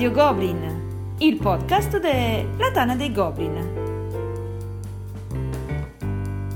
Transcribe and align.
Radio 0.00 0.16
Goblin, 0.16 1.16
il 1.18 1.36
podcast 1.36 1.98
della 1.98 2.70
Tana 2.72 2.96
dei 2.96 3.12
Goblin. 3.12 3.52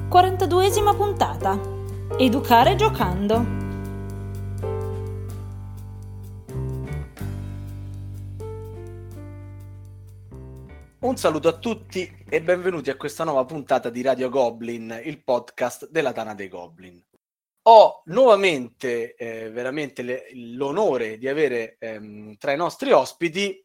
42esima 0.09 0.97
puntata. 0.97 1.61
Educare 2.17 2.75
giocando. 2.75 3.45
Un 11.01 11.17
saluto 11.17 11.49
a 11.49 11.53
tutti 11.59 12.11
e 12.27 12.41
benvenuti 12.41 12.89
a 12.89 12.97
questa 12.97 13.25
nuova 13.25 13.45
puntata 13.45 13.91
di 13.91 14.01
Radio 14.01 14.31
Goblin, 14.31 15.03
il 15.05 15.23
podcast 15.23 15.91
della 15.91 16.13
Tana 16.15 16.33
dei 16.33 16.49
Goblin 16.49 16.99
ho 17.67 18.03
nuovamente 18.07 19.15
eh, 19.15 19.51
veramente 19.51 20.03
le, 20.03 20.27
l'onore 20.33 21.17
di 21.19 21.29
avere 21.29 21.77
ehm, 21.79 22.37
tra 22.37 22.53
i 22.53 22.57
nostri 22.57 22.93
ospiti 22.93 23.65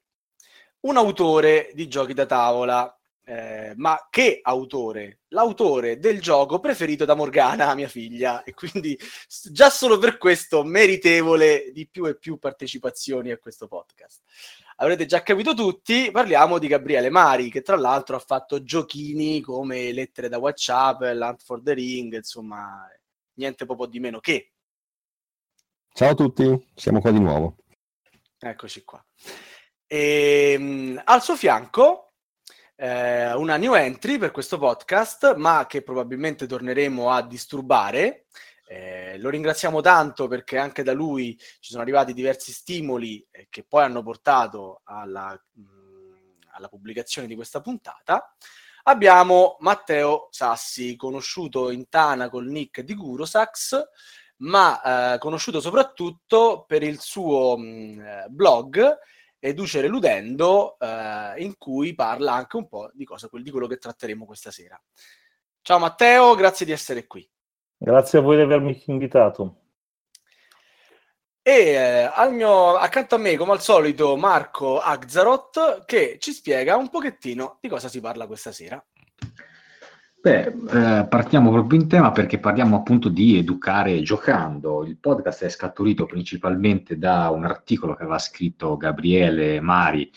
un 0.82 0.98
autore 0.98 1.72
di 1.74 1.88
giochi 1.88 2.14
da 2.14 2.26
tavola. 2.26 2.94
Eh, 3.26 3.74
ma 3.76 4.08
che 4.10 4.40
autore? 4.42 5.20
L'autore 5.28 6.00
del 6.00 6.20
gioco 6.20 6.60
preferito 6.60 7.06
da 7.06 7.14
Morgana, 7.14 7.76
mia 7.76 7.88
figlia, 7.88 8.42
e 8.44 8.56
quindi 8.56 8.98
già 9.52 9.70
solo 9.70 10.00
per 10.00 10.18
questo 10.18 10.64
meritevole 10.64 11.70
di 11.72 11.88
più 11.88 12.06
e 12.08 12.18
più 12.18 12.40
partecipazioni 12.40 13.30
a 13.30 13.38
questo 13.38 13.68
podcast. 13.68 14.22
Avrete 14.78 15.06
già 15.06 15.22
capito 15.22 15.54
tutti, 15.54 16.10
parliamo 16.10 16.58
di 16.58 16.68
Gabriele 16.68 17.10
Mari, 17.12 17.52
che 17.52 17.62
tra 17.62 17.76
l'altro 17.76 18.16
ha 18.16 18.20
fatto 18.20 18.64
giochini 18.64 19.42
come 19.42 19.92
Lettere 19.92 20.30
da 20.30 20.40
WhatsApp, 20.40 21.02
Land 21.02 21.42
for 21.44 21.62
the 21.62 21.74
Ring, 21.74 22.16
insomma, 22.16 22.88
niente 23.40 23.66
proprio 23.66 23.88
di 23.88 24.00
meno 24.00 24.20
che. 24.20 24.52
Ciao 25.94 26.10
a 26.10 26.14
tutti, 26.14 26.68
siamo 26.76 27.00
qua 27.00 27.12
di 27.12 27.20
nuovo. 27.20 27.56
Eccoci 28.38 28.84
qua. 28.84 29.04
E, 29.88 30.52
ehm, 30.54 31.02
al 31.06 31.24
suo 31.24 31.36
fianco 31.36 32.14
eh, 32.76 33.34
una 33.34 33.58
new 33.58 33.74
entry 33.74 34.18
per 34.18 34.32
questo 34.32 34.58
podcast, 34.58 35.36
ma 35.36 35.66
che 35.68 35.82
probabilmente 35.82 36.46
torneremo 36.46 37.10
a 37.10 37.26
disturbare. 37.26 38.26
Eh, 38.68 39.18
lo 39.18 39.30
ringraziamo 39.30 39.82
tanto 39.82 40.28
perché 40.28 40.58
anche 40.60 40.84
da 40.84 40.94
lui 40.94 41.36
ci 41.60 41.72
sono 41.72 41.82
arrivati 41.82 42.14
diversi 42.14 42.52
stimoli 42.52 43.26
eh, 43.32 43.48
che 43.50 43.64
poi 43.64 43.84
hanno 43.84 44.04
portato 44.04 44.82
alla, 44.84 45.32
mh, 45.54 46.50
alla 46.52 46.68
pubblicazione 46.68 47.28
di 47.28 47.34
questa 47.34 47.62
puntata 47.62 48.36
abbiamo 48.90 49.58
Matteo 49.60 50.28
Sassi, 50.32 50.96
conosciuto 50.96 51.70
in 51.70 51.88
Tana 51.90 52.30
col 52.30 52.48
nick 52.48 52.82
di 52.82 52.96
Gurosax, 52.96 53.82
ma 54.38 55.14
eh, 55.14 55.18
conosciuto 55.20 55.60
soprattutto 55.60 56.66
per 56.68 56.82
il 56.84 57.00
suo 57.00 57.58
mh, 57.58 57.64
mm, 57.64 58.00
eh, 58.00 58.26
blog 58.30 58.98
Educere 59.38 59.88
Ludendo, 59.88 60.78
eh, 60.80 61.42
in 61.44 61.56
cui 61.58 61.94
parla 61.96 62.34
anche 62.34 62.58
un 62.58 62.68
po' 62.68 62.90
di, 62.94 63.06
cosa, 63.06 63.30
di 63.32 63.52
quello 63.52 63.68
che 63.68 63.78
tratteremo 63.78 64.26
questa 64.26 64.52
sera. 64.52 64.80
Ciao 65.62 65.80
Matteo, 65.80 66.36
grazie 66.36 66.66
di 66.66 66.72
essere 66.72 67.06
qui. 67.08 67.28
Grazie 67.78 68.20
a 68.20 68.22
voi 68.22 68.36
di 68.36 68.42
avermi 68.42 68.84
invitato. 68.88 69.69
E 71.50 72.12
eh, 72.16 72.30
mio, 72.30 72.76
accanto 72.76 73.16
a 73.16 73.18
me, 73.18 73.36
come 73.36 73.54
al 73.54 73.62
solito, 73.62 74.16
Marco 74.18 74.78
Agzarot, 74.78 75.84
che 75.86 76.18
ci 76.20 76.32
spiega 76.32 76.76
un 76.76 76.90
pochettino 76.90 77.58
di 77.60 77.68
cosa 77.68 77.88
si 77.88 78.00
parla 78.00 78.28
questa 78.28 78.52
sera. 78.52 78.80
Beh, 80.22 80.42
eh, 80.44 81.08
partiamo 81.08 81.50
proprio 81.50 81.82
in 81.82 81.88
tema 81.88 82.12
perché 82.12 82.38
parliamo 82.38 82.76
appunto 82.76 83.10
di 83.10 83.40
educare 83.40 84.04
giocando. 84.04 84.86
Il 84.86 84.98
podcast 84.98 85.46
è 85.46 85.50
scaturito 85.50 86.06
principalmente 86.06 87.00
da 87.00 87.32
un 87.32 87.46
articolo 87.46 87.96
che 87.96 88.04
aveva 88.04 88.20
scritto 88.20 88.78
Gabriele 88.78 89.60
Mari 89.60 90.12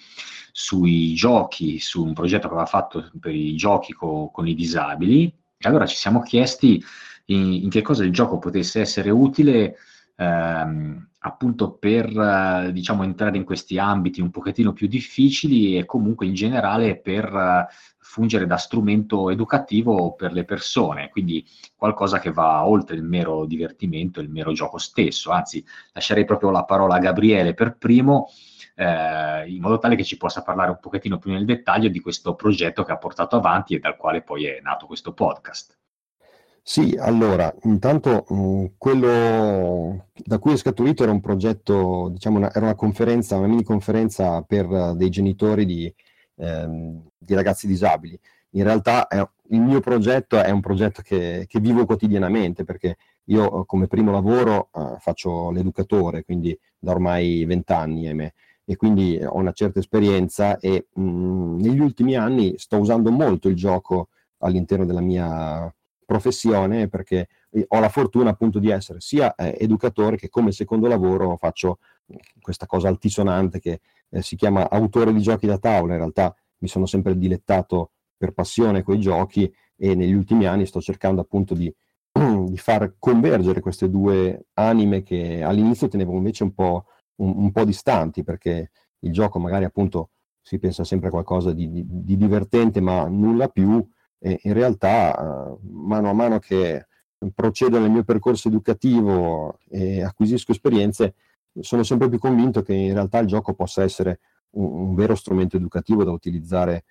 sui 0.52 1.14
giochi, 1.14 1.78
su 1.78 2.04
un 2.04 2.12
progetto 2.12 2.48
che 2.48 2.52
aveva 2.52 2.68
fatto 2.68 3.10
per 3.18 3.34
i 3.34 3.56
giochi 3.56 3.94
co- 3.94 4.28
con 4.30 4.46
i 4.46 4.54
disabili. 4.54 5.34
E 5.56 5.66
allora 5.66 5.86
ci 5.86 5.96
siamo 5.96 6.20
chiesti 6.20 6.84
in, 7.26 7.54
in 7.54 7.70
che 7.70 7.80
cosa 7.80 8.04
il 8.04 8.12
gioco 8.12 8.38
potesse 8.38 8.80
essere 8.80 9.08
utile 9.08 9.76
ehm, 10.16 11.08
appunto 11.22 11.72
per 11.72 12.06
eh, 12.06 12.72
diciamo 12.72 13.02
entrare 13.02 13.36
in 13.36 13.44
questi 13.44 13.78
ambiti 13.78 14.20
un 14.20 14.30
pochettino 14.30 14.72
più 14.72 14.86
difficili 14.86 15.76
e 15.76 15.84
comunque 15.84 16.26
in 16.26 16.34
generale 16.34 16.98
per 16.98 17.24
eh, 17.24 17.66
fungere 17.98 18.46
da 18.46 18.56
strumento 18.56 19.30
educativo 19.30 20.14
per 20.14 20.32
le 20.32 20.44
persone, 20.44 21.08
quindi 21.08 21.44
qualcosa 21.76 22.18
che 22.18 22.32
va 22.32 22.66
oltre 22.66 22.96
il 22.96 23.04
mero 23.04 23.46
divertimento, 23.46 24.20
il 24.20 24.30
mero 24.30 24.52
gioco 24.52 24.78
stesso, 24.78 25.30
anzi 25.30 25.64
lascerei 25.92 26.24
proprio 26.24 26.50
la 26.50 26.64
parola 26.64 26.96
a 26.96 26.98
Gabriele 26.98 27.54
per 27.54 27.76
primo 27.76 28.28
eh, 28.74 29.48
in 29.48 29.60
modo 29.60 29.78
tale 29.78 29.96
che 29.96 30.04
ci 30.04 30.16
possa 30.16 30.42
parlare 30.42 30.70
un 30.70 30.78
pochettino 30.80 31.18
più 31.18 31.30
nel 31.30 31.44
dettaglio 31.44 31.88
di 31.88 32.00
questo 32.00 32.34
progetto 32.34 32.82
che 32.82 32.92
ha 32.92 32.98
portato 32.98 33.36
avanti 33.36 33.74
e 33.74 33.78
dal 33.78 33.96
quale 33.96 34.22
poi 34.22 34.46
è 34.46 34.60
nato 34.60 34.86
questo 34.86 35.12
podcast. 35.12 35.81
Sì, 36.64 36.96
allora, 36.98 37.52
intanto 37.64 38.24
mh, 38.28 38.74
quello 38.78 40.06
da 40.14 40.38
cui 40.38 40.52
è 40.52 40.56
scaturito 40.56 41.02
era 41.02 41.10
un 41.10 41.20
progetto, 41.20 42.08
diciamo, 42.12 42.38
una, 42.38 42.52
era 42.54 42.66
una 42.66 42.74
conferenza, 42.76 43.36
una 43.36 43.48
mini 43.48 43.64
conferenza 43.64 44.42
per 44.42 44.66
uh, 44.68 44.94
dei 44.94 45.10
genitori 45.10 45.66
di, 45.66 45.92
ehm, 46.36 47.02
di, 47.18 47.34
ragazzi 47.34 47.66
disabili. 47.66 48.18
In 48.50 48.62
realtà 48.62 49.08
è, 49.08 49.18
il 49.50 49.60
mio 49.60 49.80
progetto 49.80 50.40
è 50.40 50.50
un 50.50 50.60
progetto 50.60 51.02
che, 51.02 51.46
che, 51.48 51.58
vivo 51.60 51.84
quotidianamente 51.84 52.64
perché 52.64 52.96
io 53.24 53.58
uh, 53.58 53.66
come 53.66 53.88
primo 53.88 54.12
lavoro 54.12 54.68
uh, 54.72 54.98
faccio 54.98 55.50
l'educatore, 55.50 56.24
quindi 56.24 56.56
da 56.78 56.92
ormai 56.92 57.44
vent'anni 57.44 58.06
ahimè, 58.06 58.32
e 58.64 58.76
quindi 58.76 59.18
ho 59.22 59.36
una 59.36 59.52
certa 59.52 59.80
esperienza 59.80 60.58
e 60.58 60.86
mh, 60.92 61.56
negli 61.60 61.80
ultimi 61.80 62.14
anni 62.16 62.54
sto 62.58 62.78
usando 62.78 63.10
molto 63.10 63.48
il 63.48 63.56
gioco 63.56 64.08
all'interno 64.38 64.84
della 64.84 65.00
mia 65.00 65.72
professione 66.12 66.88
perché 66.88 67.28
ho 67.68 67.80
la 67.80 67.88
fortuna 67.88 68.30
appunto 68.30 68.58
di 68.58 68.68
essere 68.70 69.00
sia 69.00 69.34
eh, 69.34 69.56
educatore 69.58 70.16
che 70.16 70.28
come 70.28 70.52
secondo 70.52 70.86
lavoro 70.86 71.36
faccio 71.36 71.78
questa 72.40 72.66
cosa 72.66 72.88
altisonante 72.88 73.58
che 73.58 73.80
eh, 74.10 74.22
si 74.22 74.36
chiama 74.36 74.68
autore 74.68 75.12
di 75.12 75.22
giochi 75.22 75.46
da 75.46 75.58
tavola. 75.58 75.94
In 75.94 76.00
realtà 76.00 76.34
mi 76.58 76.68
sono 76.68 76.84
sempre 76.84 77.16
dilettato 77.16 77.92
per 78.16 78.32
passione 78.32 78.82
con 78.82 78.96
i 78.96 79.00
giochi 79.00 79.52
e 79.76 79.94
negli 79.94 80.12
ultimi 80.12 80.46
anni 80.46 80.66
sto 80.66 80.80
cercando 80.80 81.22
appunto 81.22 81.54
di, 81.54 81.74
di 82.46 82.58
far 82.58 82.94
convergere 82.98 83.60
queste 83.60 83.88
due 83.88 84.46
anime 84.54 85.02
che 85.02 85.42
all'inizio 85.42 85.88
tenevo 85.88 86.12
invece 86.12 86.42
un 86.42 86.52
po', 86.52 86.84
un, 87.16 87.32
un 87.36 87.52
po' 87.52 87.64
distanti 87.64 88.22
perché 88.22 88.70
il 89.00 89.12
gioco 89.12 89.38
magari 89.38 89.64
appunto 89.64 90.10
si 90.42 90.58
pensa 90.58 90.84
sempre 90.84 91.08
a 91.08 91.10
qualcosa 91.10 91.52
di, 91.52 91.70
di, 91.70 91.84
di 91.86 92.16
divertente 92.16 92.80
ma 92.80 93.06
nulla 93.08 93.48
più 93.48 93.84
e 94.24 94.38
in 94.42 94.52
realtà 94.52 95.56
mano 95.62 96.10
a 96.10 96.12
mano 96.12 96.38
che 96.38 96.86
procedo 97.34 97.80
nel 97.80 97.90
mio 97.90 98.04
percorso 98.04 98.46
educativo 98.46 99.58
e 99.68 100.02
acquisisco 100.02 100.52
esperienze, 100.52 101.14
sono 101.58 101.82
sempre 101.82 102.08
più 102.08 102.18
convinto 102.18 102.62
che 102.62 102.72
in 102.72 102.92
realtà 102.92 103.18
il 103.18 103.26
gioco 103.26 103.52
possa 103.54 103.82
essere 103.82 104.20
un, 104.50 104.88
un 104.88 104.94
vero 104.94 105.16
strumento 105.16 105.56
educativo 105.56 106.04
da 106.04 106.12
utilizzare 106.12 106.84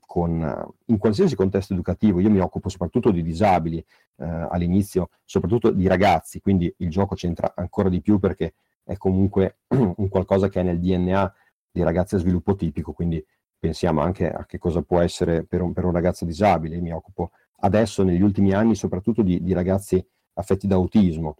con, 0.00 0.72
in 0.86 0.98
qualsiasi 0.98 1.36
contesto 1.36 1.74
educativo. 1.74 2.20
Io 2.20 2.30
mi 2.30 2.40
occupo 2.40 2.70
soprattutto 2.70 3.10
di 3.10 3.22
disabili 3.22 3.78
eh, 3.78 4.24
all'inizio, 4.24 5.10
soprattutto 5.24 5.70
di 5.70 5.86
ragazzi, 5.86 6.40
quindi 6.40 6.72
il 6.78 6.88
gioco 6.88 7.14
c'entra 7.14 7.52
ancora 7.54 7.90
di 7.90 8.00
più 8.00 8.18
perché 8.18 8.54
è 8.82 8.96
comunque 8.96 9.58
un 9.68 10.08
qualcosa 10.08 10.48
che 10.48 10.60
è 10.60 10.62
nel 10.62 10.80
DNA 10.80 11.34
dei 11.70 11.84
ragazzi 11.84 12.14
a 12.16 12.18
sviluppo 12.18 12.54
tipico, 12.54 12.92
quindi 12.92 13.24
pensiamo 13.62 14.00
anche 14.00 14.28
a 14.28 14.44
che 14.44 14.58
cosa 14.58 14.82
può 14.82 14.98
essere 14.98 15.44
per 15.44 15.62
un, 15.62 15.72
per 15.72 15.84
un 15.84 15.92
ragazzo 15.92 16.24
disabile. 16.24 16.80
Mi 16.80 16.92
occupo 16.92 17.30
adesso, 17.60 18.02
negli 18.02 18.20
ultimi 18.20 18.52
anni, 18.52 18.74
soprattutto 18.74 19.22
di, 19.22 19.40
di 19.40 19.52
ragazzi 19.52 20.04
affetti 20.34 20.66
da 20.66 20.74
autismo, 20.74 21.36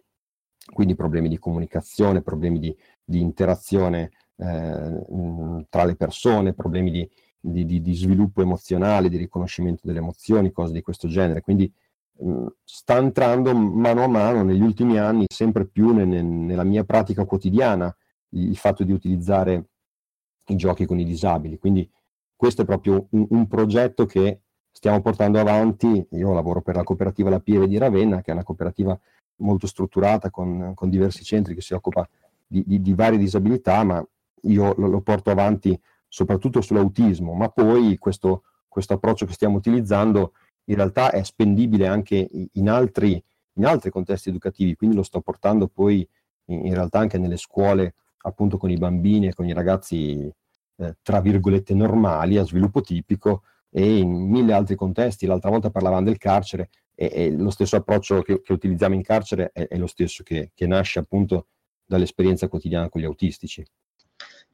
quindi 0.73 0.95
problemi 0.95 1.29
di 1.29 1.37
comunicazione, 1.37 2.23
problemi 2.23 2.61
di, 2.61 2.77
di 3.03 3.21
interazione 3.21 4.13
eh, 4.37 5.67
tra 5.69 5.85
le 5.85 5.97
persone, 5.97 6.55
problemi 6.55 6.93
di, 6.93 7.11
di, 7.65 7.81
di, 7.81 7.95
sviluppo 7.95 8.41
emozionale, 8.41 9.09
di 9.09 9.17
riconoscimento 9.17 9.83
delle 9.85 9.99
emozioni, 9.99 10.53
cose 10.53 10.73
di 10.73 10.81
questo 10.81 11.09
genere. 11.09 11.41
Quindi 11.41 11.73
mh, 12.19 12.47
sta 12.63 12.99
entrando 12.99 13.53
mano 13.53 14.05
a 14.05 14.09
mano 14.09 14.45
negli 14.45 14.63
ultimi 14.63 14.97
anni 14.97 15.25
sempre 15.27 15.67
più 15.67 15.93
ne, 15.93 16.05
ne, 16.05 16.23
nella 16.23 16.63
mia 16.63 16.85
pratica 16.85 17.25
quotidiana 17.25 17.93
il, 18.29 18.51
il 18.51 18.57
fatto 18.57 18.85
di 18.85 18.93
utilizzare 18.93 19.71
i 20.47 20.55
giochi 20.55 20.87
con 20.87 21.01
i 21.01 21.05
disabili. 21.05 21.59
Quindi 21.59 21.91
questo 22.43 22.63
è 22.63 22.65
proprio 22.65 23.07
un, 23.11 23.25
un, 23.31 23.47
progetto 23.47 24.05
che 24.05 24.41
stiamo 24.73 25.01
portando 25.01 25.39
avanti. 25.39 26.05
Io 26.11 26.33
lavoro 26.33 26.61
per 26.61 26.75
la 26.75 26.83
cooperativa 26.83 27.31
La 27.31 27.39
Pieve 27.39 27.69
di 27.69 27.79
Ravenna, 27.79 28.21
che 28.21 28.33
è 28.33 28.35
una 28.35 28.43
cooperativa 28.43 28.99
molto 29.37 29.69
strutturata 29.69 30.29
con, 30.29 30.73
con 30.75 30.91
diversi 30.91 31.23
centri 31.23 31.55
che 31.55 31.61
si 31.61 31.73
occupa 31.73 32.05
di, 32.45 32.65
di, 32.67 32.81
di 32.81 32.95
varie 32.95 33.17
disabilità, 33.17 33.85
ma 33.85 34.05
io 34.41 34.75
lo, 34.77 34.89
lo, 34.89 35.01
porto 35.03 35.31
avanti 35.31 35.81
soprattutto 36.09 36.61
sull'autismo, 36.61 37.33
ma 37.33 37.49
poi 37.49 37.97
questo, 37.99 38.43
questo 38.67 38.95
approccio 38.95 39.25
che 39.25 39.35
stiamo 39.35 39.59
utilizzando 39.59 40.33
in 40.65 40.75
realtà 40.75 41.13
è 41.13 41.23
spendibile 41.23 41.87
anche 41.87 42.29
in 42.55 42.69
altri, 42.69 43.23
in 43.53 43.67
altri 43.67 43.91
contesti 43.91 44.31
educativi, 44.31 44.75
quindi 44.75 44.97
lo 44.97 45.05
sto 45.05 45.21
portando 45.21 45.69
poi 45.69 46.05
in, 46.47 46.67
in 46.67 46.75
realtà 46.75 46.99
anche 46.99 47.19
nelle 47.19 47.37
scuole 47.37 47.95
appunto 48.23 48.57
con 48.57 48.69
i 48.69 48.77
bambini 48.77 49.29
e 49.29 49.33
con 49.33 49.47
i 49.47 49.53
ragazzi 49.53 50.29
eh, 50.83 50.97
tra 51.03 51.21
virgolette 51.21 51.75
normali, 51.75 52.37
a 52.37 52.45
sviluppo 52.45 52.81
tipico 52.81 53.43
e 53.71 53.99
in 53.99 54.11
mille 54.11 54.53
altri 54.53 54.75
contesti. 54.75 55.27
L'altra 55.27 55.51
volta 55.51 55.71
parlavamo 55.71 56.05
del 56.05 56.19
carcere 56.19 56.69
e, 56.95 57.11
e 57.13 57.31
lo 57.31 57.51
stesso 57.51 57.77
approccio 57.77 58.23
che, 58.23 58.41
che, 58.41 58.53
utilizziamo 58.53 58.95
in 58.95 59.03
carcere 59.03 59.51
è, 59.53 59.67
è 59.69 59.77
lo 59.77 59.87
stesso 59.87 60.23
che, 60.23 60.51
che, 60.55 60.67
nasce 60.67 60.99
appunto 60.99 61.47
dall'esperienza 61.85 62.49
quotidiana 62.49 62.89
con 62.89 63.01
gli 63.01 63.05
autistici. 63.05 63.65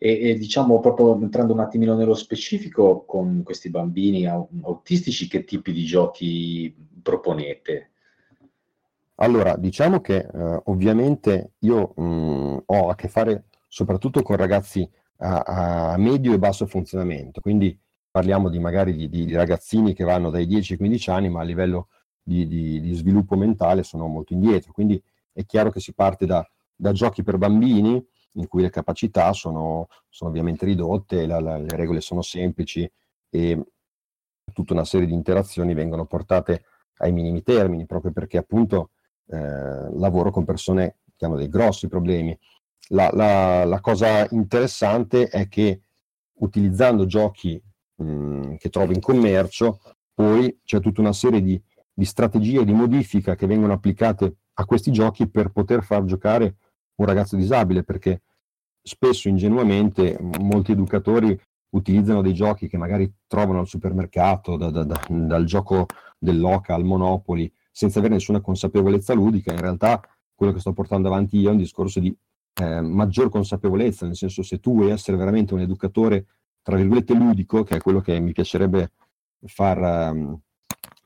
E, 0.00 0.28
e, 0.30 0.34
diciamo 0.38 0.78
proprio 0.78 1.20
entrando 1.20 1.52
un 1.52 1.60
attimino 1.60 1.96
nello 1.96 2.14
specifico 2.14 3.04
con 3.04 3.42
questi 3.42 3.70
bambini 3.70 4.26
autistici, 4.26 5.26
che 5.26 5.44
tipi 5.44 5.72
di 5.72 5.84
giochi 5.84 6.74
proponete? 7.02 7.90
Allora, 9.16 9.56
diciamo 9.56 10.00
che 10.00 10.18
eh, 10.18 10.60
ovviamente 10.66 11.54
io 11.60 11.92
mh, 11.96 12.02
mm, 12.02 12.56
ho 12.66 12.88
a 12.88 12.94
che 12.94 13.08
fare 13.08 13.46
soprattutto 13.66 14.22
con 14.22 14.36
ragazzi 14.36 14.88
a, 15.18 15.92
a, 15.92 15.96
medio 15.96 16.32
e 16.32 16.38
basso 16.38 16.66
funzionamento, 16.66 17.40
quindi 17.40 17.78
parliamo 18.10 18.48
di 18.48 18.58
magari 18.58 18.94
di, 18.94 19.08
di, 19.08 19.32
ragazzini 19.34 19.94
che 19.94 20.04
vanno 20.04 20.30
dai 20.30 20.46
10 20.46 20.72
ai 20.72 20.78
15 20.78 21.10
anni, 21.10 21.28
ma 21.28 21.40
a 21.40 21.44
livello 21.44 21.88
di, 22.22 22.46
di, 22.46 22.80
di, 22.80 22.94
sviluppo 22.94 23.36
mentale 23.36 23.82
sono 23.82 24.06
molto 24.06 24.32
indietro. 24.32 24.72
Quindi 24.72 25.02
è 25.32 25.44
chiaro 25.44 25.70
che 25.70 25.80
si 25.80 25.92
parte 25.94 26.26
da, 26.26 26.46
da 26.74 26.92
giochi 26.92 27.22
per 27.22 27.38
bambini, 27.38 28.04
in 28.32 28.46
cui 28.48 28.62
le 28.62 28.70
capacità 28.70 29.32
sono, 29.32 29.88
sono 30.08 30.30
ovviamente 30.30 30.64
ridotte, 30.64 31.26
la, 31.26 31.40
la, 31.40 31.58
le 31.58 31.76
regole 31.76 32.00
sono 32.00 32.22
semplici 32.22 32.90
e 33.30 33.62
tutta 34.52 34.72
una 34.72 34.84
serie 34.84 35.06
di 35.06 35.14
interazioni 35.14 35.74
vengono 35.74 36.06
portate 36.06 36.64
ai 36.98 37.12
minimi 37.12 37.42
termini, 37.42 37.86
proprio 37.86 38.12
perché 38.12 38.38
appunto 38.38 38.90
eh, 39.26 39.36
lavoro 39.36 40.30
con 40.30 40.44
persone 40.44 40.98
che 41.16 41.24
hanno 41.24 41.36
dei 41.36 41.48
grossi 41.48 41.88
problemi. 41.88 42.36
La, 42.88 43.10
la, 43.12 43.64
la 43.64 43.80
cosa 43.80 44.26
interessante 44.30 45.28
è 45.28 45.48
che 45.48 45.82
utilizzando 46.40 47.04
giochi 47.06 47.60
mh, 47.96 48.54
che 48.56 48.70
trovo 48.70 48.92
in 48.92 49.00
commercio, 49.00 49.80
poi 50.14 50.60
c'è 50.64 50.80
tutta 50.80 51.00
una 51.00 51.12
serie 51.12 51.42
di, 51.42 51.60
di 51.92 52.04
strategie 52.04 52.64
di 52.64 52.72
modifica 52.72 53.34
che 53.34 53.46
vengono 53.46 53.74
applicate 53.74 54.36
a 54.54 54.64
questi 54.64 54.90
giochi 54.90 55.28
per 55.28 55.50
poter 55.50 55.82
far 55.84 56.04
giocare 56.04 56.56
un 56.96 57.06
ragazzo 57.06 57.36
disabile, 57.36 57.84
perché 57.84 58.22
spesso 58.82 59.28
ingenuamente 59.28 60.18
molti 60.40 60.72
educatori 60.72 61.38
utilizzano 61.70 62.22
dei 62.22 62.32
giochi 62.32 62.68
che 62.68 62.78
magari 62.78 63.12
trovano 63.26 63.60
al 63.60 63.66
supermercato, 63.66 64.56
da, 64.56 64.70
da, 64.70 64.84
da, 64.84 65.00
dal 65.08 65.44
gioco 65.44 65.86
dell'Oca 66.18 66.74
al 66.74 66.84
Monopoli, 66.84 67.52
senza 67.70 67.98
avere 67.98 68.14
nessuna 68.14 68.40
consapevolezza 68.40 69.12
ludica. 69.12 69.52
In 69.52 69.60
realtà 69.60 70.00
quello 70.34 70.52
che 70.52 70.60
sto 70.60 70.72
portando 70.72 71.08
avanti 71.08 71.38
io 71.38 71.50
è 71.50 71.52
un 71.52 71.58
discorso 71.58 72.00
di 72.00 72.16
eh, 72.60 72.80
maggior 72.80 73.30
consapevolezza, 73.30 74.06
nel 74.06 74.16
senso 74.16 74.42
se 74.42 74.58
tu 74.58 74.74
vuoi 74.74 74.90
essere 74.90 75.16
veramente 75.16 75.54
un 75.54 75.60
educatore, 75.60 76.26
tra 76.62 76.76
virgolette, 76.76 77.14
ludico, 77.14 77.62
che 77.62 77.76
è 77.76 77.80
quello 77.80 78.00
che 78.00 78.18
mi 78.20 78.32
piacerebbe 78.32 78.90
far, 79.46 80.10
um, 80.12 80.38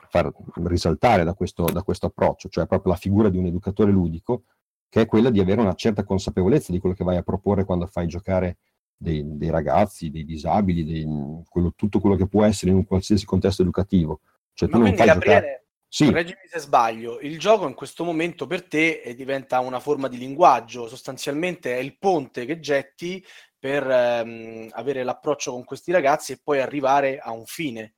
far 0.08 0.32
risaltare 0.64 1.24
da 1.24 1.34
questo, 1.34 1.64
da 1.64 1.82
questo 1.82 2.06
approccio, 2.06 2.48
cioè 2.48 2.66
proprio 2.66 2.92
la 2.92 2.98
figura 2.98 3.28
di 3.28 3.38
un 3.38 3.46
educatore 3.46 3.90
ludico, 3.90 4.44
che 4.88 5.02
è 5.02 5.06
quella 5.06 5.30
di 5.30 5.40
avere 5.40 5.60
una 5.60 5.74
certa 5.74 6.04
consapevolezza 6.04 6.72
di 6.72 6.78
quello 6.78 6.94
che 6.94 7.04
vai 7.04 7.16
a 7.16 7.22
proporre 7.22 7.64
quando 7.64 7.86
fai 7.86 8.06
giocare 8.06 8.58
dei, 8.96 9.22
dei 9.36 9.50
ragazzi, 9.50 10.10
dei 10.10 10.24
disabili, 10.24 10.84
dei, 10.84 11.06
quello, 11.48 11.72
tutto 11.74 12.00
quello 12.00 12.16
che 12.16 12.28
può 12.28 12.44
essere 12.44 12.70
in 12.70 12.78
un 12.78 12.86
qualsiasi 12.86 13.24
contesto 13.24 13.62
educativo. 13.62 14.20
Cioè, 14.54 14.68
Ma 14.68 14.76
tu 14.76 14.82
non 14.82 14.94
fai 14.94 15.06
Gabriele, 15.06 15.40
giocare 15.40 15.61
sì. 15.94 16.06
Correggimi 16.06 16.38
se 16.48 16.58
sbaglio, 16.58 17.20
il 17.20 17.38
gioco 17.38 17.68
in 17.68 17.74
questo 17.74 18.02
momento 18.02 18.46
per 18.46 18.64
te 18.64 19.02
eh, 19.04 19.14
diventa 19.14 19.60
una 19.60 19.78
forma 19.78 20.08
di 20.08 20.16
linguaggio, 20.16 20.88
sostanzialmente 20.88 21.76
è 21.76 21.80
il 21.80 21.98
ponte 21.98 22.46
che 22.46 22.60
getti 22.60 23.22
per 23.58 23.86
ehm, 23.86 24.68
avere 24.70 25.02
l'approccio 25.02 25.52
con 25.52 25.64
questi 25.64 25.92
ragazzi 25.92 26.32
e 26.32 26.40
poi 26.42 26.60
arrivare 26.60 27.18
a 27.18 27.32
un 27.32 27.44
fine. 27.44 27.96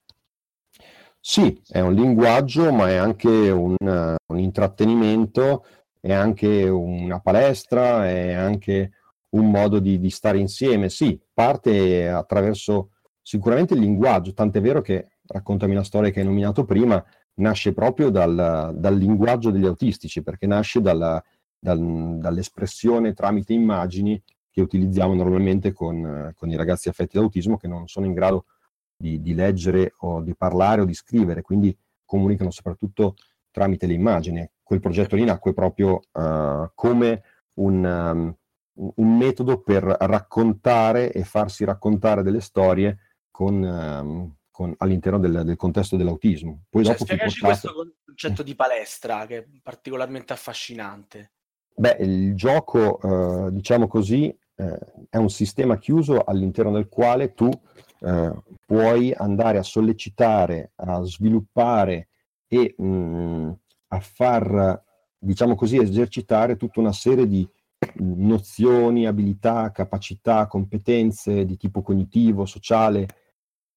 Sì, 1.21 1.63
è 1.69 1.79
un 1.79 1.95
linguaggio, 1.95 2.73
ma 2.73 2.89
è 2.89 2.97
anche 2.97 3.29
un, 3.29 3.77
un 3.79 4.39
intrattenimento, 4.41 5.65
è 6.01 6.13
anche 6.13 6.69
una 6.69 7.21
palestra, 7.21 8.09
è 8.09 8.33
anche 8.33 8.91
un 9.37 9.53
modo 9.53 9.79
di, 9.79 10.01
di 10.01 10.11
stare 10.11 10.39
insieme. 10.39 10.89
Sì, 10.89 11.17
parte 11.33 12.09
attraverso 12.09 12.91
sicuramente 13.23 13.75
il 13.75 13.81
linguaggio, 13.81 14.33
tant'è 14.33 14.61
vero 14.61 14.81
che, 14.81 15.11
raccontami 15.27 15.75
la 15.75 15.85
storia 15.85 16.11
che 16.11 16.21
hai 16.21 16.27
nominato 16.27 16.65
prima, 16.65 17.03
nasce 17.37 17.73
proprio 17.73 18.11
dal, 18.11 18.75
dal 18.77 18.97
linguaggio 18.97 19.51
degli 19.51 19.67
autistici, 19.67 20.23
perché 20.23 20.47
nasce 20.47 20.81
dalla, 20.81 21.23
dal, 21.59 22.19
dall'espressione 22.19 23.15
tramite 23.15 23.53
immagini 23.53 24.23
che 24.51 24.61
utilizziamo 24.61 25.15
normalmente 25.15 25.73
con, 25.73 26.33
con, 26.37 26.51
i 26.51 26.57
ragazzi 26.57 26.89
affetti 26.89 27.17
da 27.17 27.23
autismo 27.23 27.57
che 27.57 27.67
non 27.67 27.89
sono 27.89 28.07
in 28.07 28.13
grado 28.13 28.45
di, 28.97 29.21
di, 29.21 29.35
leggere 29.35 29.95
o 29.99 30.21
di 30.21 30.37
parlare 30.37 30.83
o 30.83 30.85
di 30.85 30.95
scrivere, 30.95 31.43
quindi 31.43 31.77
comunicano 32.05 32.51
soprattutto 32.51 33.17
tramite 33.51 33.87
le 33.87 33.95
immagini. 33.95 34.49
Quel 34.63 34.81
progetto 34.81 35.17
lì 35.17 35.25
nacque 35.25 35.53
proprio 35.53 36.01
uh, 36.13 36.71
come 36.75 37.23
un, 37.55 37.85
um, 37.85 38.37
un, 38.95 39.17
metodo 39.17 39.61
per 39.61 39.83
raccontare 39.83 41.13
e 41.13 41.25
farsi 41.25 41.65
raccontare 41.65 42.23
delle 42.23 42.41
storie 42.41 42.99
con, 43.31 43.61
um, 43.63 44.35
con, 44.55 44.73
all'interno 44.79 45.19
del, 45.19 45.43
del, 45.45 45.57
contesto 45.57 45.97
dell'autismo. 45.97 46.67
Poi 46.71 46.85
cioè, 46.85 46.93
dopo 46.93 47.05
spiegaci 47.07 47.41
portato... 47.41 47.73
questo 47.73 47.97
concetto 48.05 48.43
di 48.45 48.55
palestra 48.55 49.27
che 49.27 49.39
è 49.39 49.47
particolarmente 49.61 50.33
affascinante. 50.33 51.33
Beh, 51.75 51.97
il 51.99 52.37
gioco, 52.37 53.01
eh, 53.49 53.53
diciamo 53.53 53.89
così, 53.89 54.29
eh, 54.55 54.79
è 55.11 55.17
un 55.17 55.29
sistema 55.29 55.77
chiuso 55.77 56.23
all'interno 56.23 56.71
del 56.71 56.89
quale 56.89 57.35
tu 57.35 57.51
eh, 57.99 58.33
puoi 58.65 59.13
andare 59.13 59.59
a 59.59 59.65
sollecitare, 59.65 60.71
a 60.77 61.03
sviluppare 61.03 62.11
e 62.47 62.77
mh, 62.79 62.87
mm, 62.87 63.51
a 63.89 63.99
far, 63.99 64.85
diciamo 65.19 65.57
così, 65.57 65.79
esercitare 65.79 66.57
tutta 66.57 66.79
una 66.79 66.93
serie 66.93 67.27
di 67.27 67.45
nozioni, 67.97 69.05
abilità, 69.05 69.73
capacità, 69.73 70.47
competenze 70.47 71.45
di 71.45 71.57
tipo 71.57 71.83
cognitivo, 71.83 72.47
sociale, 72.47 73.09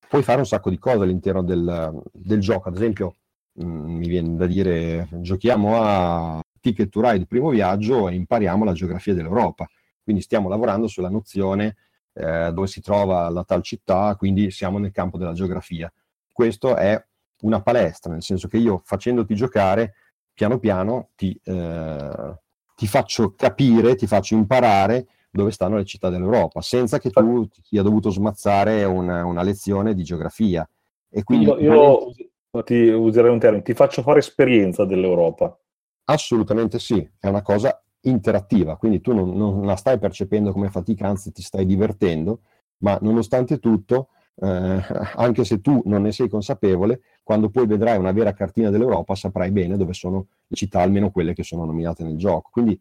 puoi 0.07 0.23
fare 0.23 0.39
un 0.39 0.45
sacco 0.45 0.69
di 0.69 0.79
cose 0.79 1.03
all'interno 1.03 1.43
del, 1.43 2.01
del 2.11 2.39
gioco. 2.39 2.69
Ad 2.69 2.75
esempio, 2.75 3.15
mh, 3.53 3.65
mm, 3.65 3.95
mi 3.95 4.07
viene 4.07 4.35
da 4.35 4.45
dire, 4.45 5.07
giochiamo 5.11 5.81
a 5.81 6.41
Ticket 6.59 6.89
to 6.89 7.01
Ride 7.01 7.25
primo 7.25 7.49
viaggio 7.49 8.07
e 8.07 8.15
impariamo 8.15 8.63
la 8.63 8.73
geografia 8.73 9.13
dell'Europa. 9.13 9.67
Quindi 10.03 10.21
stiamo 10.21 10.49
lavorando 10.49 10.87
sulla 10.87 11.09
nozione 11.09 11.75
eh, 12.13 12.51
dove 12.53 12.67
si 12.67 12.81
trova 12.81 13.29
la 13.29 13.43
tal 13.43 13.61
città, 13.61 14.15
quindi 14.15 14.51
siamo 14.51 14.79
nel 14.79 14.91
campo 14.91 15.17
della 15.17 15.33
geografia. 15.33 15.91
Questo 16.31 16.75
è 16.75 17.01
una 17.41 17.61
palestra, 17.61 18.11
nel 18.11 18.23
senso 18.23 18.47
che 18.47 18.57
io 18.57 18.81
facendoti 18.83 19.35
giocare, 19.35 19.93
piano 20.33 20.59
piano 20.59 21.09
ti, 21.15 21.39
eh, 21.43 22.39
ti 22.75 22.87
faccio 22.87 23.33
capire, 23.35 23.95
ti 23.95 24.07
faccio 24.07 24.35
imparare 24.35 25.07
dove 25.29 25.51
stanno 25.51 25.77
le 25.77 25.85
città 25.85 26.09
dell'Europa, 26.09 26.61
senza 26.61 26.99
che 26.99 27.09
tu 27.09 27.47
ti 27.47 27.61
sia 27.63 27.81
dovuto 27.81 28.09
smazzare 28.09 28.83
una, 28.83 29.25
una 29.25 29.43
lezione 29.43 29.93
di 29.93 30.03
geografia. 30.03 30.67
E 31.09 31.23
quindi, 31.23 31.45
io, 31.45 31.57
io 31.59 32.63
ti 32.63 32.87
userei 32.87 33.31
un 33.31 33.39
termine, 33.39 33.63
ti 33.63 33.73
faccio 33.73 34.01
fare 34.01 34.19
esperienza 34.19 34.85
dell'Europa. 34.85 35.57
Assolutamente 36.05 36.79
sì, 36.79 37.07
è 37.19 37.27
una 37.27 37.41
cosa 37.41 37.81
interattiva, 38.01 38.77
quindi 38.77 39.01
tu 39.01 39.13
non, 39.13 39.35
non 39.35 39.65
la 39.65 39.75
stai 39.75 39.99
percependo 39.99 40.51
come 40.51 40.69
fatica, 40.69 41.07
anzi 41.07 41.31
ti 41.31 41.41
stai 41.41 41.65
divertendo, 41.65 42.41
ma 42.79 42.97
nonostante 43.01 43.59
tutto, 43.59 44.09
eh, 44.35 44.81
anche 45.15 45.43
se 45.43 45.61
tu 45.61 45.81
non 45.85 46.03
ne 46.03 46.11
sei 46.11 46.29
consapevole, 46.29 47.01
quando 47.23 47.49
poi 47.49 47.67
vedrai 47.67 47.97
una 47.97 48.11
vera 48.11 48.33
cartina 48.33 48.69
dell'Europa 48.69 49.15
saprai 49.15 49.51
bene 49.51 49.77
dove 49.77 49.93
sono 49.93 50.27
le 50.47 50.55
città, 50.55 50.81
almeno 50.81 51.11
quelle 51.11 51.33
che 51.33 51.43
sono 51.43 51.65
nominate 51.65 52.03
nel 52.03 52.17
gioco. 52.17 52.49
Quindi 52.51 52.79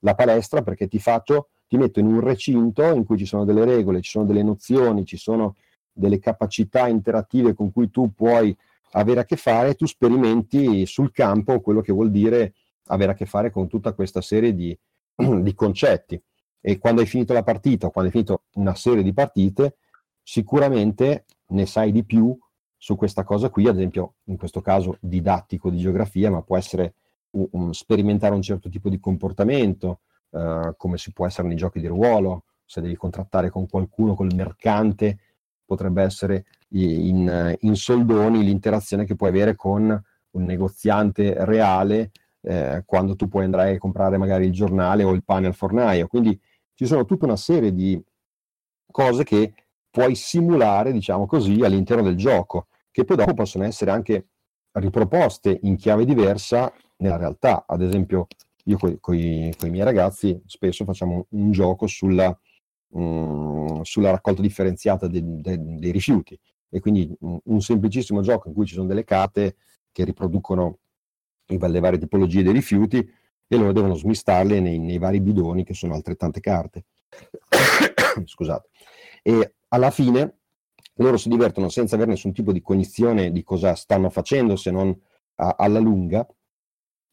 la 0.00 0.14
palestra 0.14 0.62
perché 0.62 0.88
ti 0.88 0.98
faccio 0.98 1.50
ti 1.66 1.76
metto 1.76 2.00
in 2.00 2.06
un 2.06 2.20
recinto 2.20 2.82
in 2.92 3.04
cui 3.04 3.18
ci 3.18 3.26
sono 3.26 3.44
delle 3.44 3.64
regole, 3.64 4.00
ci 4.00 4.10
sono 4.10 4.24
delle 4.24 4.42
nozioni, 4.42 5.04
ci 5.04 5.16
sono 5.16 5.56
delle 5.92 6.18
capacità 6.18 6.88
interattive 6.88 7.54
con 7.54 7.72
cui 7.72 7.90
tu 7.90 8.12
puoi 8.12 8.56
avere 8.92 9.20
a 9.20 9.24
che 9.24 9.36
fare 9.36 9.70
e 9.70 9.74
tu 9.74 9.86
sperimenti 9.86 10.86
sul 10.86 11.10
campo 11.10 11.60
quello 11.60 11.80
che 11.80 11.92
vuol 11.92 12.10
dire 12.10 12.54
avere 12.86 13.12
a 13.12 13.14
che 13.14 13.26
fare 13.26 13.50
con 13.50 13.68
tutta 13.68 13.92
questa 13.92 14.20
serie 14.20 14.54
di, 14.54 14.76
di 15.14 15.54
concetti. 15.54 16.20
E 16.60 16.78
quando 16.78 17.00
hai 17.00 17.06
finito 17.06 17.32
la 17.32 17.42
partita 17.42 17.90
quando 17.90 18.10
hai 18.10 18.16
finito 18.16 18.44
una 18.54 18.74
serie 18.74 19.02
di 19.02 19.12
partite, 19.12 19.76
sicuramente 20.22 21.26
ne 21.48 21.66
sai 21.66 21.92
di 21.92 22.04
più 22.04 22.36
su 22.76 22.96
questa 22.96 23.24
cosa 23.24 23.50
qui, 23.50 23.66
ad 23.66 23.76
esempio 23.76 24.16
in 24.24 24.36
questo 24.36 24.60
caso 24.60 24.96
didattico 25.00 25.70
di 25.70 25.78
geografia, 25.78 26.30
ma 26.30 26.42
può 26.42 26.56
essere 26.56 26.94
un, 27.30 27.46
un, 27.52 27.74
sperimentare 27.74 28.34
un 28.34 28.42
certo 28.42 28.68
tipo 28.68 28.88
di 28.88 28.98
comportamento, 28.98 30.00
eh, 30.34 30.74
come 30.76 30.98
si 30.98 31.12
può 31.12 31.26
essere 31.26 31.48
nei 31.48 31.56
giochi 31.56 31.80
di 31.80 31.86
ruolo, 31.86 32.44
se 32.64 32.80
devi 32.80 32.96
contrattare 32.96 33.50
con 33.50 33.68
qualcuno, 33.68 34.14
col 34.14 34.34
mercante, 34.34 35.18
potrebbe 35.64 36.02
essere 36.02 36.46
in, 36.70 37.56
in 37.60 37.76
soldoni 37.76 38.42
l'interazione 38.42 39.04
che 39.04 39.14
puoi 39.14 39.30
avere 39.30 39.54
con 39.54 40.02
un 40.30 40.42
negoziante 40.44 41.44
reale 41.44 42.10
eh, 42.42 42.82
quando 42.84 43.16
tu 43.16 43.28
puoi 43.28 43.44
andare 43.44 43.74
a 43.74 43.78
comprare 43.78 44.18
magari 44.18 44.46
il 44.46 44.52
giornale 44.52 45.04
o 45.04 45.12
il 45.12 45.24
pane 45.24 45.46
al 45.46 45.54
fornaio. 45.54 46.06
Quindi 46.06 46.38
ci 46.74 46.86
sono 46.86 47.04
tutta 47.04 47.24
una 47.24 47.36
serie 47.36 47.72
di 47.72 48.02
cose 48.90 49.24
che 49.24 49.54
puoi 49.90 50.14
simulare, 50.14 50.92
diciamo 50.92 51.26
così, 51.26 51.62
all'interno 51.62 52.02
del 52.02 52.16
gioco, 52.16 52.66
che 52.90 53.04
poi 53.04 53.16
dopo 53.16 53.34
possono 53.34 53.64
essere 53.64 53.90
anche 53.90 54.26
riproposte 54.72 55.60
in 55.62 55.76
chiave 55.76 56.04
diversa 56.04 56.72
nella 56.96 57.16
realtà. 57.16 57.64
Ad 57.66 57.80
esempio, 57.80 58.26
io 58.64 58.78
con 59.00 59.14
i 59.14 59.54
miei 59.62 59.84
ragazzi 59.84 60.40
spesso 60.46 60.84
facciamo 60.84 61.26
un, 61.30 61.50
gioco 61.50 61.86
sulla, 61.86 62.36
um, 62.88 63.82
sulla, 63.82 64.10
raccolta 64.10 64.42
differenziata 64.42 65.06
de, 65.06 65.20
de, 65.22 65.58
dei 65.60 65.90
rifiuti 65.90 66.38
e 66.68 66.80
quindi 66.80 67.14
un, 67.20 67.38
un 67.44 67.60
semplicissimo 67.60 68.20
gioco 68.22 68.48
in 68.48 68.54
cui 68.54 68.66
ci 68.66 68.74
sono 68.74 68.86
delle 68.86 69.04
carte 69.04 69.56
che 69.92 70.04
riproducono 70.04 70.78
le 71.46 71.80
varie 71.80 71.98
tipologie 71.98 72.42
dei 72.42 72.52
rifiuti 72.52 72.98
e 73.46 73.56
loro 73.56 73.72
devono 73.72 73.94
smistarle 73.94 74.60
nei, 74.60 74.78
nei 74.78 74.98
vari 74.98 75.20
bidoni 75.20 75.64
che 75.64 75.74
sono 75.74 75.94
altrettante 75.94 76.40
carte. 76.40 76.86
Scusate. 78.24 78.70
E 79.22 79.54
alla 79.68 79.90
fine 79.90 80.38
loro 80.94 81.16
si 81.16 81.28
divertono 81.28 81.68
senza 81.68 81.96
avere 81.96 82.10
nessun 82.10 82.32
tipo 82.32 82.52
di 82.52 82.62
cognizione 82.62 83.30
di 83.30 83.42
cosa 83.42 83.74
stanno 83.74 84.10
facendo 84.10 84.56
se 84.56 84.70
non 84.70 84.96
a, 85.36 85.56
alla 85.58 85.80
lunga, 85.80 86.26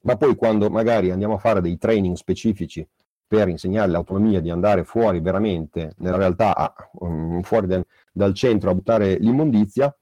ma 0.01 0.15
poi 0.15 0.35
quando 0.35 0.69
magari 0.69 1.11
andiamo 1.11 1.35
a 1.35 1.37
fare 1.37 1.61
dei 1.61 1.77
training 1.77 2.15
specifici 2.15 2.87
per 3.27 3.47
insegnare 3.47 3.89
l'autonomia 3.89 4.41
di 4.41 4.49
andare 4.49 4.83
fuori 4.83 5.21
veramente, 5.21 5.93
nella 5.99 6.17
realtà, 6.17 6.55
a, 6.55 6.73
um, 6.99 7.41
fuori 7.43 7.67
del, 7.67 7.85
dal 8.11 8.33
centro 8.33 8.71
a 8.71 8.75
buttare 8.75 9.17
l'immondizia, 9.19 9.95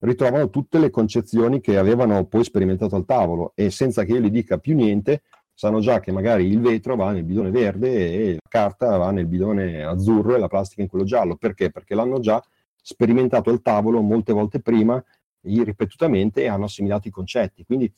ritrovano 0.00 0.48
tutte 0.48 0.78
le 0.78 0.90
concezioni 0.90 1.60
che 1.60 1.76
avevano 1.76 2.24
poi 2.26 2.44
sperimentato 2.44 2.94
al 2.94 3.04
tavolo 3.04 3.52
e 3.56 3.70
senza 3.70 4.04
che 4.04 4.12
io 4.12 4.20
gli 4.20 4.30
dica 4.30 4.58
più 4.58 4.76
niente, 4.76 5.22
sanno 5.52 5.80
già 5.80 5.98
che 5.98 6.12
magari 6.12 6.46
il 6.46 6.60
vetro 6.60 6.94
va 6.94 7.10
nel 7.10 7.24
bidone 7.24 7.50
verde 7.50 8.12
e 8.12 8.32
la 8.34 8.48
carta 8.48 8.96
va 8.96 9.10
nel 9.10 9.26
bidone 9.26 9.82
azzurro 9.82 10.36
e 10.36 10.38
la 10.38 10.46
plastica 10.46 10.82
in 10.82 10.88
quello 10.88 11.04
giallo. 11.04 11.34
Perché? 11.34 11.70
Perché 11.70 11.96
l'hanno 11.96 12.20
già 12.20 12.40
sperimentato 12.80 13.50
al 13.50 13.60
tavolo 13.60 14.00
molte 14.02 14.32
volte 14.32 14.60
prima, 14.60 15.02
ripetutamente, 15.40 16.42
e 16.42 16.46
hanno 16.46 16.66
assimilato 16.66 17.08
i 17.08 17.10
concetti. 17.10 17.64
Quindi 17.64 17.92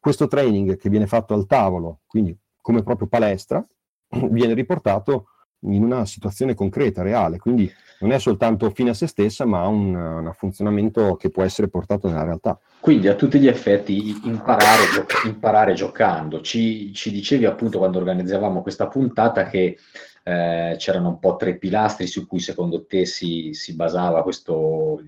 questo 0.00 0.26
training 0.26 0.76
che 0.76 0.88
viene 0.88 1.06
fatto 1.06 1.34
al 1.34 1.46
tavolo, 1.46 2.00
quindi 2.06 2.36
come 2.60 2.82
proprio 2.82 3.06
palestra, 3.06 3.64
viene 4.30 4.54
riportato 4.54 5.26
in 5.64 5.84
una 5.84 6.06
situazione 6.06 6.54
concreta, 6.54 7.02
reale, 7.02 7.38
quindi 7.38 7.70
non 8.00 8.12
è 8.12 8.18
soltanto 8.18 8.70
fine 8.70 8.90
a 8.90 8.94
se 8.94 9.06
stessa, 9.06 9.44
ma 9.44 9.60
ha 9.60 9.66
un, 9.66 9.94
un 9.94 10.32
funzionamento 10.34 11.16
che 11.16 11.28
può 11.28 11.42
essere 11.42 11.68
portato 11.68 12.08
nella 12.08 12.24
realtà. 12.24 12.58
Quindi 12.80 13.08
a 13.08 13.14
tutti 13.14 13.38
gli 13.38 13.46
effetti 13.46 14.22
imparare, 14.24 14.84
gio- 14.90 15.28
imparare 15.28 15.74
giocando. 15.74 16.40
Ci, 16.40 16.94
ci, 16.94 17.10
dicevi 17.10 17.44
appunto 17.44 17.76
quando 17.76 17.98
organizzavamo 17.98 18.62
questa 18.62 18.88
puntata 18.88 19.44
che 19.44 19.76
eh, 20.22 20.76
c'erano 20.78 21.08
un 21.08 21.18
po' 21.18 21.36
tre 21.36 21.58
pilastri 21.58 22.06
su 22.06 22.26
cui 22.26 22.40
secondo 22.40 22.86
te 22.86 23.04
si, 23.04 23.50
si 23.52 23.74
basava 23.74 24.22
questo, 24.22 25.02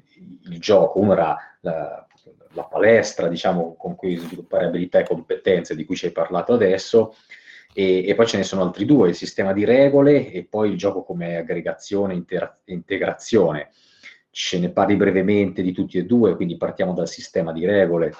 il 0.50 0.58
gioco. 0.58 1.00
Uno 1.00 1.12
era 1.12 1.34
la, 1.60 2.06
la 2.54 2.64
palestra, 2.64 3.28
diciamo, 3.28 3.74
con 3.76 3.94
cui 3.94 4.16
sviluppare 4.16 4.66
abilità 4.66 4.98
e 4.98 5.06
competenze 5.06 5.74
di 5.74 5.84
cui 5.84 5.96
ci 5.96 6.06
hai 6.06 6.12
parlato 6.12 6.52
adesso, 6.52 7.14
e, 7.74 8.06
e, 8.06 8.14
poi 8.14 8.26
ce 8.26 8.36
ne 8.36 8.42
sono 8.42 8.62
altri 8.62 8.84
due, 8.84 9.08
il 9.08 9.14
sistema 9.14 9.52
di 9.52 9.64
regole 9.64 10.30
e 10.30 10.44
poi 10.44 10.70
il 10.70 10.76
gioco 10.76 11.02
come 11.02 11.36
aggregazione 11.36 12.14
e 12.14 12.72
integrazione. 12.72 13.70
Ce 14.30 14.58
ne 14.58 14.70
parli 14.70 14.96
brevemente 14.96 15.62
di 15.62 15.72
tutti 15.72 15.98
e 15.98 16.04
due, 16.04 16.36
quindi 16.36 16.56
partiamo 16.56 16.92
dal 16.92 17.08
sistema 17.08 17.52
di 17.52 17.64
regole. 17.64 18.14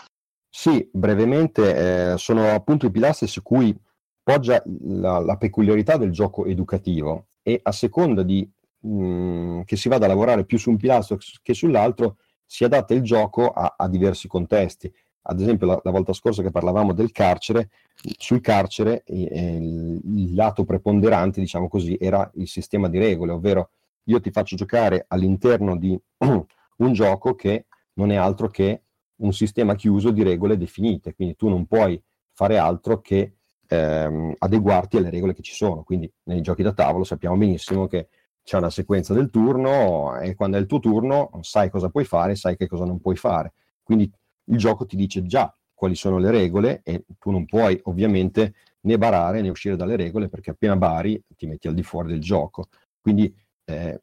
Sì, 0.48 0.86
brevemente 0.92 2.12
eh, 2.12 2.18
sono 2.18 2.50
appunto 2.50 2.86
i 2.86 2.90
pilastri 2.90 3.26
su 3.26 3.42
cui 3.42 3.74
poggia 4.22 4.62
la, 4.84 5.18
la, 5.18 5.36
peculiarità 5.36 5.96
del 5.96 6.10
gioco 6.10 6.44
educativo 6.44 7.28
e 7.42 7.58
a 7.62 7.72
seconda 7.72 8.22
di, 8.22 8.48
mh, 8.80 9.04
mm, 9.04 9.60
che 9.62 9.76
si 9.76 9.88
vada 9.88 10.04
a 10.04 10.08
lavorare 10.08 10.44
più 10.44 10.58
su 10.58 10.68
un 10.70 10.76
pilastro 10.76 11.18
che 11.42 11.54
sull'altro, 11.54 12.18
si 12.52 12.64
adatta 12.64 12.92
il 12.92 13.00
gioco 13.00 13.48
a, 13.48 13.76
a 13.78 13.88
diversi 13.88 14.28
contesti 14.28 14.92
ad 15.22 15.40
esempio 15.40 15.66
la, 15.66 15.80
la, 15.84 15.90
volta 15.90 16.12
scorsa 16.12 16.42
che 16.42 16.50
parlavamo 16.50 16.92
del 16.92 17.12
carcere, 17.12 17.70
sul 18.18 18.40
carcere 18.40 19.04
eh, 19.04 19.56
il, 19.56 20.34
lato 20.34 20.64
preponderante, 20.64 21.40
diciamo 21.40 21.68
così, 21.68 21.96
era 22.00 22.28
il 22.34 22.48
sistema 22.48 22.88
di 22.88 22.98
regole, 22.98 23.30
ovvero 23.30 23.70
io 24.04 24.20
ti 24.20 24.32
faccio 24.32 24.56
giocare 24.56 25.04
all'interno 25.06 25.76
di 25.76 25.96
un 26.18 26.92
gioco 26.92 27.36
che 27.36 27.66
non 27.94 28.10
è 28.10 28.16
altro 28.16 28.48
che 28.48 28.82
un 29.16 29.32
sistema 29.32 29.76
chiuso 29.76 30.10
di 30.10 30.24
regole 30.24 30.56
definite, 30.56 31.14
quindi 31.14 31.36
tu 31.36 31.48
non 31.48 31.66
puoi 31.66 32.02
fare 32.32 32.58
altro 32.58 33.00
che 33.00 33.34
ehm, 33.68 34.34
adeguarti 34.38 34.96
alle 34.96 35.10
regole 35.10 35.34
che 35.34 35.42
ci 35.42 35.54
sono. 35.54 35.84
Quindi 35.84 36.12
nei 36.24 36.40
giochi 36.40 36.64
da 36.64 36.72
tavolo 36.72 37.04
sappiamo 37.04 37.36
benissimo 37.36 37.86
che 37.86 38.08
c'è 38.42 38.56
una 38.56 38.70
sequenza 38.70 39.14
del 39.14 39.30
turno 39.30 40.18
e 40.18 40.34
quando 40.34 40.56
è 40.56 40.60
il 40.60 40.66
tuo 40.66 40.80
turno 40.80 41.30
sai 41.42 41.70
cosa 41.70 41.88
puoi 41.88 42.04
fare, 42.04 42.34
sai 42.34 42.56
che 42.56 42.66
cosa 42.66 42.84
non 42.84 43.00
puoi 43.00 43.16
fare. 43.16 43.52
Quindi 43.82 44.10
il 44.46 44.58
gioco 44.58 44.86
ti 44.86 44.96
dice 44.96 45.24
già 45.24 45.54
quali 45.74 45.94
sono 45.94 46.18
le 46.18 46.30
regole 46.30 46.80
e 46.84 47.04
tu 47.18 47.30
non 47.30 47.44
puoi 47.44 47.78
ovviamente 47.84 48.54
né 48.82 48.98
barare 48.98 49.40
né 49.40 49.48
uscire 49.48 49.76
dalle 49.76 49.96
regole 49.96 50.28
perché 50.28 50.50
appena 50.50 50.76
bari 50.76 51.22
ti 51.36 51.46
metti 51.46 51.68
al 51.68 51.74
di 51.74 51.82
fuori 51.82 52.08
del 52.08 52.20
gioco. 52.20 52.68
Quindi 53.00 53.34
eh, 53.64 54.00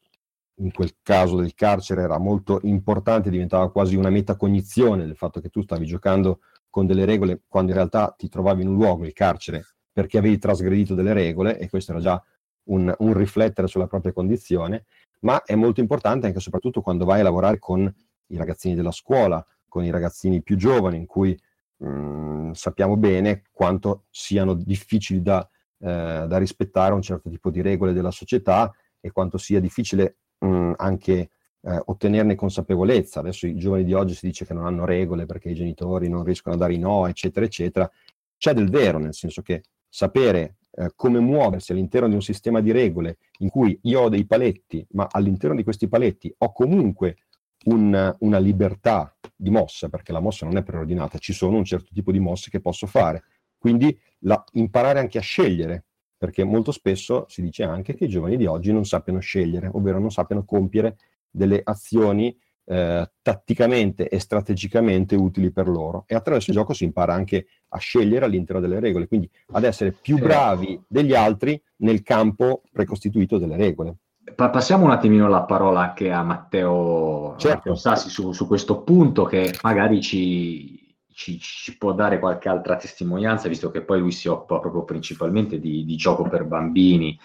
in 0.55 0.72
quel 0.72 0.96
caso 1.01 1.38
del 1.38 1.53
carcere 1.53 2.01
era 2.01 2.17
molto 2.17 2.60
importante, 2.63 3.29
diventava 3.29 3.72
quasi 3.72 3.96
una 3.96 4.10
metacognizione 4.10 5.05
del 5.05 5.15
fatto 5.15 5.39
che 5.39 5.50
tu 5.50 5.62
stavi 5.62 5.86
giocando 5.86 6.39
con 6.69 6.86
delle 6.86 7.05
regole 7.05 7.41
quando 7.48 7.72
in 7.72 7.77
realtà 7.77 8.13
ti 8.17 8.29
trovavi 8.29 8.62
in 8.62 8.69
un 8.69 8.75
luogo, 8.75 9.05
il 9.05 9.13
carcere, 9.13 9.65
perché 9.91 10.17
avevi 10.17 10.38
trasgredito 10.38 10.96
delle 10.96 11.13
regole 11.13 11.58
e 11.58 11.69
questo 11.69 11.91
era 11.91 12.01
già 12.01 12.24
un, 12.66 12.94
un 12.98 13.13
riflettere 13.13 13.68
sulla 13.68 13.88
propria 13.88 14.13
condizione, 14.13 14.86
ma 15.22 15.44
è 15.44 15.56
molto 15.56 15.80
importante 15.80 16.28
anche 16.28 16.38
e 16.38 16.42
soprattutto 16.42 16.82
quando 16.82 17.06
vai 17.06 17.20
a 17.20 17.24
lavorare 17.24 17.60
con 17.60 17.92
i 18.28 18.38
ragazzini 18.38 18.75
della 18.75 18.92
scuola 18.92 19.46
con 19.70 19.86
i 19.86 19.92
ragazzini 19.92 20.42
più 20.42 20.58
giovani, 20.58 20.98
in 20.98 21.06
cui 21.06 21.39
mh, 21.78 21.88
mm, 21.88 22.51
sappiamo 22.51 22.98
bene 22.98 23.44
quanto 23.51 24.06
siano 24.10 24.54
difficili 24.54 25.22
da, 25.22 25.48
eh, 25.80 26.25
da, 26.28 26.38
rispettare 26.38 26.94
un 26.94 27.01
certo 27.01 27.30
tipo 27.30 27.50
di 27.50 27.62
regole 27.62 27.94
della 27.94 28.12
società 28.12 28.74
e 29.00 29.12
quanto 29.12 29.38
sia 29.38 29.62
difficile 29.62 30.18
mh, 30.39 30.48
mm, 30.48 30.72
anche 30.78 31.30
eh, 31.62 31.82
ottenerne 31.86 32.36
consapevolezza. 32.36 33.22
Adesso 33.22 33.48
i 33.48 33.56
giovani 33.56 33.86
di 33.86 33.94
oggi 33.94 34.16
si 34.16 34.25
dice 34.25 34.46
che 34.46 34.54
non 34.54 34.66
hanno 34.66 34.86
regole 34.86 35.25
perché 35.25 35.50
i 35.50 35.56
genitori 35.56 36.10
non 36.10 36.24
riescono 36.24 36.56
a 36.56 36.58
dare 36.58 36.74
i 36.74 36.80
no, 36.80 37.08
eccetera, 37.08 37.46
eccetera. 37.46 37.89
C'è 38.38 38.54
del 38.54 38.70
vero, 38.70 38.98
nel 38.98 39.13
senso 39.13 39.42
che 39.42 39.63
sapere 39.88 40.58
eh, 40.72 40.92
come 40.96 41.20
muoversi 41.20 41.72
all'interno 41.72 42.08
di 42.08 42.14
un 42.14 42.22
sistema 42.22 42.62
di 42.62 42.72
regole 42.72 43.18
in 43.40 43.50
cui 43.50 43.78
io 43.84 44.02
ho 44.02 44.10
dei 44.10 44.26
paletti, 44.26 44.86
ma 44.92 45.08
all'interno 45.10 45.56
di 45.56 45.64
questi 45.64 45.88
paletti 45.88 46.34
ho 46.38 46.52
comunque 46.52 47.18
un, 47.66 48.16
una 48.20 48.38
libertà 48.38 49.16
di 49.36 49.50
mossa, 49.50 49.90
perché 49.90 50.12
la 50.12 50.20
mossa 50.20 50.46
non 50.46 50.58
è 50.58 50.64
preordinata, 50.64 51.18
ci 51.18 51.34
sono 51.34 51.58
un 51.58 51.66
certo 51.66 51.94
tipo 51.94 52.12
di 52.12 52.20
mosse 52.20 52.50
che 52.50 52.62
posso 52.62 52.88
fare. 52.88 53.24
Quindi 53.58 53.98
la, 54.20 54.42
imparare 54.54 55.00
anche 55.00 55.18
a 55.18 55.22
scegliere, 55.22 55.86
perché 56.18 56.44
molto 56.44 56.72
spesso 56.72 57.26
si 57.28 57.42
dice 57.42 57.64
anche 57.64 57.96
che 57.96 58.06
i 58.06 58.10
giovani 58.10 58.38
di 58.38 58.46
oggi 58.46 58.72
non 58.72 58.86
sappiano 58.86 59.20
scegliere, 59.20 59.70
ovvero 59.72 60.00
non 60.00 60.12
sappiano 60.12 60.46
compiere 60.46 60.98
delle 61.30 61.62
azioni 61.64 62.38
eh, 62.70 63.10
tatticamente 63.24 64.08
e 64.08 64.20
strategicamente 64.20 65.16
utili 65.16 65.52
per 65.52 65.68
loro. 65.68 66.04
E 66.06 66.14
attraverso 66.14 66.52
il 66.52 66.56
gioco 66.56 66.74
si 66.74 66.84
impara 66.84 67.14
anche 67.14 67.48
a 67.70 67.80
scegliere 67.80 68.26
all'interno 68.26 68.62
delle 68.62 68.80
regole, 68.80 69.08
quindi 69.08 69.30
ad 69.54 69.64
essere 69.64 69.92
più 69.92 70.20
bravi 70.20 70.80
degli 70.88 71.16
altri 71.16 71.60
nel 71.78 72.04
campo 72.04 72.62
precostituito 72.72 73.38
delle 73.38 73.58
regole 73.58 73.96
passiamo 74.36 74.86
un 74.86 74.92
attimino 74.92 75.28
la 75.28 75.42
parola 75.42 75.82
anche 75.82 76.12
a 76.12 76.22
Matteo, 76.22 77.34
certo. 77.38 77.58
Matteo 77.58 77.76
Sassi 77.76 78.10
su, 78.10 78.32
su, 78.32 78.46
questo 78.46 78.84
punto 78.84 79.24
che 79.24 79.58
magari 79.64 80.02
ci, 80.02 80.88
ci, 81.20 81.38
ci, 81.38 81.78
può 81.78 81.92
dare 81.92 82.18
qualche 82.18 82.48
altra 82.48 82.78
testimonianza, 82.78 83.50
visto 83.50 83.72
che 83.72 83.82
poi 83.82 84.00
lui 84.00 84.14
si 84.14 84.30
occupa 84.30 84.60
proprio 84.60 84.86
principalmente 84.86 85.60
di, 85.60 85.84
di 85.84 85.98
gioco 85.98 86.24
per 86.24 86.46
bambini, 86.46 87.20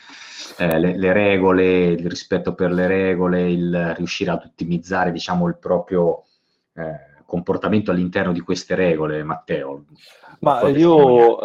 eh, 0.58 0.80
le, 0.80 0.98
le, 0.98 1.12
regole, 1.12 1.86
il 1.92 2.08
rispetto 2.08 2.54
per 2.54 2.72
le 2.72 2.88
regole, 2.88 3.48
il 3.48 3.94
riuscire 3.96 4.32
ad 4.32 4.42
ottimizzare 4.44 5.12
diciamo, 5.12 5.46
il 5.46 5.58
proprio 5.58 6.24
eh, 6.72 7.22
comportamento 7.24 7.92
all'interno 7.92 8.32
di 8.32 8.40
queste 8.40 8.74
regole, 8.74 9.22
Matteo. 9.22 9.84
Ma 10.40 10.66
io 10.68 11.38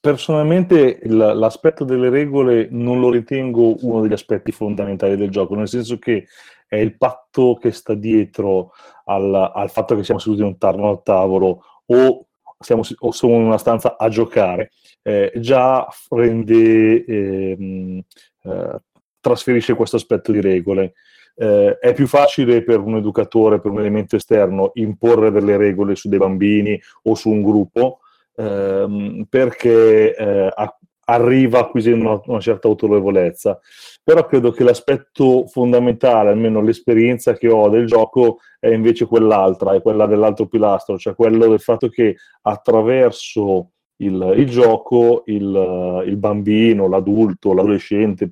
Personalmente 0.00 0.98
l'aspetto 1.04 1.84
delle 1.84 2.08
regole 2.08 2.66
non 2.72 2.98
lo 2.98 3.08
ritengo 3.08 3.76
uno 3.82 4.00
degli 4.00 4.12
aspetti 4.12 4.50
fondamentali 4.50 5.14
del 5.14 5.30
gioco, 5.30 5.54
nel 5.54 5.68
senso 5.68 5.96
che 6.00 6.26
è 6.72 6.76
il 6.76 6.96
patto 6.96 7.58
che 7.60 7.70
sta 7.70 7.92
dietro 7.92 8.72
al, 9.04 9.34
al 9.34 9.68
fatto 9.68 9.94
che 9.94 10.04
siamo 10.04 10.18
seduti 10.18 10.40
in 10.40 10.46
un 10.46 10.56
tavolo 10.56 10.90
a 10.90 10.96
tavolo 10.96 11.62
o 11.84 12.26
siamo, 12.58 12.80
o 13.00 13.12
siamo 13.12 13.34
in 13.34 13.42
una 13.42 13.58
stanza 13.58 13.98
a 13.98 14.08
giocare, 14.08 14.70
eh, 15.02 15.32
già 15.36 15.86
rende, 16.08 17.04
eh, 17.04 18.04
eh, 18.44 18.80
trasferisce 19.20 19.74
questo 19.74 19.96
aspetto 19.96 20.32
di 20.32 20.40
regole. 20.40 20.94
Eh, 21.34 21.76
è 21.78 21.92
più 21.92 22.06
facile 22.06 22.62
per 22.62 22.80
un 22.80 22.96
educatore, 22.96 23.60
per 23.60 23.70
un 23.70 23.80
elemento 23.80 24.16
esterno, 24.16 24.70
imporre 24.74 25.30
delle 25.30 25.58
regole 25.58 25.94
su 25.94 26.08
dei 26.08 26.18
bambini 26.18 26.80
o 27.02 27.14
su 27.14 27.28
un 27.28 27.42
gruppo, 27.42 27.98
ehm, 28.34 29.26
perché 29.28 30.16
eh, 30.16 30.50
ha, 30.54 30.78
arriva 31.04 31.60
acquisendo 31.60 32.08
una, 32.08 32.20
una, 32.26 32.40
certa 32.40 32.68
autorevolezza. 32.68 33.58
Però 34.02 34.26
credo 34.26 34.50
che 34.50 34.64
l'aspetto 34.64 35.46
fondamentale, 35.46 36.30
almeno 36.30 36.60
l'esperienza 36.60 37.34
che 37.34 37.48
ho 37.48 37.68
del 37.68 37.86
gioco, 37.86 38.38
è 38.58 38.68
invece 38.68 39.06
quell'altra, 39.06 39.74
è 39.74 39.82
quella 39.82 40.06
dell'altro 40.06 40.46
pilastro, 40.46 40.98
cioè 40.98 41.14
quello 41.14 41.48
del 41.48 41.60
fatto 41.60 41.88
che 41.88 42.16
attraverso 42.42 43.70
il, 43.96 44.34
il 44.36 44.48
gioco 44.48 45.22
il, 45.26 46.02
il, 46.06 46.16
bambino, 46.16 46.88
l'adulto, 46.88 47.54
l'adolescente, 47.54 48.28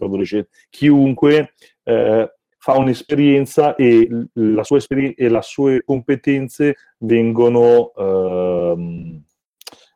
chiunque 0.69 1.55
eh, 1.85 2.35
fa 2.59 2.77
un'esperienza 2.77 3.75
e, 3.75 4.09
la 4.35 4.65
sua 4.65 4.79
esperi- 4.79 5.15
e 5.15 5.29
le 5.29 5.43
sue 5.43 5.83
competenze 5.85 6.77
vengono 6.99 7.93
eh, 7.97 9.21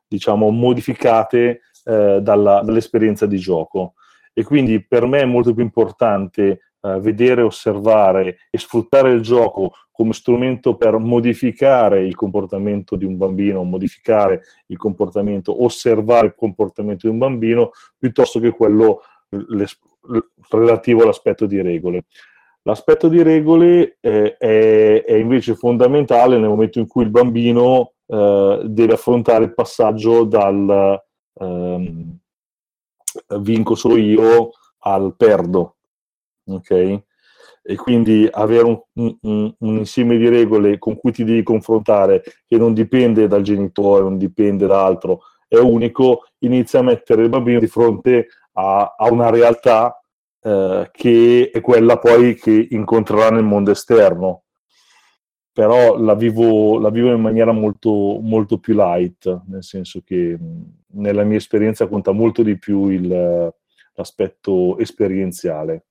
diciamo 0.07 0.50
modificate 0.50 1.61
eh, 1.85 2.21
dalla, 2.21 2.62
dall'esperienza 2.62 3.26
di 3.26 3.38
gioco. 3.38 3.95
E 4.33 4.43
quindi 4.43 4.85
per 4.85 5.07
me 5.07 5.21
è 5.21 5.25
molto 5.25 5.55
più 5.55 5.62
importante 5.62 6.61
eh, 6.81 7.00
vedere, 7.00 7.43
osservare 7.43 8.37
e 8.50 8.59
sfruttare 8.59 9.12
il 9.12 9.21
gioco 9.21 9.73
come 9.91 10.12
strumento 10.12 10.76
per 10.76 10.99
modificare 10.99 12.05
il 12.05 12.17
comportamento 12.17 12.97
di 12.97 13.05
un 13.05 13.17
bambino, 13.17 13.62
modificare 13.62 14.43
il 14.67 14.76
comportamento, 14.76 15.62
osservare 15.62 16.26
il 16.26 16.35
comportamento 16.35 17.07
di 17.07 17.12
un 17.12 17.19
bambino, 17.19 17.71
piuttosto 17.97 18.41
che 18.41 18.50
quello 18.50 19.03
relativo 20.50 21.03
all'aspetto 21.03 21.47
di 21.47 21.61
regole. 21.62 22.07
L'aspetto 22.62 23.09
di 23.09 23.23
regole 23.23 23.99
eh, 24.00 24.37
è, 24.37 25.05
è, 25.05 25.14
invece 25.14 25.55
fondamentale 25.55 26.38
nel 26.38 26.49
momento 26.49 26.79
in 26.79 26.87
cui 26.87 27.05
il 27.05 27.11
bambino 27.11 27.93
eh, 28.07 28.62
deve 28.64 28.95
affrontare 28.95 29.45
il 29.45 29.55
passaggio 29.55 30.25
dal 30.25 31.00
ehm, 31.35 32.19
vinco 33.41 33.75
solo 33.75 33.97
io 33.97 34.50
al 34.81 35.14
perdo, 35.17 35.76
ok? 36.47 37.03
E 37.67 37.76
quindi 37.76 38.29
avere 38.31 38.64
un, 38.64 38.81
un, 39.23 39.55
un, 39.59 39.76
insieme 39.76 40.17
di 40.19 40.29
regole 40.29 40.79
con 40.79 40.97
cui 40.97 41.12
ti 41.12 41.25
devi 41.25 41.43
confrontare, 41.43 42.23
che 42.47 42.57
non 42.59 42.75
dipende 42.75 43.26
dal 43.26 43.43
genitore, 43.43 44.03
non 44.03 44.19
dipende 44.19 44.67
da 44.67 44.85
altro, 44.85 45.21
è 45.49 45.57
unico, 45.57 46.26
inizia 46.41 46.81
a 46.81 46.83
mettere 46.83 47.23
il 47.23 47.29
bambino 47.31 47.61
di 47.61 47.67
fronte 47.67 48.29
a, 48.53 48.95
a 48.97 49.11
una 49.11 49.31
realtà 49.31 49.99
eh, 50.41 50.91
che 50.93 51.50
è 51.53 51.61
quella 51.61 51.99
poi 51.99 52.35
che 52.35 52.69
incontrerà 52.71 53.31
nel 53.31 53.45
mondo 53.45 53.71
esterno 53.71 54.43
però 55.54 55.96
la 55.96 56.14
vivo, 56.16 56.80
la 56.80 56.90
vivo 56.90 57.12
in 57.14 57.20
maniera 57.20 57.52
molto, 57.52 58.18
molto, 58.20 58.58
più 58.58 58.75
light, 58.75 59.42
nel 59.46 59.62
senso 59.62 60.02
che 60.02 60.37
nella 60.94 61.23
mia 61.23 61.37
esperienza 61.37 61.87
conta 61.87 62.11
molto 62.11 62.42
di 62.42 62.58
più 62.58 62.88
il, 62.88 63.54
l'aspetto 63.94 64.76
esperienziale. 64.78 65.87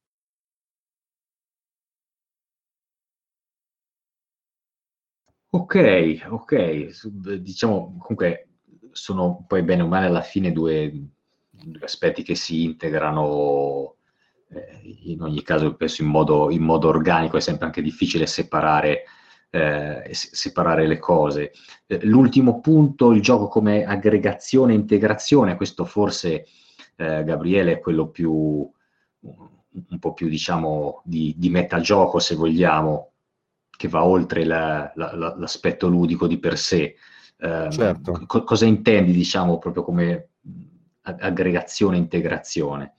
Ok, 5.51 6.25
ok, 6.29 7.38
diciamo 7.39 7.96
comunque 8.00 8.48
sono 8.91 9.46
poi 9.48 9.62
bene 9.63 9.84
o 9.84 9.88
male 9.88 10.08
alla 10.08 10.22
fine 10.22 10.51
due, 10.51 10.91
due 11.50 11.84
aspetti 11.84 12.24
che 12.24 12.36
si 12.36 12.63
integrano 12.63 13.96
eh, 14.50 14.79
in 15.03 15.22
ogni 15.22 15.42
caso 15.44 15.75
penso 15.75 16.01
in 16.01 16.09
modo, 16.09 16.50
in 16.50 16.64
modo 16.64 16.90
organico, 16.90 17.38
è 17.38 17.40
sempre 17.40 17.66
anche 17.66 17.81
difficile 17.81 18.25
separare 18.25 19.05
eh, 19.53 20.09
separare 20.11 20.87
le 20.87 20.98
cose. 20.98 21.51
Eh, 21.85 22.03
l'ultimo 22.05 22.59
punto, 22.59 23.11
il 23.11 23.22
gioco 23.22 23.48
come 23.48 23.85
aggregazione 23.85 24.74
e 24.74 24.77
integrazione, 24.77 25.55
questo 25.55 25.85
forse 25.85 26.48
eh, 26.96 27.24
Gabriele 27.24 27.74
è 27.74 27.79
quello 27.79 28.07
più, 28.07 28.31
un 28.31 30.00
po' 30.00 30.13
più 30.13 30.27
diciamo 30.27 31.03
di, 31.05 31.35
di 31.37 31.50
metagioco 31.50 32.18
se 32.18 32.33
vogliamo, 32.33 33.11
che 33.70 33.87
va 33.87 34.03
oltre 34.03 34.44
la, 34.44 34.92
la, 34.96 35.35
l'aspetto 35.37 35.87
ludico 35.87 36.25
di 36.25 36.39
per 36.39 36.57
sé. 36.57 36.96
Eh, 37.37 37.68
certo. 37.70 38.24
co- 38.25 38.44
cosa 38.44 38.66
intendi 38.66 39.11
diciamo 39.11 39.59
proprio 39.59 39.83
come 39.83 40.29
aggregazione 41.03 41.98
e 41.98 42.00
integrazione? 42.00 42.94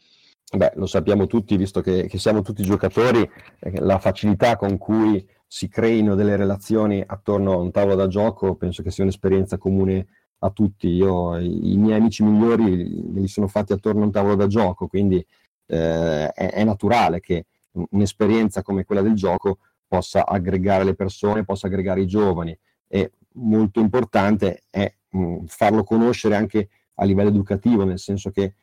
Beh, 0.53 0.73
lo 0.77 0.87
sappiamo 0.87 1.27
tutti, 1.27 1.57
visto 1.57 1.81
che, 1.81 2.07
che 2.07 2.19
siamo 2.19 2.43
tutti 2.43 2.63
giocatori, 2.63 3.29
eh, 3.59 3.81
la 3.81 3.99
facilità 3.99 4.57
con 4.57 4.79
cui 4.79 5.27
si 5.47 5.69
creino 5.69 6.15
delle 6.15 6.37
relazioni 6.37 7.03
attorno 7.05 7.53
a 7.53 7.57
un 7.57 7.71
tavolo 7.71 7.95
da 7.95 8.07
gioco, 8.07 8.55
penso 8.55 8.83
che 8.83 8.91
sia 8.91 9.05
un'esperienza 9.05 9.59
comune 9.59 10.07
a 10.39 10.51
tutti. 10.51 10.89
Io, 10.89 11.37
i, 11.39 11.77
miei 11.77 11.99
amici 11.99 12.23
migliori 12.23 13.03
me 13.07 13.21
li 13.21 13.29
sono 13.29 13.47
fatti 13.49 13.73
attorno 13.73 14.03
a 14.03 14.05
un 14.05 14.13
tavolo 14.13 14.35
da 14.35 14.47
gioco, 14.47 14.87
quindi 14.87 15.25
eh, 15.67 16.29
è, 16.29 16.51
è, 16.51 16.65
naturale 16.65 17.21
che 17.21 17.47
un'esperienza 17.91 18.63
come 18.63 18.85
quella 18.85 19.03
del 19.03 19.15
gioco 19.15 19.59
possa 19.87 20.27
aggregare 20.27 20.85
le 20.85 20.95
persone, 20.95 21.45
possa 21.45 21.67
aggregare 21.67 22.03
i 22.03 22.07
giovani 22.07 22.57
e 22.87 23.13
molto 23.35 23.81
importante 23.81 24.63
è 24.71 24.93
mh, 25.11 25.45
farlo 25.47 25.83
conoscere 25.85 26.37
anche 26.37 26.69
a 26.95 27.05
livello 27.05 27.29
educativo, 27.31 27.85
nel 27.85 27.99
senso 27.99 28.31
che 28.31 28.55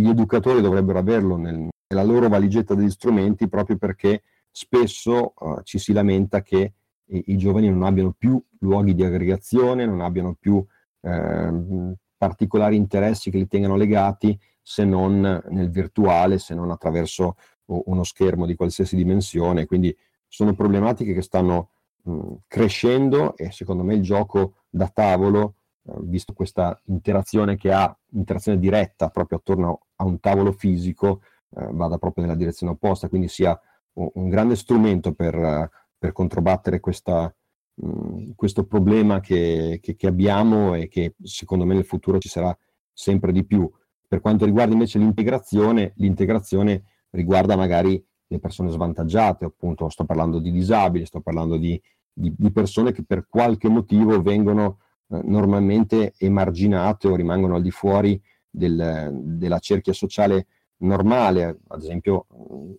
gli 0.00 0.08
educatori 0.08 0.60
dovrebbero 0.60 1.00
averlo 1.00 1.36
nel, 1.36 1.68
nella 1.88 2.04
loro 2.04 2.28
valigetta 2.28 2.74
degli 2.74 2.90
strumenti 2.90 3.48
proprio 3.48 3.76
perché 3.76 4.22
spesso 4.48 5.34
uh, 5.36 5.60
ci 5.62 5.78
si 5.78 5.92
lamenta 5.92 6.40
che 6.40 6.74
i, 7.06 7.24
i, 7.26 7.36
giovani 7.36 7.68
non 7.68 7.82
abbiano 7.82 8.14
più 8.16 8.40
luoghi 8.60 8.94
di 8.94 9.04
aggregazione, 9.04 9.86
non 9.86 10.00
abbiano 10.00 10.36
più 10.38 10.64
eh, 11.00 11.94
particolari 12.16 12.76
interessi 12.76 13.30
che 13.30 13.38
li 13.38 13.48
tengano 13.48 13.76
legati 13.76 14.38
se 14.62 14.84
non 14.84 15.42
nel 15.48 15.70
virtuale, 15.70 16.38
se 16.38 16.54
non 16.54 16.70
attraverso 16.70 17.36
uno 17.66 18.04
schermo 18.04 18.46
di 18.46 18.54
qualsiasi 18.54 18.94
dimensione. 18.94 19.66
Quindi 19.66 19.96
sono 20.26 20.54
problematiche 20.54 21.12
che 21.14 21.22
stanno 21.22 21.70
mh, 22.02 22.34
crescendo 22.46 23.36
e 23.36 23.50
secondo 23.50 23.82
me 23.82 23.94
il 23.94 24.02
gioco 24.02 24.54
da 24.68 24.88
tavolo, 24.88 25.54
eh, 25.84 25.94
visto 26.02 26.34
questa 26.34 26.78
interazione 26.86 27.56
che 27.56 27.72
ha, 27.72 27.96
interazione 28.12 28.58
diretta 28.58 29.08
proprio 29.08 29.38
attorno 29.38 29.86
a 30.00 30.04
un 30.04 30.20
tavolo 30.20 30.52
fisico, 30.52 31.22
eh, 31.56 31.68
vada 31.70 31.98
proprio 31.98 32.24
nella 32.24 32.36
direzione 32.36 32.72
opposta, 32.72 33.08
quindi 33.08 33.28
sia 33.28 33.58
un 33.98 34.28
grande 34.28 34.54
strumento 34.54 35.12
per, 35.12 35.70
per 35.98 36.12
controbattere 36.12 36.80
questa, 36.80 37.34
mh, 37.74 38.30
questo 38.34 38.64
problema 38.64 39.20
che, 39.20 39.80
che, 39.82 39.96
che, 39.96 40.06
abbiamo 40.06 40.74
e 40.74 40.88
che 40.88 41.14
secondo 41.22 41.64
me 41.64 41.74
nel 41.74 41.84
futuro 41.84 42.18
ci 42.18 42.28
sarà 42.28 42.56
sempre 42.92 43.32
di 43.32 43.44
più. 43.44 43.70
Per 44.06 44.20
quanto 44.20 44.44
riguarda 44.44 44.72
invece 44.72 44.98
l'integrazione, 44.98 45.92
l'integrazione 45.96 46.84
riguarda 47.10 47.56
magari 47.56 48.02
le 48.26 48.38
persone 48.38 48.70
svantaggiate, 48.70 49.44
appunto 49.44 49.88
sto 49.88 50.04
parlando 50.04 50.38
di 50.38 50.52
disabili, 50.52 51.06
sto 51.06 51.20
parlando 51.20 51.56
di, 51.56 51.80
di, 52.12 52.32
di 52.36 52.52
persone 52.52 52.92
che 52.92 53.02
per 53.02 53.26
qualche 53.28 53.68
motivo 53.68 54.22
vengono 54.22 54.80
eh, 55.08 55.20
normalmente 55.24 56.14
emarginate 56.18 57.08
o 57.08 57.16
rimangono 57.16 57.56
al 57.56 57.62
di 57.62 57.70
fuori 57.70 58.20
del, 58.58 59.10
della 59.14 59.58
cerchia 59.58 59.94
sociale 59.94 60.46
normale. 60.78 61.60
Ad 61.68 61.82
esempio 61.82 62.26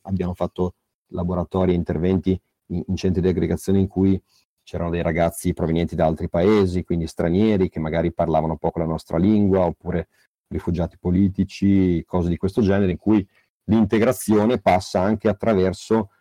abbiamo 0.03 0.35
fatto 0.35 0.75
laboratori 1.07 1.71
e 1.71 1.75
interventi 1.75 2.39
in, 2.67 2.83
in 2.85 2.95
centri 2.95 3.21
di 3.21 3.27
aggregazione 3.27 3.79
in 3.79 3.87
cui 3.87 4.21
c'erano 4.63 4.91
dei 4.91 5.01
ragazzi 5.01 5.53
provenienti 5.53 5.95
da 5.95 6.05
altri 6.05 6.29
paesi, 6.29 6.83
quindi 6.83 7.07
stranieri 7.07 7.69
che 7.69 7.79
magari 7.79 8.13
parlavano 8.13 8.57
poco 8.57 8.77
la 8.77 8.85
nostra 8.85 9.17
lingua, 9.17 9.65
oppure 9.65 10.09
rifugiati 10.47 10.97
politici, 10.99 12.03
cose 12.05 12.29
di 12.29 12.37
questo 12.37 12.61
genere, 12.61 12.91
in 12.91 12.97
cui 12.97 13.27
l'integrazione 13.63 14.59
passa 14.59 15.01
anche 15.01 15.27
attraverso 15.27 16.11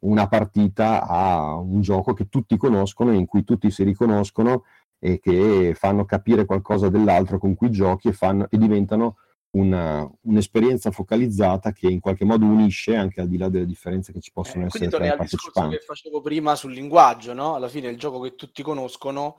una 0.00 0.26
partita 0.26 1.06
a 1.06 1.56
un 1.56 1.80
gioco 1.82 2.14
che 2.14 2.28
tutti 2.28 2.56
conoscono, 2.56 3.12
in 3.12 3.26
cui 3.26 3.44
tutti 3.44 3.70
si 3.70 3.84
riconoscono 3.84 4.64
e 4.98 5.18
che 5.20 5.74
fanno 5.76 6.04
capire 6.04 6.44
qualcosa 6.44 6.88
dell'altro 6.88 7.38
con 7.38 7.54
cui 7.54 7.70
giochi 7.70 8.08
e, 8.08 8.12
fanno, 8.12 8.46
e 8.50 8.58
diventano 8.58 9.16
una, 9.50 10.08
un'esperienza 10.22 10.90
focalizzata 10.90 11.72
che 11.72 11.86
in 11.88 12.00
qualche 12.00 12.24
modo 12.24 12.44
unisce 12.44 12.96
anche 12.96 13.20
al 13.20 13.28
di 13.28 13.38
là 13.38 13.48
delle 13.48 13.64
differenze 13.66 14.12
che 14.12 14.20
ci 14.20 14.32
possono 14.32 14.64
eh, 14.64 14.66
essere 14.66 14.88
tra 14.88 15.06
i 15.06 15.16
partecipanti. 15.16 15.76
che 15.76 15.82
facevo 15.82 16.20
prima 16.20 16.54
sul 16.54 16.72
linguaggio, 16.72 17.32
no? 17.32 17.54
Alla 17.54 17.68
fine 17.68 17.88
il 17.88 17.98
gioco 17.98 18.20
che 18.20 18.34
tutti 18.34 18.62
conoscono 18.62 19.38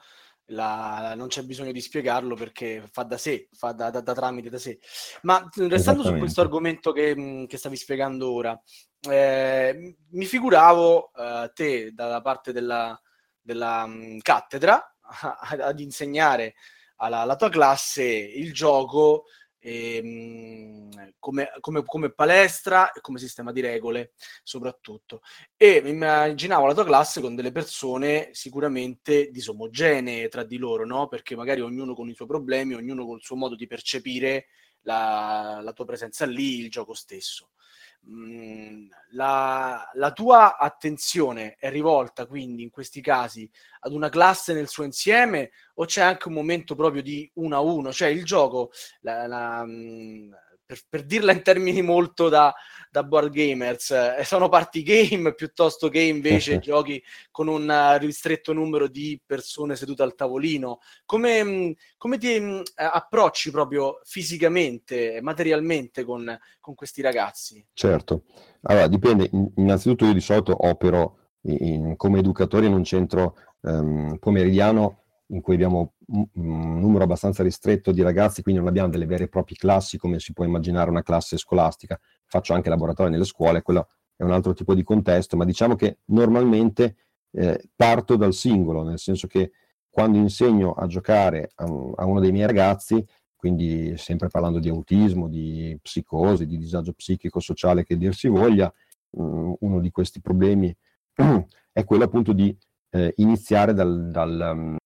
la, 0.52 1.13
non 1.15 1.28
c'è 1.28 1.43
bisogno 1.43 1.72
di 1.72 1.82
spiegarlo 1.82 2.36
perché 2.36 2.84
fa 2.91 3.04
da 3.04 3.17
sé, 3.17 3.50
fa 3.52 3.72
da, 3.72 3.91
da, 3.91 4.02
da 4.02 4.13
tramite 4.13 4.50
da 4.50 4.58
sé. 4.58 4.80
Ma 5.24 5.48
restando 5.56 6.04
su 6.04 6.15
questo 6.15 6.41
argomento 6.41 6.91
che, 6.91 7.45
che 7.48 7.58
stavi 7.58 7.76
spiegando 7.76 8.32
ora, 8.32 8.60
eh, 9.08 9.95
mi 10.10 10.26
figuravo 10.26 11.12
eh, 11.13 11.52
te 11.54 11.91
dalla 11.93 12.22
parte 12.22 12.52
della, 12.52 13.00
della 13.39 13.86
mh, 13.86 14.19
cattedra 14.22 14.84
ad 15.60 15.80
insegnare 15.80 16.56
alla, 16.98 17.19
alla 17.19 17.36
tua 17.36 17.50
classe 17.50 18.04
il 18.04 18.54
gioco 18.54 19.26
ehm, 19.60 21.13
come, 21.19 21.52
come, 21.60 21.84
come, 21.84 22.12
palestra 22.12 22.91
e 22.91 23.02
come 23.02 23.19
sistema 23.19 23.52
di 23.52 23.62
regole 23.62 24.13
soprattutto. 24.43 25.22
E 25.56 25.82
mi 25.82 25.91
immaginavo 25.91 26.65
la 26.65 26.74
tua 26.74 26.86
classe 26.86 27.22
con 27.22 27.36
delle 27.36 27.52
persone 27.52 28.30
sicuramente 28.32 29.30
disomogenee 29.30 30.30
tra 30.30 30.43
di 30.43 30.58
loro, 30.58 30.86
no? 30.86 31.08
perché 31.08 31.36
magari 31.36 31.62
ognuno 31.62 31.93
con 31.93 32.10
i 32.10 32.13
suoi 32.13 32.28
problemi, 32.28 32.74
ognuno 32.74 33.06
con 33.06 33.17
il 33.17 33.24
suo 33.24 33.36
modo 33.36 33.56
di 33.56 33.67
percepire 33.67 34.48
la, 34.82 35.60
la 35.62 35.74
tua 35.74 35.86
presenza 35.86 36.26
lì, 36.26 36.60
il 36.60 36.69
gioco 36.69 36.93
stesso. 36.93 37.52
La, 39.12 39.89
la, 39.93 40.12
tua 40.12 40.58
attenzione 40.58 41.56
è 41.60 41.69
rivolta 41.69 42.26
quindi 42.26 42.63
in 42.63 42.69
questi 42.69 43.02
casi 43.02 43.50
ad 43.82 43.93
una 43.93 44.10
classe 44.10 44.54
nel 44.54 44.67
suo 44.67 44.84
insieme 44.84 45.52
o 45.76 45.86
c'è 45.86 46.02
anche 46.02 46.28
un 46.28 46.36
momento 46.36 46.76
proprio 46.76 47.02
di 47.02 47.30
uno 47.36 47.56
a 47.56 47.60
uno? 47.60 47.91
Cioè 47.91 48.08
il 48.08 48.24
gioco, 48.24 48.72
la, 49.02 49.28
la, 49.28 49.65
per, 50.70 50.82
per, 50.88 51.04
dirla 51.04 51.32
in 51.32 51.42
termini 51.42 51.82
molto 51.82 52.30
da, 52.30 52.54
da 52.92 53.04
board 53.04 53.32
gamers, 53.32 53.90
eh, 53.90 54.24
sono 54.24 54.50
party 54.50 54.84
game 54.84 55.34
piuttosto 55.34 55.90
che 55.90 56.00
invece 56.00 56.60
giochi 56.62 57.02
con 57.32 57.48
un 57.48 57.98
ristretto 58.00 58.54
numero 58.54 58.88
di 58.88 59.20
persone 59.26 59.76
sedute 59.76 60.04
al 60.04 60.14
tavolino. 60.14 60.78
Come, 61.06 61.44
mm, 61.44 61.72
come 61.98 62.20
ti 62.20 62.40
mh, 62.40 62.46
mm, 62.46 62.62
approcci 62.76 63.50
proprio 63.50 64.00
fisicamente, 64.04 65.18
materialmente 65.24 66.04
con, 66.04 66.38
con, 66.60 66.76
questi 66.76 67.02
ragazzi? 67.02 67.66
Certo, 67.74 68.26
allora 68.62 68.86
dipende. 68.86 69.28
Innanzitutto 69.56 70.06
io 70.06 70.14
di 70.14 70.22
solito 70.22 70.68
opero 70.68 71.18
in, 71.48 71.96
come 71.96 72.20
educatore 72.20 72.68
in 72.68 72.74
un 72.74 72.84
centro 72.84 73.36
um, 73.62 74.18
pomeridiano 74.20 75.06
in 75.32 75.42
cui 75.42 75.56
abbiamo 75.56 75.94
un, 76.08 76.80
numero 76.80 77.04
abbastanza 77.04 77.44
ristretto 77.44 77.92
di 77.92 78.02
ragazzi, 78.02 78.42
quindi 78.42 78.60
non 78.60 78.70
abbiamo 78.70 78.89
delle 78.89 79.06
vere 79.06 79.26
e 79.26 79.30
proprie 79.30 79.58
classi 79.58 79.98
come 79.98 80.20
si 80.20 80.34
può 80.34 80.46
immaginare 80.46 80.89
una 80.89 81.04
classe 81.04 81.38
scolastica. 81.38 82.00
Faccio 82.26 82.54
anche 82.54 82.70
laboratori 82.70 83.10
nelle 83.10 83.26
scuole, 83.26 83.62
quello 83.62 83.88
è 84.15 84.24
un 84.24 84.32
altro 84.32 84.54
tipo 84.54 84.74
di 84.74 84.84
contesto, 84.84 85.38
ma 85.38 85.46
diciamo 85.46 85.76
che 85.76 86.00
normalmente 86.06 86.96
eh, 87.32 87.70
parto 87.76 88.15
dal 88.15 88.34
singolo, 88.34 88.84
nel 88.84 89.00
senso 89.00 89.28
che 89.28 89.52
quando 89.89 90.18
insegno 90.18 90.74
a 90.74 90.88
giocare 90.88 91.52
a, 91.56 91.63
a 91.63 92.06
uno 92.06 92.20
dei 92.20 92.32
miei 92.32 92.48
ragazzi, 92.48 93.06
quindi 93.36 93.94
sempre 93.98 94.28
parlando 94.28 94.60
di 94.60 94.68
autismo, 94.68 95.30
di 95.30 95.78
psicosi, 95.82 96.46
di 96.46 96.58
disagio 96.58 96.94
psichico-sociale 96.94 97.86
che 97.86 97.98
dir 97.98 98.13
si 98.13 98.28
voglia, 98.28 98.72
mm, 99.18 99.54
uno 99.60 99.80
di 99.80 99.92
questi 99.92 100.20
problemi 100.20 100.76
è 101.72 101.84
quello 101.86 102.04
appunto 102.04 102.34
di 102.34 102.56
eh, 102.92 103.13
iniziare 103.18 103.74
dal, 103.74 104.10
dal, 104.12 104.52
um, 104.54 104.78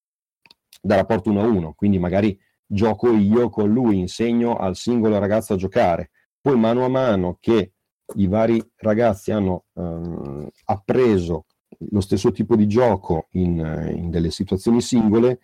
da 0.85 0.95
rapporto 0.95 1.29
uno 1.29 1.41
a 1.41 1.45
uno, 1.45 1.73
quindi 1.73 1.97
magari 1.97 2.37
gioco 2.65 3.13
io 3.13 3.49
con 3.49 3.71
lui, 3.71 3.99
insegno 3.99 4.57
al 4.57 4.75
singolo 4.75 5.17
ragazzo 5.17 5.53
a 5.53 5.57
giocare, 5.57 6.11
poi 6.41 6.57
mano 6.57 6.83
a 6.83 6.89
mano 6.89 7.37
che 7.39 7.71
i 8.15 8.27
vari 8.27 8.61
ragazzi 8.75 9.31
hanno 9.31 9.65
ehm, 9.75 10.49
appreso 10.65 11.45
lo 11.91 12.01
stesso 12.01 12.31
tipo 12.31 12.57
di 12.57 12.67
gioco 12.67 13.27
in, 13.31 13.93
in, 13.95 14.09
delle 14.09 14.29
situazioni 14.29 14.81
singole, 14.81 15.39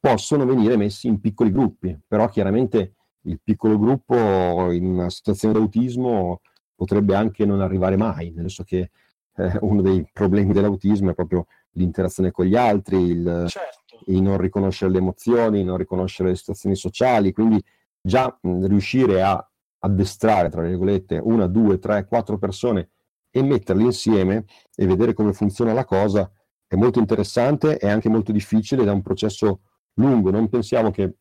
possono 0.00 0.46
venire 0.46 0.76
messi 0.76 1.06
in 1.06 1.20
piccoli 1.20 1.52
gruppi, 1.52 1.98
però 2.06 2.28
chiaramente 2.28 2.94
il 3.22 3.40
piccolo 3.42 3.78
gruppo 3.78 4.70
in 4.72 4.86
una 4.86 5.10
situazione 5.10 5.54
d'autismo 5.54 6.40
potrebbe 6.74 7.14
anche 7.14 7.44
non 7.44 7.60
arrivare 7.60 7.96
mai, 7.96 8.30
nel 8.30 8.50
senso 8.50 8.64
che 8.64 8.90
eh, 9.36 9.58
uno 9.60 9.82
dei 9.82 10.08
problemi 10.12 10.54
dell'autismo 10.54 11.10
è 11.10 11.14
proprio 11.14 11.46
l'interazione 11.72 12.30
con 12.30 12.46
gli 12.46 12.56
altri, 12.56 12.96
il, 12.96 13.44
certo 13.48 13.77
il 14.06 14.22
non 14.22 14.38
riconoscere 14.38 14.90
le 14.90 14.98
emozioni, 14.98 15.60
il 15.60 15.66
non 15.66 15.76
riconoscere 15.76 16.30
le 16.30 16.36
situazioni 16.36 16.76
sociali, 16.76 17.32
quindi 17.32 17.62
già 18.00 18.36
mh, 18.40 18.66
riuscire 18.66 19.22
a 19.22 19.44
addestrare, 19.80 20.48
tra 20.48 20.62
virgolette, 20.62 21.20
una, 21.22 21.46
due, 21.46 21.78
tre, 21.78 22.06
quattro 22.06 22.38
persone 22.38 22.90
e 23.30 23.42
metterle 23.42 23.82
insieme 23.82 24.44
e 24.74 24.86
vedere 24.86 25.12
come 25.12 25.32
funziona 25.32 25.72
la 25.72 25.84
cosa 25.84 26.30
è 26.68 26.76
molto 26.76 26.98
interessante 26.98 27.78
e 27.78 27.88
anche 27.88 28.10
molto 28.10 28.30
difficile 28.30 28.82
ed 28.82 28.88
è 28.88 28.92
un 28.92 29.02
processo 29.02 29.60
lungo. 29.94 30.30
Non 30.30 30.48
pensiamo 30.50 30.90
che 30.90 31.16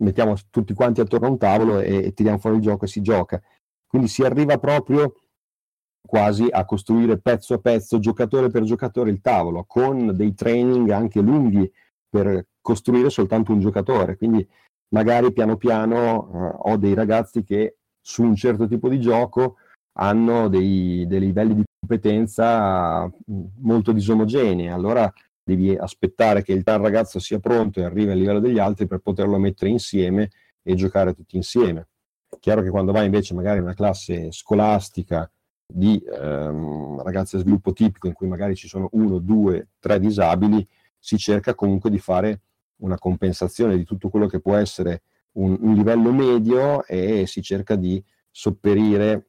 mettiamo 0.00 0.36
tutti 0.50 0.74
quanti 0.74 1.00
attorno 1.00 1.26
a 1.26 1.30
un 1.30 1.38
tavolo 1.38 1.80
e, 1.80 2.04
e 2.04 2.12
tiriamo 2.12 2.38
fuori 2.38 2.56
il 2.56 2.62
gioco 2.62 2.84
e 2.84 2.88
si 2.88 3.00
gioca. 3.00 3.40
Quindi 3.86 4.08
si 4.08 4.22
arriva 4.22 4.58
proprio 4.58 5.14
quasi 6.06 6.46
a 6.50 6.66
costruire 6.66 7.18
pezzo 7.18 7.54
a 7.54 7.58
pezzo, 7.58 7.98
giocatore 7.98 8.50
per 8.50 8.62
giocatore, 8.64 9.10
il 9.10 9.22
tavolo, 9.22 9.64
con 9.64 10.14
dei 10.14 10.34
training 10.34 10.90
anche 10.90 11.20
lunghi 11.20 11.70
per 12.14 12.46
costruire 12.60 13.10
soltanto 13.10 13.50
un 13.50 13.58
giocatore. 13.58 14.16
Quindi 14.16 14.46
magari 14.94 15.32
piano 15.32 15.56
piano 15.56 16.30
eh, 16.32 16.56
ho 16.70 16.76
dei 16.76 16.94
ragazzi 16.94 17.42
che 17.42 17.78
su 18.00 18.22
un 18.22 18.36
certo 18.36 18.68
tipo 18.68 18.88
di 18.88 19.00
gioco 19.00 19.56
hanno 19.98 20.48
dei, 20.48 21.06
dei 21.08 21.18
livelli 21.18 21.56
di 21.56 21.64
competenza 21.80 23.04
mm, 23.04 23.44
molto 23.62 23.90
disomogenei. 23.90 24.68
Allora 24.68 25.12
devi 25.42 25.74
aspettare 25.74 26.44
che 26.44 26.52
il 26.52 26.62
tal 26.62 26.80
ragazzo 26.80 27.18
sia 27.18 27.40
pronto 27.40 27.80
e 27.80 27.84
arrivi 27.84 28.12
al 28.12 28.18
livello 28.18 28.38
degli 28.38 28.60
altri 28.60 28.86
per 28.86 29.00
poterlo 29.00 29.36
mettere 29.38 29.72
insieme 29.72 30.30
e 30.62 30.76
giocare 30.76 31.14
tutti 31.14 31.34
insieme. 31.34 31.88
Chiaro 32.38 32.62
che 32.62 32.70
quando 32.70 32.92
vai 32.92 33.06
invece 33.06 33.34
magari 33.34 33.58
in 33.58 33.64
una 33.64 33.74
classe 33.74 34.30
scolastica 34.30 35.28
di 35.66 36.00
ehm, 36.00 37.02
ragazzi 37.02 37.34
a 37.34 37.40
sviluppo 37.40 37.72
tipico 37.72 38.06
in 38.06 38.12
cui 38.12 38.28
magari 38.28 38.54
ci 38.54 38.68
sono 38.68 38.88
uno, 38.92 39.18
due, 39.18 39.70
tre 39.80 39.98
disabili, 39.98 40.64
si 41.04 41.18
cerca 41.18 41.54
comunque 41.54 41.90
di 41.90 41.98
fare 41.98 42.40
una 42.76 42.96
compensazione 42.96 43.76
di 43.76 43.84
tutto 43.84 44.08
quello 44.08 44.26
che 44.26 44.40
può 44.40 44.56
essere 44.56 45.02
un, 45.32 45.54
un 45.60 45.74
livello 45.74 46.10
medio 46.10 46.82
e 46.86 47.26
si 47.26 47.42
cerca 47.42 47.74
di 47.76 48.02
sopperire 48.30 49.28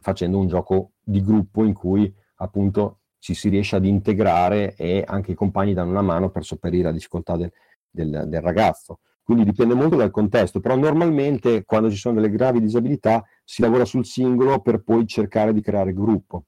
facendo 0.00 0.38
un 0.38 0.46
gioco 0.46 0.92
di 1.02 1.20
gruppo 1.20 1.64
in 1.64 1.74
cui 1.74 2.14
appunto 2.36 3.00
ci 3.18 3.34
si 3.34 3.48
riesce 3.48 3.74
ad 3.74 3.84
integrare 3.84 4.76
e 4.76 5.02
anche 5.04 5.32
i 5.32 5.34
compagni 5.34 5.74
danno 5.74 5.90
una 5.90 6.00
mano 6.00 6.30
per 6.30 6.44
sopperire 6.44 6.84
la 6.84 6.92
difficoltà 6.92 7.36
del, 7.36 7.52
del, 7.90 8.26
del 8.28 8.40
ragazzo. 8.40 9.00
Quindi 9.24 9.42
dipende 9.42 9.74
molto 9.74 9.96
dal 9.96 10.12
contesto, 10.12 10.60
però 10.60 10.76
normalmente 10.76 11.64
quando 11.64 11.90
ci 11.90 11.96
sono 11.96 12.14
delle 12.14 12.30
gravi 12.30 12.60
disabilità 12.60 13.24
si 13.42 13.62
lavora 13.62 13.84
sul 13.84 14.06
singolo 14.06 14.60
per 14.60 14.84
poi 14.84 15.08
cercare 15.08 15.52
di 15.52 15.60
creare 15.60 15.92
gruppo. 15.92 16.44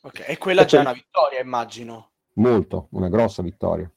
Ok, 0.00 0.24
e 0.26 0.38
quella 0.38 0.62
è 0.62 0.64
già 0.64 0.80
una 0.80 0.94
vittoria, 0.94 1.40
immagino 1.40 2.07
molto, 2.38 2.88
una 2.92 3.08
grossa 3.08 3.42
vittoria. 3.42 3.90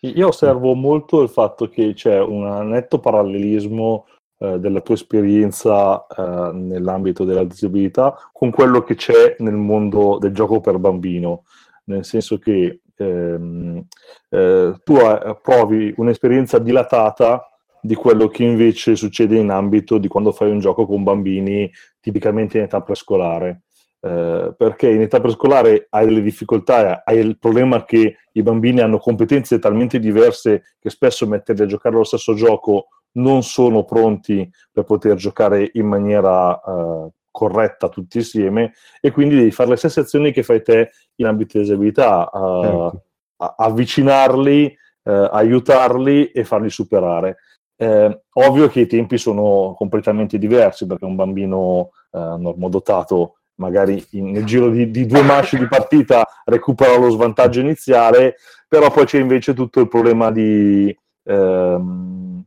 Io 0.00 0.28
osservo 0.28 0.74
molto 0.74 1.20
il 1.20 1.28
fatto 1.28 1.68
che 1.68 1.92
c'è 1.92 2.18
un 2.20 2.68
netto 2.68 3.00
parallelismo 3.00 4.06
eh, 4.38 4.58
della 4.58 4.80
tua 4.80 4.94
esperienza 4.94 6.06
eh, 6.06 6.52
nell'ambito 6.54 7.24
della 7.24 7.44
disabilità 7.44 8.16
con 8.32 8.50
quello 8.50 8.82
che 8.82 8.94
c'è 8.94 9.36
nel 9.40 9.56
mondo 9.56 10.16
del 10.18 10.32
gioco 10.32 10.60
per 10.60 10.78
bambino, 10.78 11.44
nel 11.84 12.04
senso 12.06 12.38
che 12.38 12.80
ehm, 12.96 13.84
eh, 14.30 14.74
tu 14.82 14.94
provi 15.42 15.92
un'esperienza 15.98 16.58
dilatata 16.58 17.46
di 17.82 17.94
quello 17.94 18.28
che 18.28 18.44
invece 18.44 18.96
succede 18.96 19.36
in 19.36 19.50
ambito 19.50 19.98
di 19.98 20.08
quando 20.08 20.32
fai 20.32 20.50
un 20.50 20.60
gioco 20.60 20.86
con 20.86 21.02
bambini 21.02 21.70
tipicamente 22.00 22.58
in 22.58 22.64
età 22.64 22.80
prescolare. 22.80 23.64
Eh, 24.02 24.54
perché 24.56 24.88
in 24.88 25.02
età 25.02 25.20
prescolare 25.20 25.86
hai 25.90 26.06
delle 26.06 26.22
difficoltà, 26.22 27.02
hai 27.04 27.18
il 27.18 27.38
problema 27.38 27.84
che 27.84 28.16
i 28.32 28.42
bambini 28.42 28.80
hanno 28.80 28.96
competenze 28.96 29.58
talmente 29.58 29.98
diverse 29.98 30.76
che 30.78 30.88
spesso 30.88 31.26
metterli 31.26 31.64
a 31.64 31.66
giocare 31.66 31.94
allo 31.94 32.04
stesso 32.04 32.32
gioco 32.32 32.86
non 33.12 33.42
sono 33.42 33.84
pronti 33.84 34.48
per 34.72 34.84
poter 34.84 35.16
giocare 35.16 35.68
in 35.74 35.86
maniera 35.86 36.58
eh, 36.58 37.10
corretta 37.30 37.90
tutti 37.90 38.16
insieme 38.18 38.72
e 39.02 39.10
quindi 39.10 39.36
devi 39.36 39.50
fare 39.50 39.68
le 39.68 39.76
stesse 39.76 40.00
azioni 40.00 40.32
che 40.32 40.42
fai 40.42 40.62
te 40.62 40.92
in 41.16 41.26
ambito 41.26 41.58
di 41.58 41.64
disabilità, 41.64 42.30
eh, 42.32 42.62
certo. 42.62 43.04
avvicinarli, 43.36 44.78
eh, 45.02 45.28
aiutarli 45.30 46.30
e 46.30 46.44
farli 46.44 46.70
superare. 46.70 47.36
Eh, 47.76 48.22
ovvio 48.32 48.68
che 48.68 48.80
i 48.80 48.86
tempi 48.86 49.18
sono 49.18 49.74
completamente 49.76 50.38
diversi 50.38 50.86
perché 50.86 51.04
un 51.04 51.16
bambino 51.16 51.90
normodotato 52.12 53.39
magari 53.60 54.04
in, 54.12 54.32
nel 54.32 54.44
giro 54.44 54.70
di, 54.70 54.90
di, 54.90 55.06
due 55.06 55.22
manche 55.22 55.58
di 55.58 55.68
partita 55.68 56.26
recupera 56.44 56.96
lo 56.96 57.10
svantaggio 57.10 57.60
iniziale, 57.60 58.36
però 58.66 58.90
poi 58.90 59.04
c'è 59.04 59.18
invece 59.18 59.54
tutto 59.54 59.80
il 59.80 59.88
problema 59.88 60.30
di, 60.32 60.96
ehm, 61.24 62.42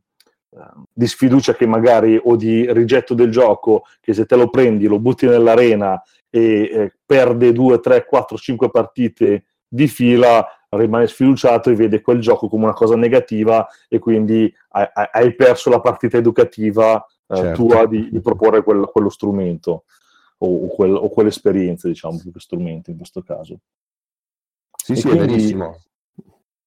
di 0.92 1.08
sfiducia 1.08 1.54
che 1.54 1.68
magari 1.68 2.20
o 2.22 2.36
di 2.36 2.72
rigetto 2.74 3.14
del 3.14 3.30
gioco, 3.32 3.84
che 4.02 4.14
se 4.14 4.26
te 4.26 4.36
lo 4.36 4.50
prendi, 4.50 4.88
lo 4.88 5.00
butti 5.00 5.28
nell'arena 5.28 6.02
e 6.30 6.62
eh, 6.64 6.94
perde 7.06 7.54
due, 7.54 7.80
tre, 7.80 8.06
quattro, 8.06 8.36
cinque 8.38 8.72
partite 8.72 9.46
di 9.68 9.88
fila, 9.88 10.46
rimane 10.70 11.08
sfiduciato 11.08 11.70
e 11.70 11.76
vede 11.76 12.02
quel 12.02 12.20
gioco 12.20 12.48
come 12.48 12.64
una 12.64 12.74
cosa 12.74 12.96
negativa 12.96 13.68
e 13.88 14.00
quindi 14.00 14.52
hai, 14.70 14.88
hai 15.12 15.36
perso 15.36 15.70
la 15.70 15.80
partita 15.80 16.18
educativa 16.18 17.06
eh, 17.28 17.36
certo. 17.36 17.64
tua 17.64 17.86
di, 17.86 18.10
di 18.10 18.20
proporre 18.20 18.64
quel, 18.64 18.90
quello 18.92 19.10
strumento 19.10 19.84
o, 20.46 20.68
quel, 20.68 20.94
o 20.96 21.10
quell'esperienza, 21.10 21.88
diciamo, 21.88 22.20
più 22.20 22.32
che 22.32 22.40
strumento 22.40 22.92
in 22.92 22.98
questo 22.98 23.22
caso. 23.22 23.60
Sì, 24.76 24.94
e 24.94 24.96
sì, 24.96 25.02
quindi, 25.04 25.20
è 25.20 25.26
verissimo. 25.28 25.78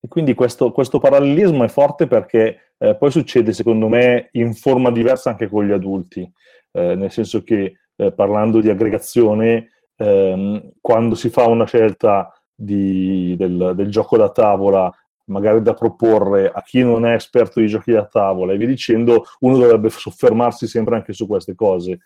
E 0.00 0.08
quindi 0.08 0.34
questo, 0.34 0.72
questo, 0.72 0.98
parallelismo 0.98 1.64
è 1.64 1.68
forte 1.68 2.06
perché 2.06 2.72
eh, 2.78 2.96
poi 2.96 3.10
succede, 3.10 3.52
secondo 3.52 3.88
me, 3.88 4.28
in 4.32 4.54
forma 4.54 4.90
diversa 4.90 5.30
anche 5.30 5.48
con 5.48 5.66
gli 5.66 5.72
adulti, 5.72 6.30
eh, 6.72 6.94
nel 6.94 7.10
senso 7.10 7.42
che 7.42 7.78
eh, 7.96 8.12
parlando 8.12 8.60
di 8.60 8.70
aggregazione, 8.70 9.70
ehm, 9.96 10.72
quando 10.80 11.14
si 11.14 11.28
fa 11.28 11.46
una 11.46 11.66
scelta 11.66 12.30
di, 12.54 13.34
del, 13.36 13.72
del, 13.74 13.90
gioco 13.90 14.16
da 14.16 14.30
tavola 14.30 14.90
magari 15.26 15.60
da 15.60 15.74
proporre 15.74 16.50
a 16.50 16.62
chi 16.62 16.82
non 16.82 17.04
è 17.04 17.14
esperto 17.14 17.60
di 17.60 17.66
giochi 17.66 17.92
da 17.92 18.06
tavola 18.06 18.52
e 18.52 18.56
via 18.56 18.66
dicendo, 18.66 19.24
uno 19.40 19.58
dovrebbe 19.58 19.90
soffermarsi 19.90 20.66
sempre 20.66 20.94
anche 20.94 21.12
su 21.12 21.26
queste 21.26 21.54
cose. 21.54 21.98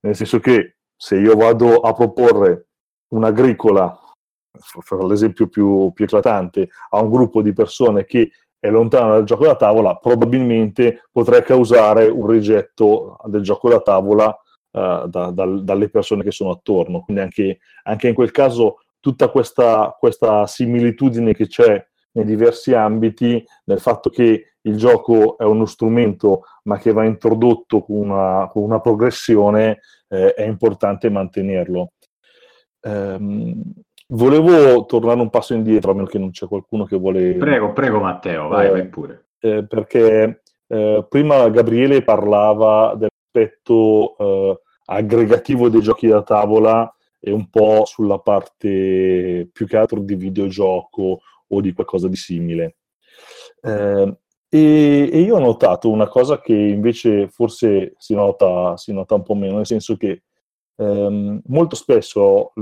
Nel 0.00 0.14
senso 0.14 0.40
che 0.40 0.76
se 1.02 1.16
io 1.16 1.34
vado 1.34 1.76
a 1.76 1.94
proporre 1.94 2.66
un'agricola, 3.14 3.98
per 4.86 5.02
l'esempio 5.04 5.48
più, 5.48 5.92
più 5.94 6.04
eclatante, 6.04 6.68
a 6.90 7.00
un 7.00 7.08
gruppo 7.08 7.40
di 7.40 7.54
persone 7.54 8.04
che 8.04 8.30
è 8.58 8.68
lontano 8.68 9.12
dal 9.12 9.24
gioco 9.24 9.46
da 9.46 9.56
tavola, 9.56 9.96
probabilmente 9.96 11.08
potrei 11.10 11.42
causare 11.42 12.06
un 12.08 12.26
rigetto 12.26 13.16
del 13.24 13.40
gioco 13.40 13.70
da 13.70 13.80
tavola 13.80 14.28
uh, 14.28 15.06
da, 15.06 15.30
da, 15.30 15.46
dalle 15.46 15.88
persone 15.88 16.22
che 16.22 16.32
sono 16.32 16.50
attorno. 16.50 17.00
Quindi 17.00 17.22
anche, 17.22 17.58
anche 17.84 18.08
in 18.08 18.14
quel 18.14 18.30
caso 18.30 18.80
tutta 19.00 19.30
questa, 19.30 19.96
questa, 19.98 20.46
similitudine 20.46 21.32
che 21.32 21.46
c'è 21.46 21.82
nei 22.12 22.26
diversi 22.26 22.74
ambiti, 22.74 23.42
nel 23.64 23.80
fatto 23.80 24.10
che 24.10 24.49
il 24.62 24.76
gioco 24.76 25.38
è 25.38 25.44
uno 25.44 25.64
strumento 25.66 26.44
ma 26.64 26.78
che 26.78 26.92
va 26.92 27.04
introdotto 27.04 27.82
con 27.82 27.96
una, 27.96 28.48
con 28.50 28.62
una 28.62 28.80
progressione, 28.80 29.80
eh, 30.08 30.34
è 30.34 30.42
importante 30.42 31.08
mantenerlo. 31.10 31.92
Um, 32.82 33.62
volevo 34.08 34.84
tornare 34.86 35.20
un 35.20 35.30
passo 35.30 35.54
indietro, 35.54 35.90
a 35.90 35.94
meno 35.94 36.06
che 36.06 36.18
non 36.18 36.30
c'è 36.30 36.46
qualcuno 36.46 36.84
che 36.84 36.96
vuole... 36.96 37.34
Prego, 37.34 37.72
prego 37.72 38.00
Matteo, 38.00 38.48
vai, 38.48 38.66
eh, 38.66 38.70
vai 38.70 38.88
pure. 38.88 39.28
Eh, 39.38 39.66
perché 39.66 40.42
eh, 40.66 41.06
prima 41.08 41.48
Gabriele 41.48 42.02
parlava 42.02 42.94
dell'aspetto 42.94 44.16
eh, 44.18 44.60
aggregativo 44.86 45.68
dei 45.68 45.80
giochi 45.80 46.08
da 46.08 46.22
tavola 46.22 46.92
e 47.18 47.30
un 47.32 47.48
po' 47.48 47.84
sulla 47.84 48.18
parte 48.18 49.48
più 49.52 49.66
che 49.66 49.76
altro 49.76 50.00
di 50.00 50.14
videogioco 50.14 51.20
o 51.46 51.60
di 51.60 51.72
qualcosa 51.72 52.08
di 52.08 52.16
simile. 52.16 52.76
Eh, 53.62 54.16
e, 54.52 55.08
e, 55.12 55.20
io 55.20 55.36
ho 55.36 55.38
notato 55.38 55.88
una 55.88 56.08
cosa 56.08 56.40
che 56.40 56.52
invece 56.52 57.28
forse 57.28 57.94
si 57.98 58.14
nota, 58.14 58.76
si 58.76 58.92
nota 58.92 59.14
un 59.14 59.22
po' 59.22 59.34
meno, 59.34 59.56
nel 59.56 59.66
senso 59.66 59.96
che 59.96 60.24
ehm, 60.76 61.42
molto 61.46 61.76
spesso 61.76 62.52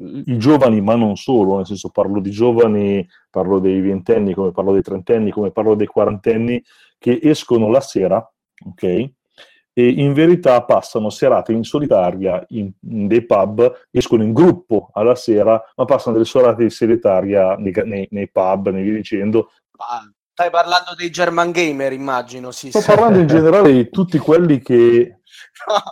i 0.00 0.38
giovani, 0.38 0.80
ma 0.80 0.94
non 0.96 1.16
solo, 1.16 1.56
nel 1.56 1.66
senso 1.66 1.90
parlo 1.90 2.20
di 2.20 2.30
giovani, 2.30 3.06
parlo 3.30 3.58
dei 3.58 3.80
ventenni, 3.80 4.34
come 4.34 4.52
parlo 4.52 4.72
dei 4.72 4.82
trentenni, 4.82 5.30
come 5.30 5.50
parlo 5.50 5.74
dei 5.74 5.86
quarantenni, 5.86 6.62
che 6.98 7.18
escono 7.22 7.68
la 7.68 7.80
sera, 7.80 8.32
ok? 8.66 8.82
E 8.82 9.88
in 9.88 10.12
verità 10.12 10.64
passano 10.64 11.10
serate 11.10 11.52
in 11.52 11.62
solitaria 11.62 12.44
in, 12.48 12.72
in 12.90 13.06
dei 13.06 13.24
pub, 13.24 13.86
escono 13.92 14.24
in 14.24 14.32
gruppo 14.32 14.90
alla 14.92 15.14
sera, 15.14 15.62
ma 15.76 15.84
passano 15.84 16.14
delle 16.14 16.26
serate 16.26 16.64
in 16.64 16.70
solitaria 16.70 17.54
nei, 17.56 17.72
nei, 17.84 18.08
nei 18.10 18.28
pub, 18.28 18.70
ne 18.70 18.82
via 18.82 18.94
dicendo. 18.94 19.50
Stai 20.38 20.50
parlando 20.50 20.94
dei 20.96 21.10
German 21.10 21.50
Gamer, 21.50 21.92
immagino, 21.92 22.52
sì. 22.52 22.68
Sto 22.68 22.78
sì. 22.78 22.86
parlando 22.86 23.18
in 23.18 23.26
generale 23.26 23.72
di 23.72 23.90
tutti 23.90 24.18
quelli 24.18 24.60
che... 24.60 25.18
No, 25.66 25.82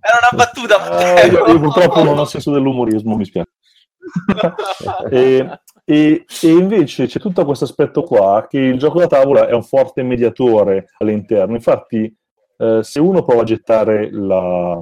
era 0.00 0.18
una 0.20 0.44
battuta, 0.44 1.22
eh, 1.24 1.26
io, 1.26 1.44
io, 1.46 1.58
purtroppo 1.58 2.04
non 2.04 2.16
ho 2.16 2.24
senso 2.24 2.52
dell'umorismo, 2.52 3.16
mi 3.16 3.24
spiace. 3.24 3.50
e, 5.10 5.60
e, 5.84 6.24
e, 6.40 6.48
invece 6.48 7.06
c'è 7.06 7.18
tutto 7.18 7.44
questo 7.44 7.64
aspetto 7.64 8.04
qua 8.04 8.46
che 8.48 8.60
il 8.60 8.78
gioco 8.78 9.00
da 9.00 9.08
tavola 9.08 9.48
è 9.48 9.52
un 9.52 9.64
forte 9.64 10.04
mediatore 10.04 10.86
all'interno. 10.98 11.56
Infatti, 11.56 12.16
eh, 12.58 12.84
se 12.84 13.00
uno 13.00 13.24
prova 13.24 13.40
a 13.40 13.44
gettare 13.44 14.08
la, 14.12 14.80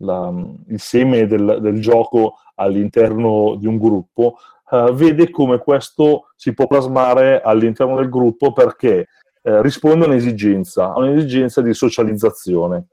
la, 0.00 0.32
il 0.68 0.80
seme 0.80 1.26
del, 1.26 1.60
del, 1.62 1.80
gioco 1.80 2.40
all'interno 2.56 3.56
di 3.58 3.66
un 3.66 3.78
gruppo, 3.78 4.36
eh, 4.70 4.92
vede 4.92 5.30
come 5.30 5.58
questo 5.58 6.30
si 6.36 6.54
può 6.54 6.66
plasmare 6.66 7.40
all'interno 7.40 7.96
del 7.96 8.08
gruppo 8.08 8.52
perché 8.52 9.08
eh, 9.42 9.62
risponde 9.62 10.04
a 10.04 10.08
un'esigenza, 10.08 10.92
a 10.92 10.98
un'esigenza 10.98 11.60
di 11.60 11.74
socializzazione. 11.74 12.86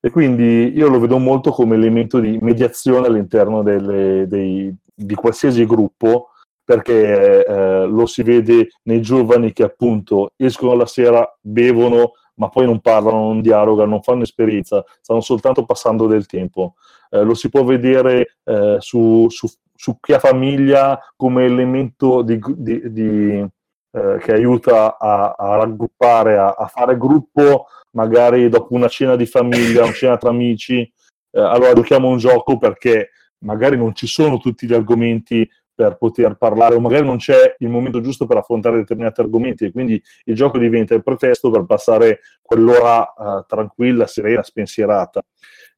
E 0.00 0.10
quindi 0.10 0.72
io 0.76 0.88
lo 0.88 1.00
vedo 1.00 1.18
molto 1.18 1.50
come 1.50 1.74
elemento 1.74 2.20
di 2.20 2.38
mediazione 2.40 3.08
all'interno 3.08 3.62
delle, 3.62 4.28
dei, 4.28 4.72
di 4.94 5.14
qualsiasi 5.14 5.66
gruppo, 5.66 6.30
perché 6.64 7.44
eh, 7.44 7.86
lo 7.86 8.06
si 8.06 8.22
vede 8.22 8.68
nei 8.84 9.00
giovani 9.00 9.52
che 9.52 9.64
appunto 9.64 10.30
escono 10.36 10.74
la 10.74 10.86
sera, 10.86 11.26
bevono, 11.40 12.12
ma 12.38 12.48
poi 12.48 12.66
non 12.66 12.80
parlano, 12.80 13.18
non 13.18 13.40
dialogano, 13.40 13.90
non 13.90 14.02
fanno 14.02 14.22
esperienza, 14.22 14.84
stanno 15.00 15.20
soltanto 15.20 15.64
passando 15.64 16.06
del 16.06 16.26
tempo. 16.26 16.74
Eh, 17.10 17.22
lo 17.22 17.34
si 17.34 17.48
può 17.48 17.64
vedere 17.64 18.38
eh, 18.44 18.76
su, 18.78 19.26
su, 19.28 19.48
su, 19.74 19.98
chi 20.00 20.12
ha 20.12 20.18
famiglia 20.18 20.98
come 21.16 21.44
elemento 21.44 22.22
di, 22.22 22.40
di, 22.56 22.92
di, 22.92 23.46
eh, 23.90 24.18
che 24.20 24.32
aiuta 24.32 24.98
a, 24.98 25.34
a 25.36 25.56
raggruppare, 25.56 26.38
a, 26.38 26.54
a 26.56 26.66
fare 26.66 26.96
gruppo 26.96 27.66
magari 27.92 28.48
dopo 28.48 28.74
una 28.74 28.88
cena 28.88 29.16
di 29.16 29.26
famiglia, 29.26 29.82
una 29.82 29.92
cena 29.92 30.16
tra 30.16 30.30
amici, 30.30 30.80
eh, 30.80 31.40
allora 31.40 31.72
giochiamo 31.72 32.08
un 32.08 32.18
gioco 32.18 32.58
perché 32.58 33.10
magari 33.40 33.76
non 33.76 33.94
ci 33.94 34.06
sono 34.06 34.38
tutti 34.38 34.66
gli 34.66 34.74
argomenti 34.74 35.48
per 35.78 35.96
poter 35.96 36.34
parlare 36.34 36.74
o 36.74 36.80
magari 36.80 37.06
non 37.06 37.18
c'è 37.18 37.54
il 37.58 37.68
momento 37.68 38.00
giusto 38.00 38.26
per 38.26 38.38
affrontare 38.38 38.78
determinati 38.78 39.20
argomenti 39.20 39.64
e 39.64 39.70
quindi 39.70 40.02
il 40.24 40.34
gioco 40.34 40.58
diventa 40.58 40.92
il 40.92 41.04
pretesto 41.04 41.50
per 41.50 41.66
passare 41.66 42.18
quell'ora 42.42 43.14
uh, 43.16 43.44
tranquilla, 43.46 44.08
serena, 44.08 44.42
spensierata. 44.42 45.22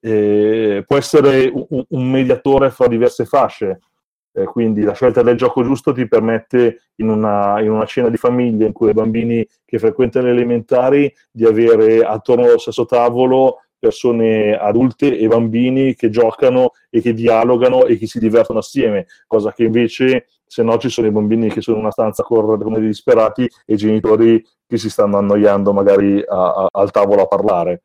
Eh, 0.01 0.85
può 0.87 0.97
essere 0.97 1.53
un, 1.53 1.85
un, 1.87 2.11
mediatore 2.11 2.71
fra 2.71 2.87
diverse 2.87 3.27
fasce, 3.27 3.81
eh, 4.33 4.45
quindi 4.45 4.81
la 4.85 4.95
scelta 4.95 5.21
del 5.21 5.37
gioco 5.37 5.63
giusto 5.63 5.93
ti 5.93 6.09
permette 6.09 6.93
in 6.95 7.11
una, 7.11 7.61
in 7.61 7.71
una, 7.71 7.85
cena 7.85 8.09
di 8.09 8.17
famiglia 8.17 8.65
in 8.65 8.73
cui 8.73 8.89
i 8.89 8.95
bambini 8.95 9.47
che 9.67 9.79
frequentano 9.79 10.29
le 10.29 10.33
elementari 10.33 11.15
di 11.31 11.45
avere 11.45 12.01
attorno 12.01 12.45
allo 12.45 12.57
stesso 12.57 12.87
tavolo 12.87 13.59
persone 13.81 14.57
adulte 14.57 15.19
e 15.19 15.27
bambini 15.27 15.95
che 15.95 16.11
giocano 16.11 16.73
e 16.91 17.01
che 17.01 17.15
dialogano 17.15 17.87
e 17.87 17.97
che 17.97 18.07
si 18.07 18.21
divertono 18.21 18.61
assieme, 18.61 19.07
cosa 19.27 19.53
che 19.53 19.65
invece 19.65 20.27
se 20.47 20.63
no 20.63 20.79
ci 20.79 20.89
sono 20.89 21.07
i 21.07 21.13
bambini 21.13 21.49
che 21.49 21.61
sono 21.61 21.77
in 21.77 21.85
una 21.85 21.93
stanza 21.93 22.23
a 22.23 22.25
correre 22.25 22.63
come 22.63 22.81
disperati 22.81 23.49
e 23.65 23.75
i 23.75 23.77
genitori 23.77 24.45
che 24.67 24.79
si 24.79 24.91
stanno 24.91 25.17
annoiando 25.17 25.73
magari 25.73 26.23
a, 26.27 26.53
a, 26.53 26.67
al 26.71 26.91
tavolo 26.91 27.23
a 27.23 27.27
parlare. 27.27 27.83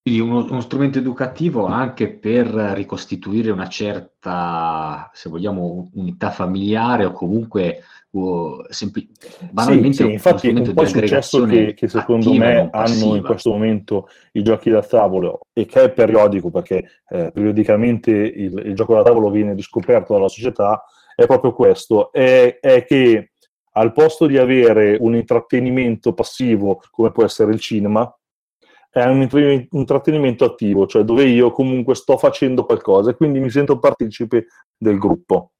Quindi 0.00 0.20
uno, 0.20 0.44
uno, 0.44 0.60
strumento 0.60 0.98
educativo 0.98 1.64
anche 1.64 2.08
per 2.10 2.46
ricostituire 2.46 3.50
una 3.50 3.68
certa, 3.68 5.10
se 5.12 5.28
vogliamo, 5.30 5.90
unità 5.94 6.30
familiare 6.30 7.06
o 7.06 7.12
comunque 7.12 7.80
uh, 8.14 8.64
sempli- 8.68 9.08
banalmente 9.50 9.96
sì, 9.96 10.02
sì, 10.04 10.12
infatti 10.12 10.48
un 10.48 10.72
po' 10.72 10.86
successo 10.86 11.44
che, 11.44 11.74
che 11.74 11.88
secondo 11.88 12.32
me 12.32 12.68
hanno 12.70 13.16
in 13.16 13.22
questo 13.22 13.50
momento 13.50 14.08
i 14.32 14.42
giochi 14.42 14.70
da 14.70 14.82
tavolo 14.82 15.40
e 15.52 15.66
che 15.66 15.82
è 15.82 15.92
periodico 15.92 16.50
perché 16.50 17.02
eh, 17.08 17.30
periodicamente 17.32 18.10
il, 18.10 18.62
il, 18.66 18.74
gioco 18.74 18.94
da 18.94 19.02
tavolo 19.02 19.30
viene 19.30 19.54
riscoperto 19.54 20.14
dalla 20.14 20.28
società 20.28 20.84
è 21.14 21.26
proprio 21.26 21.52
questo, 21.52 22.10
è, 22.12 22.58
è 22.60 22.84
che 22.84 23.30
al 23.76 23.92
posto 23.92 24.26
di 24.26 24.36
avere 24.38 24.96
un 25.00 25.14
intrattenimento 25.14 26.12
passivo 26.12 26.80
come 26.90 27.10
può 27.10 27.24
essere 27.24 27.52
il 27.52 27.60
cinema, 27.60 28.12
è 28.90 29.04
un 29.06 29.28
intrattenimento 29.70 30.44
attivo, 30.44 30.86
cioè 30.86 31.02
dove 31.02 31.24
io 31.24 31.50
comunque 31.50 31.96
sto 31.96 32.16
facendo 32.16 32.64
qualcosa 32.64 33.10
e 33.10 33.16
quindi 33.16 33.40
mi 33.40 33.50
sento 33.50 33.80
partecipe 33.80 34.46
del 34.76 34.98
gruppo, 34.98 35.52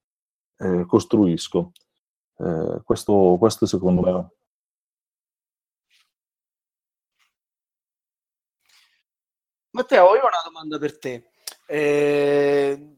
eh, 0.58 0.84
costruisco. 0.86 1.72
Eh, 2.36 2.80
questo, 2.84 3.36
questo 3.38 3.66
secondo 3.66 4.00
me. 4.00 4.28
Matteo, 9.70 10.14
io 10.14 10.22
ho 10.22 10.26
una 10.26 10.42
domanda 10.44 10.78
per 10.78 10.98
te. 10.98 11.30
Eh, 11.66 12.96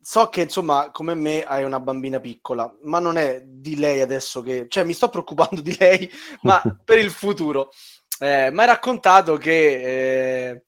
so 0.00 0.28
che 0.28 0.42
insomma, 0.42 0.90
come 0.90 1.14
me, 1.14 1.42
hai 1.44 1.64
una 1.64 1.80
bambina 1.80 2.20
piccola, 2.20 2.72
ma 2.82 2.98
non 2.98 3.16
è 3.18 3.42
di 3.44 3.76
lei 3.76 4.00
adesso 4.00 4.42
che... 4.42 4.66
cioè 4.68 4.84
mi 4.84 4.92
sto 4.92 5.08
preoccupando 5.08 5.60
di 5.60 5.76
lei, 5.78 6.10
ma 6.42 6.62
per 6.84 6.98
il 6.98 7.10
futuro 7.10 7.70
eh, 8.18 8.50
mi 8.50 8.60
hai 8.60 8.66
raccontato 8.66 9.36
che 9.36 10.48
eh, 10.48 10.64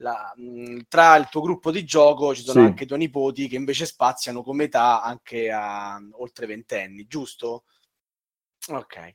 la, 0.00 0.32
mh, 0.34 0.82
tra 0.88 1.16
il 1.16 1.28
tuo 1.28 1.40
gruppo 1.40 1.70
di 1.70 1.84
gioco 1.84 2.34
ci 2.34 2.42
sono 2.42 2.60
sì. 2.60 2.66
anche 2.66 2.84
i 2.84 2.86
tuoi 2.86 2.98
nipoti 2.98 3.48
che 3.48 3.56
invece 3.56 3.86
spaziano 3.86 4.42
come 4.42 4.64
età 4.64 5.02
anche 5.02 5.50
a 5.50 5.98
oltre 6.12 6.46
ventenni, 6.46 7.06
giusto? 7.06 7.64
Ok. 8.68 9.14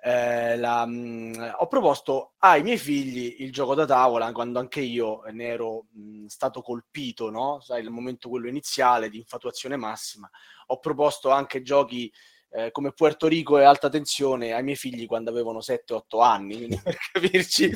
Eh, 0.00 0.56
la, 0.56 0.86
mh, 0.86 1.54
ho 1.58 1.66
proposto 1.66 2.34
ai 2.38 2.62
miei 2.62 2.78
figli 2.78 3.36
il 3.40 3.52
gioco 3.52 3.74
da 3.74 3.86
tavola 3.86 4.32
quando 4.32 4.58
anche 4.58 4.80
io 4.80 5.22
ne 5.32 5.44
ero 5.46 5.86
mh, 5.90 6.26
stato 6.26 6.62
colpito, 6.62 7.30
no? 7.30 7.60
Sai, 7.60 7.82
il 7.82 7.90
momento 7.90 8.28
quello 8.28 8.48
iniziale 8.48 9.08
di 9.10 9.18
infatuazione 9.18 9.76
massima. 9.76 10.28
Ho 10.68 10.78
proposto 10.78 11.30
anche 11.30 11.62
giochi 11.62 12.12
eh, 12.54 12.70
come 12.70 12.92
Puerto 12.92 13.26
Rico 13.26 13.58
e 13.58 13.64
alta 13.64 13.88
tensione 13.88 14.52
ai 14.52 14.62
miei 14.62 14.76
figli 14.76 15.06
quando 15.06 15.28
avevano 15.30 15.58
7-8 15.58 16.22
anni, 16.22 16.56
quindi 16.56 16.78
per 16.82 16.96
capirci 17.12 17.72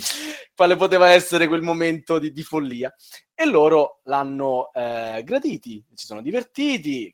quale 0.54 0.76
poteva 0.76 1.08
essere 1.10 1.48
quel 1.48 1.62
momento 1.62 2.20
di, 2.20 2.30
di 2.30 2.42
follia. 2.44 2.94
E 3.34 3.44
loro 3.44 4.00
l'hanno 4.04 4.72
eh, 4.72 5.22
graditi, 5.24 5.84
si 5.94 6.06
sono 6.06 6.22
divertiti, 6.22 7.12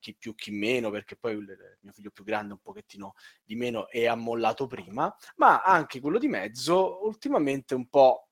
chi 0.00 0.16
più 0.16 0.34
chi 0.34 0.50
meno, 0.50 0.90
perché 0.90 1.16
poi 1.16 1.34
il 1.34 1.78
mio 1.80 1.92
figlio 1.92 2.10
più 2.10 2.24
grande 2.24 2.54
un 2.54 2.60
pochettino 2.60 3.14
di 3.44 3.54
meno 3.54 3.88
e 3.88 4.06
ha 4.06 4.14
mollato 4.14 4.66
prima, 4.66 5.14
ma 5.36 5.62
anche 5.62 6.00
quello 6.00 6.18
di 6.18 6.28
mezzo 6.28 7.04
ultimamente 7.04 7.74
un 7.74 7.88
po' 7.88 8.26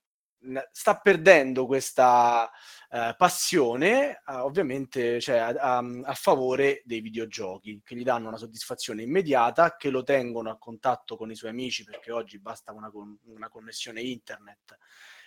sta 0.71 0.99
perdendo 0.99 1.67
questa 1.67 2.51
eh, 2.95 3.15
passione, 3.19 4.23
eh, 4.25 4.35
ovviamente 4.35 5.21
cioè, 5.21 5.39
a, 5.39 5.49
a, 5.49 5.79
a, 6.05 6.15
favore 6.15 6.81
dei 6.85 7.01
videogiochi, 7.01 7.81
che 7.85 7.97
gli 7.97 8.05
danno 8.05 8.29
una 8.29 8.37
soddisfazione 8.37 9.03
immediata, 9.03 9.75
che 9.75 9.91
lo 9.91 10.05
tengono 10.05 10.49
a 10.51 10.59
contatto 10.59 11.17
con 11.17 11.29
i 11.29 11.35
suoi 11.35 11.51
amici, 11.51 11.83
perché 11.83 12.13
oggi 12.13 12.39
basta 12.39 12.71
una, 12.71 12.89
una 13.25 13.49
connessione 13.49 14.01
internet 14.01 14.79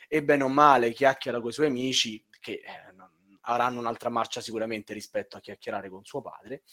e 0.08 0.24
bene 0.24 0.44
o 0.44 0.48
male 0.48 0.94
chiacchiera 0.94 1.42
con 1.42 1.50
i 1.50 1.54
suoi 1.54 1.68
amici, 1.68 2.24
che 2.40 2.62
eh, 2.64 2.96
avranno 3.42 3.80
un'altra 3.80 4.10
marcia 4.10 4.40
sicuramente 4.40 4.94
rispetto 4.94 5.36
a 5.36 5.42
chiacchierare 5.42 5.90
con 5.90 6.06
suo 6.06 6.22
padre. 6.22 6.64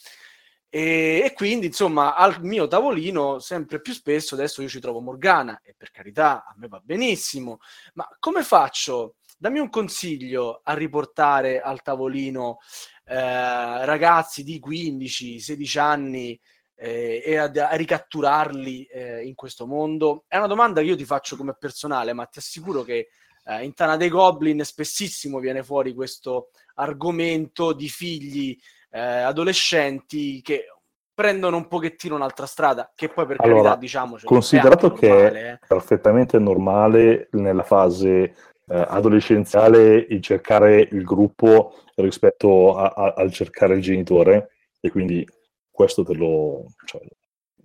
E, 0.69 1.23
e, 1.25 1.33
quindi, 1.33 1.65
insomma, 1.65 2.15
al 2.15 2.41
mio 2.41 2.67
tavolino 2.67 3.39
sempre 3.39 3.81
più 3.81 3.91
spesso 3.91 4.35
adesso 4.35 4.61
io 4.61 4.69
ci 4.69 4.79
trovo 4.79 5.01
Morgana 5.01 5.59
e 5.61 5.75
per 5.77 5.91
carità 5.91 6.45
a 6.45 6.53
me 6.55 6.69
va 6.69 6.79
benissimo, 6.79 7.59
ma 7.95 8.07
come 8.17 8.43
faccio? 8.43 9.15
Dammi 9.37 9.59
un 9.59 9.69
consiglio 9.69 10.61
a 10.63 10.73
riportare 10.73 11.59
al 11.59 11.81
tavolino 11.81 12.59
eh, 13.03 13.85
ragazzi 13.85 14.43
di 14.43 14.61
15-16 14.65 15.79
anni 15.79 16.39
eh, 16.75 17.21
e 17.23 17.37
a, 17.37 17.51
a 17.51 17.75
ricatturarli 17.75 18.85
eh, 18.85 19.25
in 19.25 19.35
questo 19.35 19.67
mondo? 19.67 20.23
È 20.27 20.37
una 20.37 20.47
domanda 20.47 20.79
che 20.79 20.87
io 20.87 20.95
ti 20.95 21.05
faccio 21.05 21.35
come 21.35 21.55
personale, 21.59 22.13
ma 22.13 22.25
ti 22.25 22.39
assicuro 22.39 22.83
che 22.83 23.09
eh, 23.45 23.63
in 23.63 23.73
Tana 23.73 23.97
dei 23.97 24.09
Goblin 24.09 24.63
spessissimo 24.63 25.39
viene 25.39 25.63
fuori 25.63 25.93
questo 25.93 26.49
argomento 26.75 27.73
di 27.73 27.89
figli 27.89 28.57
eh, 28.91 28.99
adolescenti 28.99 30.41
che 30.41 30.67
prendono 31.13 31.57
un 31.57 31.67
pochettino 31.67 32.15
un'altra 32.15 32.45
strada, 32.45 32.91
che 32.95 33.09
poi 33.09 33.25
per 33.25 33.37
allora, 33.39 33.61
carità 33.61 33.79
diciamo... 33.79 34.17
Considerato 34.23 34.91
che 34.91 35.07
normale, 35.07 35.41
è 35.41 35.51
eh. 35.53 35.59
perfettamente 35.65 36.39
normale 36.39 37.29
nella 37.31 37.63
fase 37.63 38.35
eh, 38.67 38.85
adolescenziale 38.87 39.95
il 40.09 40.21
cercare 40.21 40.87
il 40.91 41.03
gruppo 41.03 41.73
rispetto 41.95 42.75
a, 42.75 42.93
a, 42.95 43.13
al 43.17 43.31
cercare 43.31 43.75
il 43.75 43.81
genitore, 43.81 44.49
e 44.79 44.89
quindi 44.89 45.27
questo 45.69 46.03
te 46.03 46.13
lo... 46.13 46.65
Cioè, 46.85 47.01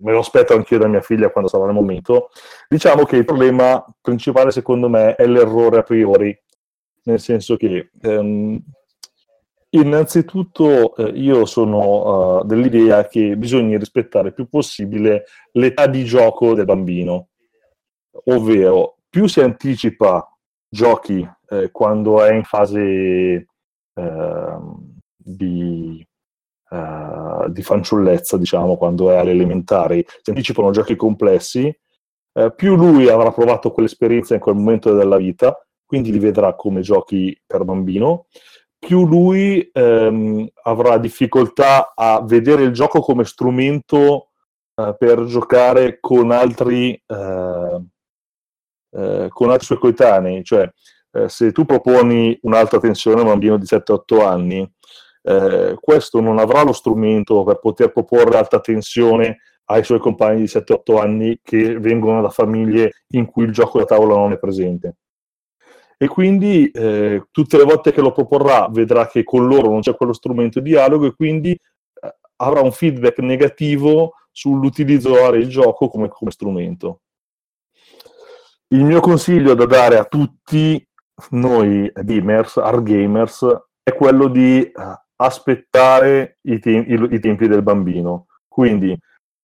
me 0.03 0.11
lo 0.11 0.19
aspetto 0.19 0.55
anch'io 0.55 0.79
da 0.79 0.87
mia 0.87 1.01
figlia 1.01 1.29
quando 1.29 1.49
sarà 1.49 1.65
il 1.65 1.73
momento. 1.73 2.29
Diciamo 2.67 3.03
che 3.03 3.17
il 3.17 3.25
problema 3.25 3.85
principale 4.01 4.49
secondo 4.49 4.89
me 4.89 5.13
è 5.15 5.27
l'errore 5.27 5.77
a 5.77 5.83
priori, 5.83 6.35
nel 7.03 7.19
senso 7.19 7.55
che 7.55 7.91
ehm, 8.01 8.59
Innanzitutto 9.73 10.93
eh, 10.97 11.11
io 11.17 11.45
sono 11.45 12.39
uh, 12.39 12.43
dell'idea 12.43 13.07
che 13.07 13.37
bisogna 13.37 13.77
rispettare 13.77 14.27
il 14.27 14.33
più 14.33 14.49
possibile 14.49 15.23
l'età 15.53 15.87
di 15.87 16.03
gioco 16.03 16.53
del 16.53 16.65
bambino, 16.65 17.29
ovvero 18.25 18.97
più 19.07 19.27
si 19.27 19.39
anticipa 19.39 20.30
giochi 20.71 21.29
eh, 21.49 21.69
quando 21.71 22.23
è 22.23 22.33
in 22.33 22.43
fase 22.43 23.47
eh, 23.93 24.57
di, 25.17 26.07
uh, 26.69 27.49
di, 27.49 27.61
fanciullezza, 27.61 28.37
diciamo, 28.37 28.77
quando 28.77 29.11
è 29.11 29.17
alle 29.17 29.31
elementari, 29.31 30.03
si 30.21 30.29
anticipano 30.29 30.71
giochi 30.71 30.95
complessi, 30.95 31.73
eh, 32.33 32.53
più 32.55 32.75
lui 32.75 33.09
avrà 33.09 33.31
provato 33.31 33.71
quell'esperienza 33.71 34.33
in 34.33 34.39
quel 34.39 34.55
momento 34.55 34.93
della 34.93 35.17
vita, 35.17 35.55
quindi 35.85 36.11
li 36.11 36.19
vedrà 36.19 36.55
come 36.55 36.81
giochi 36.81 37.37
per 37.45 37.65
bambino, 37.65 38.27
più 38.79 39.05
lui 39.05 39.69
ehm, 39.71 40.47
avrà 40.63 40.97
difficoltà 40.97 41.93
a 41.93 42.23
vedere 42.23 42.63
il 42.63 42.71
gioco 42.71 43.01
come 43.01 43.25
strumento 43.25 44.29
eh, 44.73 44.95
per 44.97 45.25
giocare 45.25 45.99
con 45.99 46.31
altri, 46.31 46.93
eh, 46.93 47.81
eh, 48.91 49.27
con 49.29 49.49
altri 49.49 49.65
suoi 49.65 49.79
coetanei. 49.79 50.43
Cioè, 50.43 50.69
eh, 51.11 51.29
se 51.29 51.51
tu 51.51 51.65
proponi 51.65 52.37
un'alta 52.43 52.79
tensione 52.79 53.19
a 53.19 53.23
un 53.23 53.29
bambino 53.29 53.57
di 53.57 53.65
7-8 53.65 54.25
anni, 54.25 54.69
eh, 55.23 55.77
questo 55.79 56.19
non 56.19 56.39
avrà 56.39 56.63
lo 56.63 56.73
strumento 56.73 57.43
per 57.43 57.59
poter 57.59 57.91
proporre 57.91 58.37
alta 58.37 58.59
tensione 58.59 59.39
ai 59.65 59.83
suoi 59.83 59.99
compagni 59.99 60.41
di 60.41 60.47
7-8 60.47 60.99
anni 60.99 61.39
che 61.43 61.79
vengono 61.79 62.21
da 62.21 62.29
famiglie 62.29 63.03
in 63.09 63.25
cui 63.25 63.45
il 63.45 63.51
gioco 63.51 63.79
da 63.79 63.85
tavola 63.85 64.15
non 64.15 64.31
è 64.33 64.39
presente 64.39 64.95
e 66.01 66.07
quindi 66.07 66.67
eh, 66.71 67.27
tutte 67.29 67.57
le 67.57 67.63
volte 67.63 67.91
che 67.91 68.01
lo 68.01 68.11
proporrà 68.11 68.67
vedrà 68.71 69.05
che 69.05 69.23
con 69.23 69.45
loro 69.45 69.69
non 69.69 69.81
c'è 69.81 69.95
quello 69.95 70.13
strumento 70.13 70.59
di 70.59 70.71
dialogo 70.71 71.05
e 71.05 71.13
quindi 71.13 71.51
eh, 71.51 72.15
avrà 72.37 72.61
un 72.61 72.71
feedback 72.71 73.19
negativo 73.19 74.13
sull'utilizzare 74.31 75.37
il 75.37 75.47
gioco 75.47 75.89
come, 75.89 76.07
come, 76.07 76.31
strumento. 76.31 77.01
Il 78.73 78.85
mio 78.85 79.01
consiglio 79.01 79.53
da 79.53 79.65
dare 79.65 79.97
a 79.97 80.05
tutti 80.05 80.81
noi 81.31 81.91
gamers, 81.93 82.55
hard 82.55 82.83
gamers, 82.83 83.45
è 83.83 83.93
quello 83.93 84.29
di 84.29 84.61
eh, 84.61 84.73
aspettare 85.17 86.37
i, 86.43 86.57
te- 86.59 86.85
i, 86.87 87.19
tempi 87.19 87.49
del 87.49 87.63
bambino. 87.63 88.27
Quindi 88.47 88.97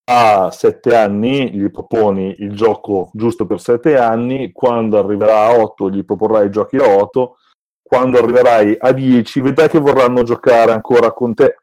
a 0.10 0.50
sette 0.52 0.96
anni 0.96 1.52
gli 1.52 1.70
proponi 1.70 2.38
il 2.40 2.56
gioco 2.56 3.10
giusto 3.12 3.46
per 3.46 3.60
sette 3.60 3.98
anni, 3.98 4.54
quando 4.54 4.98
arriverà 4.98 5.48
a 5.48 5.60
otto 5.60 5.90
gli 5.90 6.06
proporrai 6.06 6.46
i 6.48 6.52
giochi 6.52 6.78
a 6.78 6.88
otto, 6.88 7.36
quando 7.84 8.20
arriverai 8.20 8.78
a 8.80 8.94
dieci 8.94 9.42
vedrai 9.42 9.68
che 9.68 9.80
vorranno 9.80 10.24
giocare 10.24 10.72
ancora 10.72 11.12
con 11.12 11.34
te, 11.34 11.58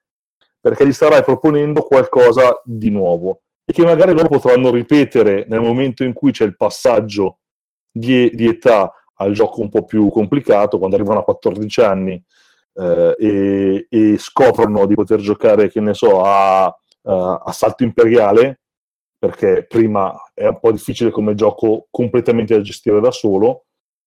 perché 0.61 0.87
gli 0.87 0.93
starai 0.93 1.25
proponendo 1.25 1.81
qualcosa 1.81 2.61
di 2.63 2.91
nuovo 2.91 3.41
e 3.65 3.73
che 3.73 3.85
magari 3.85 4.13
loro 4.13 4.29
potranno 4.29 4.71
ripetere 4.71 5.47
nel 5.49 5.63
momento 5.63 6.05
in 6.05 6.13
cui 6.13 6.31
c'è 6.31 6.45
il 6.45 6.57
passaggio 6.57 7.39
di, 7.97 8.31
di 8.35 8.49
età 8.49 8.93
al 9.19 9.33
gioco 9.33 9.61
un 9.61 9.69
po' 9.69 9.85
più 9.85 10.09
complicato, 10.11 10.79
quando 10.79 10.97
arrivano 10.97 11.21
a 11.21 11.25
14 11.25 11.81
anni 11.81 12.23
eh, 12.75 13.15
e, 13.17 13.87
e 13.89 14.17
scoprono 14.19 14.85
di 14.87 14.97
poter 14.97 15.21
giocare, 15.21 15.69
che 15.69 15.81
ne 15.81 15.95
so, 15.95 16.23
a 16.25 16.67
uh, 16.67 17.11
Assalto 17.45 17.85
Imperiale, 17.85 18.61
perché 19.17 19.65
prima 19.69 20.13
è 20.35 20.47
un 20.49 20.59
po' 20.59 20.73
difficile 20.73 21.11
come 21.11 21.35
gioco 21.35 21.87
completamente 21.91 22.55
da 22.55 22.61
gestire 22.61 23.01
da 23.01 23.13
solo. 23.13 23.67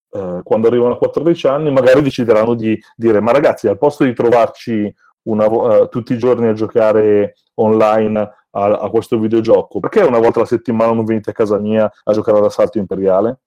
Uh, 0.09 0.41
quando 0.43 0.67
arrivano 0.67 0.93
a 0.93 0.97
14 0.97 1.47
anni, 1.47 1.71
magari 1.71 2.01
decideranno 2.01 2.53
di 2.53 2.77
dire: 2.95 3.21
Ma 3.21 3.31
ragazzi, 3.31 3.67
al 3.67 3.77
posto 3.77 4.03
di 4.03 4.13
trovarci 4.13 4.93
una, 5.23 5.47
uh, 5.47 5.87
tutti 5.89 6.13
i 6.13 6.17
giorni 6.17 6.47
a 6.47 6.53
giocare 6.53 7.35
online 7.55 8.19
a, 8.51 8.65
a, 8.65 8.89
questo 8.89 9.17
videogioco, 9.17 9.79
perché 9.79 10.01
una 10.01 10.19
volta 10.19 10.39
alla 10.39 10.47
settimana 10.47 10.91
non 10.91 11.05
venite 11.05 11.29
a 11.29 11.33
casa 11.33 11.57
mia 11.57 11.91
a 12.03 12.13
giocare 12.13 12.37
ad 12.37 12.45
Assalto 12.45 12.77
Imperiale? 12.77 13.39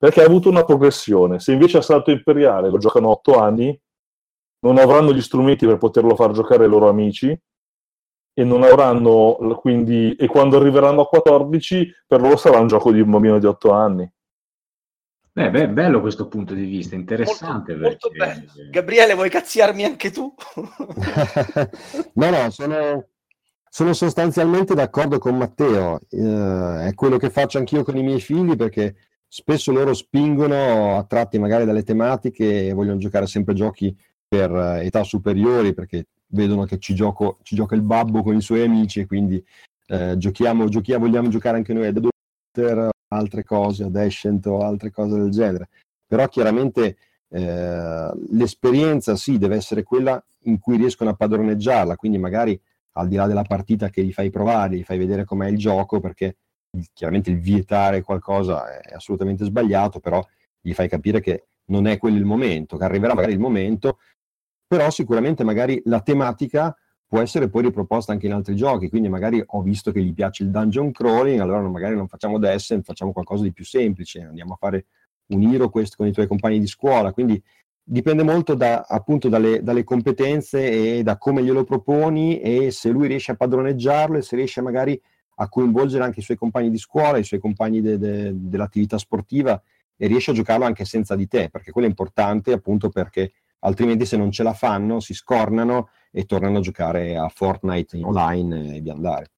Perché 0.00 0.22
ha 0.22 0.24
avuto 0.24 0.48
una 0.48 0.64
progressione. 0.64 1.40
Se 1.40 1.52
invece 1.52 1.76
Assalto 1.76 2.10
Imperiale 2.10 2.70
lo 2.70 2.78
giocano 2.78 3.10
8 3.10 3.38
anni, 3.38 3.78
non 4.60 4.78
avranno 4.78 5.12
gli 5.12 5.20
strumenti 5.20 5.66
per 5.66 5.76
poterlo 5.76 6.16
far 6.16 6.32
giocare 6.32 6.64
ai 6.64 6.70
loro 6.70 6.88
amici 6.88 7.38
e 8.32 8.44
non 8.44 8.62
avranno 8.62 9.36
quindi 9.60 10.14
e 10.14 10.26
quando 10.26 10.56
arriveranno 10.56 11.02
a 11.02 11.06
14 11.06 12.04
per 12.06 12.22
loro 12.22 12.38
sarà 12.38 12.58
un 12.58 12.66
gioco 12.66 12.92
di 12.92 13.00
un 13.00 13.10
bambino 13.10 13.38
di 13.38 13.44
8 13.44 13.72
anni. 13.72 14.10
Beh, 15.32 15.50
beh, 15.50 15.68
bello 15.68 16.00
questo 16.00 16.28
punto 16.28 16.54
di 16.54 16.64
vista, 16.64 16.94
interessante. 16.94 17.76
Molto, 17.76 18.08
molto 18.08 18.10
bello. 18.10 18.70
Gabriele, 18.70 19.12
vuoi 19.12 19.28
cazziarmi 19.28 19.84
anche 19.84 20.10
tu? 20.10 20.34
no, 22.14 22.30
no, 22.30 22.50
sono, 22.50 23.06
sono, 23.68 23.92
sostanzialmente 23.92 24.74
d'accordo 24.74 25.18
con 25.18 25.36
Matteo. 25.36 26.00
Eh, 26.08 26.86
è 26.88 26.94
quello 26.94 27.18
che 27.18 27.28
faccio 27.28 27.58
anch'io 27.58 27.84
con 27.84 27.98
i 27.98 28.02
miei 28.02 28.20
figli 28.20 28.56
perché 28.56 28.96
spesso 29.32 29.70
loro 29.70 29.94
spingono, 29.94 30.98
attratti 30.98 31.38
magari 31.38 31.64
dalle 31.64 31.84
tematiche, 31.84 32.66
e 32.66 32.72
vogliono 32.72 32.98
giocare 32.98 33.26
sempre 33.26 33.54
giochi 33.54 33.96
per 34.26 34.50
eh, 34.50 34.86
età 34.86 35.04
superiori 35.04 35.72
perché 35.72 36.06
vedono 36.32 36.64
che 36.64 36.78
ci, 36.78 36.94
gioco, 36.94 37.38
ci 37.42 37.54
gioca 37.54 37.76
il 37.76 37.82
babbo 37.82 38.22
con 38.22 38.34
i 38.36 38.40
suoi 38.40 38.62
amici 38.62 39.00
e 39.00 39.06
quindi 39.06 39.42
eh, 39.86 40.16
giochiamo, 40.16 40.68
giochiamo, 40.68 41.06
vogliamo 41.06 41.28
giocare 41.28 41.56
anche 41.56 41.72
noi 41.72 41.86
a 41.86 41.92
The 41.92 42.00
Doctor, 42.00 42.90
altre 43.08 43.44
cose, 43.44 43.84
ad 43.84 43.94
Ascent 43.94 44.46
o 44.46 44.58
altre 44.58 44.90
cose 44.90 45.16
del 45.16 45.30
genere. 45.30 45.68
Però 46.06 46.26
chiaramente 46.26 46.96
eh, 47.28 48.10
l'esperienza 48.30 49.14
sì 49.14 49.38
deve 49.38 49.54
essere 49.54 49.84
quella 49.84 50.20
in 50.44 50.58
cui 50.58 50.76
riescono 50.76 51.10
a 51.10 51.14
padroneggiarla, 51.14 51.94
quindi 51.94 52.18
magari 52.18 52.60
al 52.94 53.06
di 53.06 53.14
là 53.14 53.28
della 53.28 53.44
partita 53.44 53.90
che 53.90 54.02
gli 54.02 54.12
fai 54.12 54.30
provare, 54.30 54.76
gli 54.76 54.82
fai 54.82 54.98
vedere 54.98 55.24
com'è 55.24 55.46
il 55.46 55.56
gioco, 55.56 56.00
perché 56.00 56.36
chiaramente 56.92 57.30
il 57.30 57.40
vietare 57.40 58.02
qualcosa 58.02 58.80
è 58.80 58.94
assolutamente 58.94 59.44
sbagliato, 59.44 60.00
però 60.00 60.24
gli 60.60 60.72
fai 60.72 60.88
capire 60.88 61.20
che 61.20 61.46
non 61.66 61.86
è 61.86 61.98
quello 61.98 62.16
il 62.16 62.24
momento, 62.24 62.76
che 62.76 62.84
arriverà 62.84 63.14
magari 63.14 63.32
il 63.32 63.38
momento 63.38 63.98
però 64.70 64.88
sicuramente 64.88 65.42
magari 65.42 65.82
la 65.86 66.00
tematica 66.00 66.72
può 67.04 67.18
essere 67.18 67.48
poi 67.48 67.62
riproposta 67.62 68.12
anche 68.12 68.26
in 68.26 68.32
altri 68.32 68.54
giochi, 68.54 68.88
quindi 68.88 69.08
magari 69.08 69.42
ho 69.44 69.62
visto 69.62 69.90
che 69.90 70.00
gli 70.00 70.14
piace 70.14 70.44
il 70.44 70.50
dungeon 70.50 70.92
crawling, 70.92 71.40
allora 71.40 71.60
magari 71.62 71.96
non 71.96 72.06
facciamo 72.06 72.38
Descent, 72.38 72.84
facciamo 72.84 73.10
qualcosa 73.10 73.42
di 73.42 73.52
più 73.52 73.64
semplice, 73.64 74.20
andiamo 74.20 74.52
a 74.52 74.56
fare 74.56 74.86
un 75.32 75.42
Hero 75.42 75.70
Quest 75.70 75.96
con 75.96 76.06
i 76.06 76.12
tuoi 76.12 76.28
compagni 76.28 76.60
di 76.60 76.68
scuola, 76.68 77.12
quindi 77.12 77.42
dipende 77.82 78.22
molto 78.22 78.54
da, 78.54 78.82
appunto 78.86 79.28
dalle, 79.28 79.60
dalle, 79.60 79.82
competenze 79.82 80.98
e 80.98 81.02
da 81.02 81.18
come 81.18 81.42
glielo 81.42 81.64
proponi 81.64 82.38
e 82.38 82.70
se 82.70 82.90
lui 82.90 83.08
riesce 83.08 83.32
a 83.32 83.36
padroneggiarlo 83.36 84.18
e 84.18 84.22
se 84.22 84.36
riesce 84.36 84.60
magari 84.60 85.00
a 85.40 85.48
coinvolgere 85.48 86.04
anche 86.04 86.20
i 86.20 86.22
suoi 86.22 86.36
compagni 86.36 86.70
di 86.70 86.78
scuola, 86.78 87.16
i 87.16 87.24
suoi 87.24 87.40
compagni 87.40 87.80
de, 87.80 87.98
de, 87.98 88.32
dell'attività 88.34 88.98
sportiva 88.98 89.60
e 89.96 90.06
riesce 90.06 90.32
a 90.32 90.34
giocarlo 90.34 90.66
anche 90.66 90.84
senza 90.84 91.16
di 91.16 91.26
te, 91.26 91.48
perché 91.48 91.72
quello 91.72 91.86
è 91.86 91.90
importante 91.90 92.52
appunto 92.52 92.90
perché 92.90 93.32
altrimenti 93.60 94.04
se 94.04 94.16
non 94.16 94.30
ce 94.30 94.42
la 94.42 94.52
fanno 94.52 95.00
si 95.00 95.14
scornano 95.14 95.90
e 96.10 96.24
tornano 96.26 96.58
a 96.58 96.60
giocare 96.60 97.16
a 97.16 97.28
Fortnite 97.28 98.02
online 98.02 98.76
e 98.76 98.82
di 98.82 98.90
andare. 98.90 99.30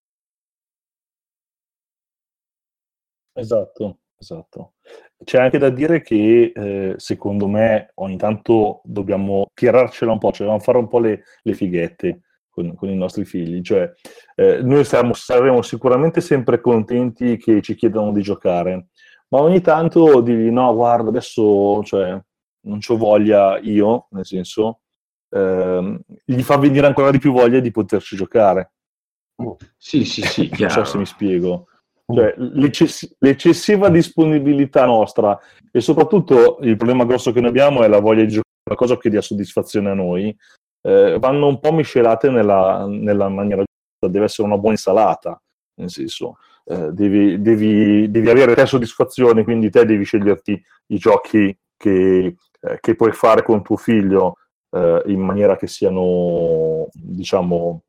Esatto, 3.34 3.98
esatto. 4.18 4.74
C'è 5.22 5.38
anche 5.38 5.58
da 5.58 5.70
dire 5.70 6.02
che 6.02 6.52
eh, 6.54 6.94
secondo 6.96 7.46
me 7.46 7.92
ogni 7.94 8.16
tanto 8.16 8.80
dobbiamo 8.84 9.46
tirarcela 9.54 10.12
un 10.12 10.18
po', 10.18 10.32
cioè 10.32 10.46
dobbiamo 10.46 10.64
fare 10.64 10.78
un 10.78 10.88
po' 10.88 10.98
le, 10.98 11.22
le 11.42 11.54
fighette 11.54 12.20
con, 12.52 12.74
con, 12.76 12.90
i 12.90 12.96
nostri 12.96 13.24
figli. 13.24 13.62
Cioè, 13.62 13.90
eh, 14.36 14.62
noi 14.62 14.84
saremo, 14.84 15.14
saremo, 15.14 15.62
sicuramente 15.62 16.20
sempre 16.20 16.60
contenti 16.60 17.36
che 17.38 17.60
ci 17.62 17.74
chiedano 17.74 18.12
di 18.12 18.22
giocare, 18.22 18.88
ma 19.28 19.40
ogni 19.40 19.60
tanto 19.60 20.20
digli 20.20 20.50
no, 20.50 20.74
guarda, 20.74 21.08
adesso 21.08 21.82
cioè, 21.82 22.20
non 22.64 22.78
ho 22.86 22.96
voglia 22.96 23.58
io, 23.58 24.06
nel 24.10 24.26
senso, 24.26 24.80
eh, 25.30 26.00
gli 26.24 26.42
fa 26.42 26.58
venire 26.58 26.86
ancora 26.86 27.10
di 27.10 27.18
più 27.18 27.32
voglia 27.32 27.58
di 27.58 27.70
poterci 27.70 28.14
giocare. 28.14 28.72
Sì, 29.76 30.04
sì, 30.04 30.22
sì, 30.22 30.48
chiaro. 30.48 30.74
Non 30.74 30.84
so 30.84 30.92
se 30.92 30.98
mi 30.98 31.06
spiego. 31.06 31.66
Cioè, 32.12 32.34
l'eccess- 32.36 33.16
l'eccessiva 33.20 33.88
disponibilità 33.88 34.84
nostra 34.84 35.38
e 35.70 35.80
soprattutto 35.80 36.58
il 36.60 36.76
problema 36.76 37.04
grosso 37.04 37.32
che 37.32 37.40
noi 37.40 37.48
abbiamo 37.48 37.82
è 37.82 37.88
la 37.88 38.00
voglia 38.00 38.22
di 38.22 38.28
giocare 38.28 38.50
qualcosa 38.62 38.96
che 38.98 39.10
dia 39.10 39.20
soddisfazione 39.20 39.90
a 39.90 39.94
noi, 39.94 40.36
eh, 40.82 41.18
vanno 41.18 41.46
un 41.46 41.58
po' 41.60 41.72
miscelate 41.72 42.30
nella, 42.30 42.86
nella, 42.86 43.28
maniera 43.28 43.62
giusta, 43.62 44.12
deve 44.12 44.24
essere 44.26 44.46
una 44.46 44.58
buona 44.58 44.74
insalata, 44.74 45.40
nel 45.74 45.90
senso, 45.90 46.38
eh, 46.64 46.92
devi, 46.92 47.40
devi, 47.40 48.10
devi, 48.10 48.30
avere 48.30 48.54
te 48.54 48.66
soddisfazione, 48.66 49.44
quindi 49.44 49.70
te 49.70 49.84
devi 49.84 50.04
sceglierti 50.04 50.62
i 50.88 50.98
giochi 50.98 51.56
che, 51.76 52.36
eh, 52.60 52.78
che 52.80 52.94
puoi 52.94 53.12
fare 53.12 53.42
con 53.42 53.62
tuo 53.62 53.76
figlio 53.76 54.36
eh, 54.70 55.02
in 55.06 55.20
maniera 55.20 55.56
che 55.56 55.66
siano, 55.66 56.88
diciamo, 56.92 57.82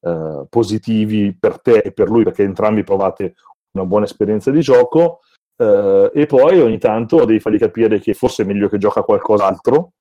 eh, 0.00 0.46
positivi 0.48 1.34
per 1.38 1.60
te 1.60 1.78
e 1.78 1.92
per 1.92 2.08
lui, 2.08 2.24
perché 2.24 2.42
entrambi 2.42 2.84
provate 2.84 3.34
una 3.72 3.86
buona 3.86 4.04
esperienza 4.04 4.50
di 4.50 4.60
gioco. 4.60 5.20
Uh, 5.56 6.10
e 6.12 6.26
poi 6.26 6.60
ogni 6.60 6.78
tanto 6.78 7.24
devi 7.24 7.38
fargli 7.38 7.58
capire 7.58 8.00
che 8.00 8.12
forse 8.12 8.42
è 8.42 8.44
meglio 8.44 8.68
che 8.68 8.76
gioca 8.76 9.04
qualcos'altro, 9.04 9.92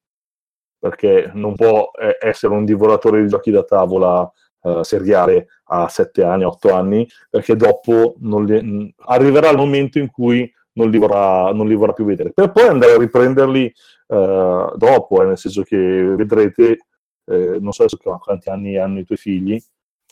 perché 0.84 1.31
non 1.34 1.55
può 1.55 1.91
eh, 1.97 2.17
essere 2.19 2.53
un 2.53 2.65
divoratore 2.65 3.21
di 3.21 3.29
giochi 3.29 3.51
da 3.51 3.63
tavola 3.63 4.29
uh, 4.63 4.84
seriale 4.84 5.47
a 5.67 5.88
7 5.88 6.25
anni, 6.25 6.43
8 6.43 6.73
anni, 6.73 7.07
perché 7.29 7.55
dopo 7.55 8.15
li, 8.19 8.93
arriverà 9.05 9.49
il 9.49 9.55
momento 9.55 9.97
in 9.97 10.11
cui 10.11 10.51
non 10.73 10.89
li, 10.89 10.97
vorrà, 10.97 11.53
non 11.53 11.69
li 11.69 11.75
vorrà 11.75 11.93
più 11.93 12.03
vedere, 12.03 12.34
per 12.34 12.51
poi 12.51 12.67
andare 12.67 12.95
a 12.95 12.97
riprenderli 12.97 13.73
uh, 14.07 14.75
dopo, 14.75 15.21
eh, 15.21 15.25
nel 15.25 15.38
senso 15.38 15.63
che 15.63 15.77
vedrete, 15.77 16.79
eh, 17.27 17.59
non 17.61 17.71
so 17.71 17.86
quanti 18.19 18.49
anni 18.49 18.75
hanno 18.75 18.99
i 18.99 19.05
tuoi 19.05 19.17
figli. 19.17 19.57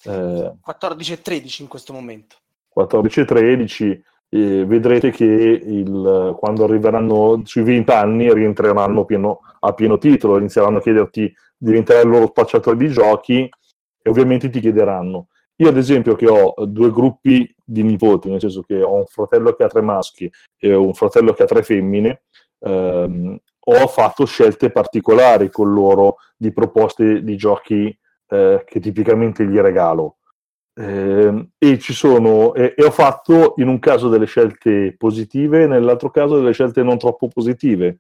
14 0.02 1.12
e 1.12 1.22
13 1.22 1.64
in 1.64 1.68
questo 1.68 1.92
momento. 1.92 2.38
14 2.70 3.20
e 3.20 3.26
13, 3.26 4.04
eh, 4.34 4.66
vedrete 4.66 5.12
che 5.12 5.26
il, 5.26 6.36
quando 6.40 6.64
arriveranno 6.64 7.42
sui 7.44 7.64
20 7.64 7.92
anni 7.92 8.34
rientreranno 8.34 9.04
pieno, 9.04 9.42
a 9.60 9.74
pieno 9.74 9.98
titolo, 9.98 10.38
inizieranno 10.38 10.78
a 10.78 10.82
chiederti, 10.82 11.34
diventerai 11.58 12.04
il 12.04 12.10
loro 12.10 12.28
spacciatore 12.28 12.78
di 12.78 12.88
giochi 12.90 13.50
e 14.02 14.10
ovviamente 14.10 14.50
ti 14.50 14.62
chiederanno. 14.62 15.28
Io 15.58 15.68
ad 15.68 15.78
esempio 15.78 16.16
che 16.16 16.28
ho 16.28 16.54
due 16.66 16.92
gruppi 16.92 17.54
di 17.64 17.84
nipoti, 17.84 18.30
nel 18.30 18.40
senso 18.40 18.62
che 18.62 18.82
ho 18.82 18.96
un 18.96 19.06
fratello 19.06 19.54
che 19.54 19.64
ha 19.64 19.68
tre 19.68 19.82
maschi 19.82 20.32
e 20.58 20.74
un 20.74 20.94
fratello 20.94 21.34
che 21.34 21.44
ha 21.44 21.46
tre 21.46 21.62
femmine, 21.62 22.24
ehm, 22.60 23.38
ho 23.64 23.88
fatto 23.88 24.26
scelte 24.26 24.72
particolari 24.72 25.52
con 25.52 25.72
loro 25.74 26.18
di 26.36 26.52
proposte 26.52 27.22
di 27.22 27.36
giochi 27.36 27.96
eh, 28.30 28.64
che 28.66 28.80
tipicamente 28.80 29.46
gli 29.46 29.60
regalo. 29.60 30.18
Eh, 30.74 31.50
e 31.58 31.80
sono, 31.80 32.54
e, 32.54 32.74
e, 32.78 32.84
ho 32.86 32.92
fatto 32.92 33.56
in 33.58 33.68
un 33.68 33.80
caso 33.80 34.08
delle 34.08 34.26
scelte 34.26 34.96
positive, 34.98 35.68
nell'altro 35.68 36.10
caso 36.10 36.38
delle 36.38 36.54
scelte 36.54 36.84
non 36.84 36.98
troppo 36.98 37.28
positive. 37.28 38.00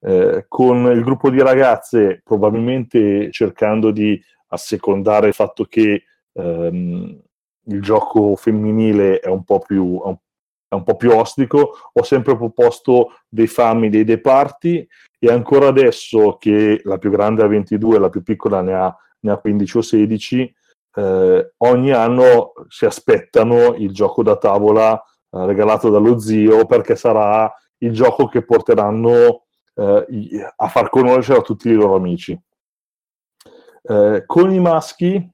Eh, 0.00 0.44
con 0.48 0.86
il 0.92 1.02
gruppo 1.02 1.30
di 1.30 1.40
ragazze, 1.40 2.20
probabilmente 2.22 3.30
cercando 3.32 3.90
di 3.90 4.20
assecondare 4.48 5.28
il 5.28 5.34
fatto 5.34 5.64
che 5.64 6.04
ehm, 6.32 7.20
il 7.64 7.82
gioco 7.82 8.36
femminile 8.36 9.18
è 9.20 9.28
un 9.28 9.44
po' 9.44 9.58
più, 9.58 10.00
è 10.68 10.74
un 10.74 10.84
po' 10.84 10.96
più 10.96 11.10
ostico, 11.12 11.72
ho 11.92 12.02
sempre 12.02 12.36
proposto 12.36 13.20
dei 13.28 13.46
fammi, 13.46 13.88
dei 13.88 14.04
departi 14.04 14.86
e 15.18 15.30
ancora 15.30 15.68
adesso 15.68 16.36
che 16.38 16.80
la 16.84 16.98
più 16.98 17.10
grande 17.10 17.42
ha 17.42 17.46
22 17.46 17.96
e 17.96 17.98
la 17.98 18.08
più 18.08 18.22
piccola 18.22 18.60
ne 18.60 18.74
ha, 18.74 18.96
ne 19.20 19.32
ha 19.32 19.36
15 19.38 19.76
o 19.78 19.82
16, 19.82 20.54
eh, 20.98 21.52
ogni 21.58 21.92
anno 21.92 22.52
si 22.66 22.84
aspettano 22.84 23.74
il 23.74 23.92
gioco 23.92 24.24
da 24.24 24.36
tavola 24.36 25.00
eh, 25.30 25.46
regalato 25.46 25.90
dallo 25.90 26.18
zio 26.18 26.66
perché 26.66 26.96
sarà 26.96 27.50
il 27.78 27.92
gioco 27.92 28.26
che 28.26 28.44
porteranno 28.44 29.44
eh, 29.74 30.52
a 30.56 30.68
far 30.68 30.90
conoscere 30.90 31.38
a 31.38 31.42
tutti 31.42 31.68
i 31.68 31.74
loro 31.74 31.94
amici. 31.94 32.38
Eh, 33.82 34.24
con 34.26 34.50
i 34.50 34.58
maschi 34.58 35.30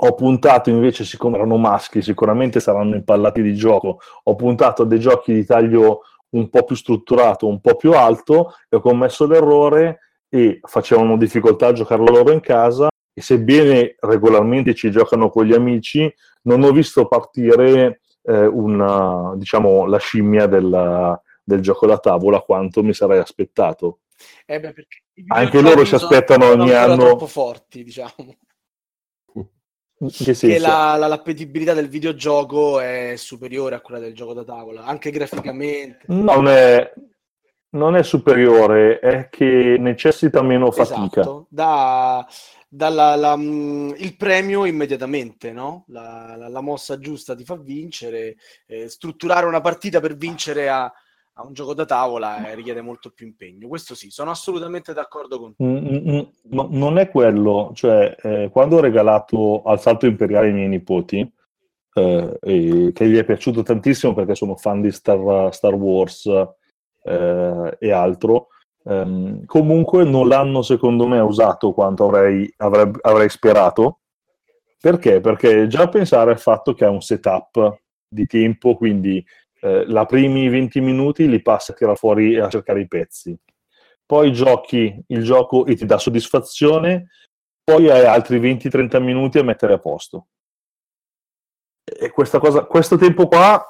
ho 0.00 0.14
puntato 0.14 0.70
invece, 0.70 1.04
siccome 1.04 1.36
erano 1.36 1.56
maschi, 1.56 2.00
sicuramente 2.00 2.60
saranno 2.60 2.94
impallati 2.94 3.42
di 3.42 3.56
gioco, 3.56 3.98
ho 4.22 4.34
puntato 4.36 4.82
a 4.82 4.86
dei 4.86 5.00
giochi 5.00 5.32
di 5.32 5.44
taglio 5.44 6.02
un 6.30 6.48
po' 6.50 6.62
più 6.62 6.76
strutturato, 6.76 7.48
un 7.48 7.60
po' 7.60 7.74
più 7.74 7.94
alto 7.94 8.52
e 8.68 8.76
ho 8.76 8.80
commesso 8.80 9.26
l'errore 9.26 9.98
e 10.28 10.60
facevano 10.62 11.16
difficoltà 11.16 11.68
a 11.68 11.72
giocarlo 11.72 12.12
loro 12.12 12.30
in 12.30 12.40
casa 12.40 12.88
e 13.18 13.20
sebbene 13.20 13.96
regolarmente 13.98 14.74
ci 14.74 14.92
giocano 14.92 15.28
con 15.28 15.44
gli 15.44 15.52
amici, 15.52 16.12
non 16.42 16.62
ho 16.62 16.70
visto 16.70 17.08
partire 17.08 18.00
eh, 18.22 18.46
una, 18.46 19.32
diciamo, 19.34 19.86
la 19.86 19.98
scimmia 19.98 20.46
della, 20.46 21.20
del 21.42 21.60
gioco 21.60 21.86
da 21.86 21.98
tavola 21.98 22.40
quanto 22.42 22.84
mi 22.84 22.94
sarei 22.94 23.18
aspettato. 23.18 24.00
Eh 24.46 24.60
beh, 24.60 24.72
Anche 25.28 25.60
loro 25.60 25.84
si 25.84 25.96
aspettano 25.96 26.46
ogni 26.46 26.70
anno... 26.70 26.96
troppo 26.96 27.26
forti, 27.26 27.82
diciamo. 27.82 28.36
Che 29.98 30.58
la, 30.60 30.94
la, 30.94 31.08
l'appetibilità 31.08 31.74
del 31.74 31.88
videogioco 31.88 32.78
è 32.78 33.14
superiore 33.16 33.74
a 33.74 33.80
quella 33.80 33.98
del 33.98 34.14
gioco 34.14 34.32
da 34.32 34.44
tavola, 34.44 34.84
anche 34.84 35.10
graficamente. 35.10 36.04
Non 36.06 36.46
è, 36.46 36.92
non 37.70 37.96
è 37.96 38.04
superiore, 38.04 39.00
è 39.00 39.28
che 39.28 39.76
necessita 39.76 40.40
meno 40.40 40.70
fatica. 40.70 41.20
Esatto. 41.20 41.46
Da, 41.50 42.24
dalla, 42.68 43.16
la, 43.16 43.36
mm, 43.36 43.92
il 43.96 44.16
premio 44.16 44.64
immediatamente, 44.66 45.52
no? 45.52 45.84
La, 45.88 46.34
la, 46.36 46.48
la, 46.48 46.60
mossa 46.60 46.98
giusta 46.98 47.34
ti 47.34 47.44
fa 47.44 47.56
vincere, 47.56 48.36
eh, 48.66 48.88
strutturare 48.88 49.46
una 49.46 49.60
partita 49.60 50.00
per 50.00 50.16
vincere 50.16 50.68
a, 50.68 50.84
a 50.84 51.46
un 51.46 51.52
gioco 51.52 51.72
da 51.72 51.86
tavola 51.86 52.46
eh, 52.46 52.54
richiede 52.54 52.82
molto 52.82 53.10
più 53.10 53.26
impegno. 53.26 53.68
Questo 53.68 53.94
sì, 53.94 54.10
sono 54.10 54.30
assolutamente 54.30 54.92
d'accordo 54.92 55.38
con 55.38 55.54
te. 55.54 55.64
Mm, 55.64 55.76
mm, 55.76 56.10
mm 56.10 56.20
no, 56.50 56.68
non 56.70 56.98
è 56.98 57.08
quello, 57.08 57.70
cioè 57.74 58.14
eh, 58.20 58.50
quando 58.52 58.76
ho 58.76 58.80
regalato 58.80 59.62
al 59.62 59.80
salto 59.80 60.06
imperiale 60.06 60.48
ai 60.48 60.52
miei 60.52 60.68
nipoti, 60.68 61.32
eh, 61.94 62.38
che 62.92 63.08
gli 63.08 63.16
è 63.16 63.24
piaciuto 63.24 63.62
tantissimo 63.62 64.14
perché 64.14 64.34
sono 64.34 64.56
fan 64.56 64.80
di 64.80 64.92
Star, 64.92 65.52
Star 65.54 65.74
Wars 65.74 66.26
eh, 67.02 67.76
e 67.78 67.90
altro, 67.92 68.48
Um, 68.88 69.44
comunque 69.44 70.04
non 70.04 70.28
l'hanno 70.28 70.62
secondo 70.62 71.06
me 71.06 71.20
usato 71.20 71.72
quanto 71.72 72.06
avrei, 72.06 72.50
avrei, 72.56 72.90
avrei, 73.02 73.28
sperato. 73.28 74.00
Perché? 74.80 75.20
Perché 75.20 75.66
già 75.66 75.88
pensare 75.88 76.30
al 76.30 76.38
fatto 76.38 76.72
che 76.72 76.86
ha 76.86 76.90
un 76.90 77.02
setup 77.02 77.82
di 78.08 78.24
tempo, 78.24 78.76
quindi 78.76 79.22
eh, 79.60 79.86
la 79.86 80.06
primi 80.06 80.48
20 80.48 80.80
minuti 80.80 81.28
li 81.28 81.42
passa 81.42 81.72
a 81.72 81.74
tirare 81.74 81.96
fuori 81.96 82.34
e 82.34 82.40
a 82.40 82.48
cercare 82.48 82.80
i 82.80 82.88
pezzi. 82.88 83.38
Poi 84.06 84.32
giochi 84.32 85.04
il 85.08 85.22
gioco 85.22 85.66
e 85.66 85.76
ti 85.76 85.84
dà 85.84 85.98
soddisfazione, 85.98 87.08
poi 87.62 87.90
hai 87.90 88.06
altri 88.06 88.40
20-30 88.40 89.02
minuti 89.02 89.38
a 89.38 89.44
mettere 89.44 89.74
a 89.74 89.78
posto. 89.78 90.28
E 91.84 92.10
questa 92.10 92.38
cosa, 92.38 92.64
questo 92.64 92.96
tempo 92.96 93.28
qua 93.28 93.68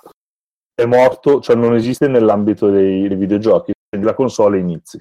è 0.74 0.84
morto, 0.84 1.40
cioè 1.40 1.56
non 1.56 1.74
esiste 1.74 2.06
nell'ambito 2.06 2.70
dei, 2.70 3.08
dei 3.08 3.16
videogiochi, 3.16 3.72
la 3.90 4.14
console 4.14 4.58
inizi. 4.58 5.00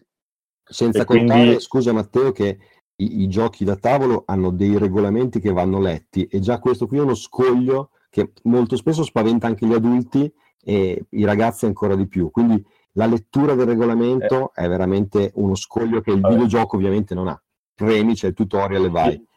Senza 0.63 1.01
e 1.01 1.05
contare, 1.05 1.39
quindi... 1.41 1.59
scusa 1.61 1.93
Matteo, 1.93 2.31
che 2.31 2.57
i, 2.95 3.21
i, 3.21 3.27
giochi 3.27 3.63
da 3.63 3.75
tavolo 3.75 4.23
hanno 4.25 4.51
dei 4.51 4.77
regolamenti 4.77 5.39
che 5.39 5.51
vanno 5.51 5.79
letti 5.79 6.25
e 6.25 6.39
già 6.39 6.59
questo 6.59 6.87
qui 6.87 6.97
è 6.97 7.01
uno 7.01 7.15
scoglio 7.15 7.91
che 8.09 8.31
molto 8.43 8.75
spesso 8.75 9.03
spaventa 9.03 9.47
anche 9.47 9.65
gli 9.65 9.73
adulti 9.73 10.31
e 10.63 11.05
i 11.09 11.23
ragazzi 11.23 11.65
ancora 11.65 11.95
di 11.95 12.07
più. 12.07 12.31
Quindi 12.31 12.65
la 12.93 13.05
lettura 13.05 13.53
del 13.55 13.67
regolamento 13.67 14.51
eh. 14.53 14.63
è 14.63 14.67
veramente 14.67 15.31
uno 15.35 15.55
scoglio 15.55 16.01
che 16.01 16.11
il 16.11 16.25
eh. 16.25 16.29
videogioco 16.29 16.75
ovviamente 16.75 17.13
non 17.13 17.27
ha. 17.27 17.41
Premi, 17.73 18.15
c'è 18.15 18.27
il 18.27 18.33
tutorial 18.33 18.85
e 18.85 18.89
vai. 18.89 19.27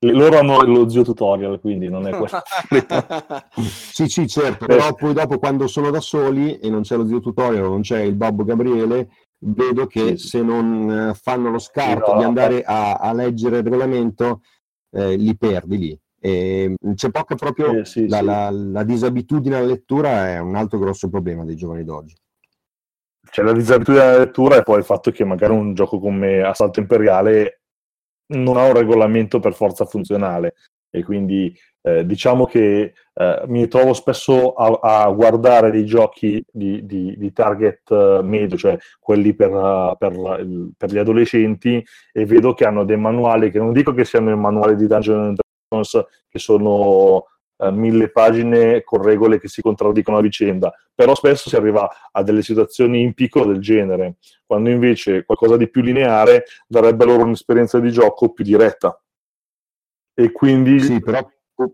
Loro 0.00 0.38
hanno 0.38 0.62
lo 0.62 0.88
zio 0.88 1.02
tutorial, 1.02 1.58
quindi 1.60 1.88
non 1.88 2.06
è 2.06 2.16
questo. 2.16 2.40
sì, 3.58 4.06
sì, 4.06 4.28
certo, 4.28 4.66
però 4.66 4.94
poi 4.94 5.12
dopo 5.12 5.38
quando 5.38 5.66
sono 5.66 5.90
da 5.90 6.00
soli 6.00 6.58
e 6.58 6.70
non 6.70 6.82
c'è 6.82 6.96
lo 6.96 7.06
zio 7.06 7.18
tutorial, 7.18 7.68
non 7.68 7.80
c'è 7.80 8.00
il 8.00 8.14
babbo 8.14 8.44
Gabriele, 8.44 9.08
vedo 9.40 9.86
che 9.86 10.16
sì. 10.16 10.28
se 10.28 10.42
non 10.42 11.10
eh, 11.10 11.14
fanno 11.14 11.50
lo 11.50 11.58
scarto 11.58 12.06
sì, 12.06 12.12
no, 12.12 12.18
di 12.18 12.24
andare 12.24 12.62
a, 12.62 12.94
a, 12.94 13.12
leggere 13.12 13.58
il 13.58 13.64
regolamento, 13.64 14.42
eh, 14.90 15.16
li 15.16 15.36
perdi 15.36 15.78
lì. 15.78 16.00
E 16.20 16.68
mm, 16.70 16.92
c'è 16.92 17.10
poca 17.10 17.34
proprio 17.34 17.80
eh, 17.80 17.84
sì, 17.84 18.08
la, 18.08 18.22
la, 18.22 18.50
la, 18.50 18.82
disabitudine 18.84 19.56
alla 19.56 19.66
lettura 19.66 20.28
è 20.28 20.38
un 20.38 20.54
altro 20.54 20.78
grosso 20.78 21.08
problema 21.08 21.44
dei 21.44 21.56
giovani 21.56 21.82
d'oggi. 21.82 22.14
C'è 23.28 23.42
la 23.42 23.52
disabitudine 23.52 24.04
alla 24.04 24.18
lettura 24.18 24.56
e 24.56 24.62
poi 24.62 24.78
il 24.78 24.84
fatto 24.84 25.10
che 25.10 25.24
magari 25.24 25.52
un 25.52 25.74
gioco 25.74 25.98
come 25.98 26.40
Assalto 26.40 26.80
Imperiale 26.80 27.57
non 28.28 28.56
ha 28.56 28.66
un 28.66 28.74
regolamento 28.74 29.40
per 29.40 29.54
forza 29.54 29.84
funzionale. 29.84 30.54
E 30.90 31.04
quindi 31.04 31.54
eh, 31.82 32.06
diciamo 32.06 32.46
che 32.46 32.94
eh, 33.14 33.42
mi 33.46 33.68
trovo 33.68 33.92
spesso 33.92 34.54
a, 34.54 35.04
a, 35.04 35.10
guardare 35.10 35.70
dei 35.70 35.84
giochi 35.84 36.42
di, 36.50 36.84
di, 36.86 37.14
di 37.16 37.32
target 37.32 37.90
uh, 37.90 38.20
medio, 38.22 38.56
cioè 38.56 38.76
quelli 38.98 39.34
per, 39.34 39.50
uh, 39.50 39.94
per, 39.98 40.12
il, 40.40 40.72
per, 40.76 40.90
gli 40.90 40.98
adolescenti, 40.98 41.84
e 42.12 42.24
vedo 42.24 42.54
che 42.54 42.64
hanno 42.64 42.84
dei 42.84 42.96
manuali, 42.96 43.50
che 43.50 43.58
non 43.58 43.72
dico 43.72 43.92
che 43.92 44.04
siano 44.04 44.30
i 44.30 44.36
manuali 44.36 44.76
di 44.76 44.86
Dungeons 44.86 45.38
Dragons, 45.68 46.06
che 46.28 46.38
sono 46.38 47.24
uh, 47.58 47.70
mille 47.70 48.10
pagine 48.10 48.82
con 48.82 49.02
regole 49.02 49.38
che 49.38 49.48
si 49.48 49.62
contraddicono 49.62 50.18
a 50.18 50.22
vicenda, 50.22 50.72
però 50.94 51.14
spesso 51.14 51.48
si 51.48 51.56
arriva 51.56 51.88
a 52.10 52.22
delle 52.22 52.42
situazioni 52.42 53.02
in 53.02 53.14
piccolo 53.14 53.46
del 53.46 53.60
genere, 53.60 54.16
quando 54.46 54.70
invece 54.70 55.24
qualcosa 55.24 55.56
di 55.56 55.68
più 55.68 55.82
lineare 55.82 56.44
darebbe 56.66 57.04
loro 57.04 57.24
un'esperienza 57.24 57.78
di 57.78 57.90
gioco 57.90 58.32
più 58.32 58.44
diretta. 58.44 59.00
E 60.14 60.32
quindi... 60.32 60.80
Sì, 60.80 61.00
però 61.00 61.24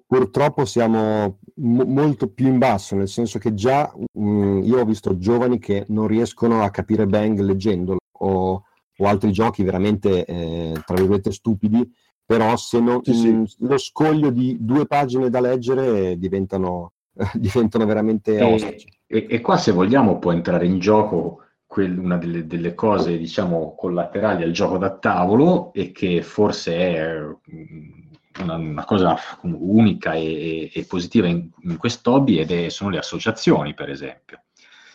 purtroppo 0.07 0.64
siamo 0.64 1.41
m- 1.57 1.82
molto 1.82 2.28
più 2.28 2.47
in 2.47 2.59
basso, 2.59 2.97
nel 2.97 3.09
senso 3.09 3.39
che 3.39 3.55
già 3.55 3.93
mh, 4.12 4.26
mm, 4.26 4.62
io 4.62 4.80
ho 4.80 4.85
visto 4.85 5.16
giovani 5.18 5.59
che 5.59 5.85
non 5.89 6.07
riescono 6.07 6.62
a 6.62 6.70
capire 6.70 7.07
Bang 7.07 7.39
leggendolo 7.41 7.99
o, 8.18 8.64
o 8.97 9.07
altri 9.07 9.32
giochi 9.32 9.62
veramente, 9.62 10.24
eh, 10.24 10.72
tra 10.85 10.97
virgolette, 10.97 11.32
stupidi, 11.32 11.91
però 12.24 12.56
se 12.56 12.80
non, 12.80 13.02
sì, 13.02 13.14
sì. 13.14 13.32
Mm, 13.32 13.44
lo 13.58 13.78
scoglio 13.78 14.30
di 14.30 14.56
due 14.60 14.86
pagine 14.86 15.30
da 15.30 15.40
leggere 15.40 16.18
diventano, 16.18 16.92
diventano 17.34 17.86
veramente 17.86 18.36
e, 18.36 18.42
ostici. 18.42 18.88
E, 19.06 19.26
e, 19.28 19.40
qua 19.40 19.56
se 19.56 19.72
vogliamo 19.72 20.18
può 20.18 20.32
entrare 20.32 20.66
in 20.66 20.78
gioco 20.78 21.42
quel, 21.66 21.98
una 21.98 22.16
delle, 22.16 22.46
delle, 22.46 22.74
cose, 22.74 23.18
diciamo, 23.18 23.74
collaterali 23.74 24.42
al 24.42 24.52
gioco 24.52 24.78
da 24.78 24.96
tavolo 24.96 25.72
e 25.72 25.92
che 25.92 26.22
forse 26.22 26.76
è... 26.76 27.18
Mm, 27.52 28.02
una, 28.40 28.54
una 28.54 28.84
cosa 28.84 29.16
unica 29.42 30.14
e, 30.14 30.70
e 30.72 30.84
positiva 30.86 31.28
in, 31.28 31.48
in 31.62 31.76
quest'hobby 31.76 32.38
ed 32.38 32.50
è, 32.50 32.68
sono 32.68 32.90
le 32.90 32.98
associazioni, 32.98 33.74
per 33.74 33.90
esempio. 33.90 34.42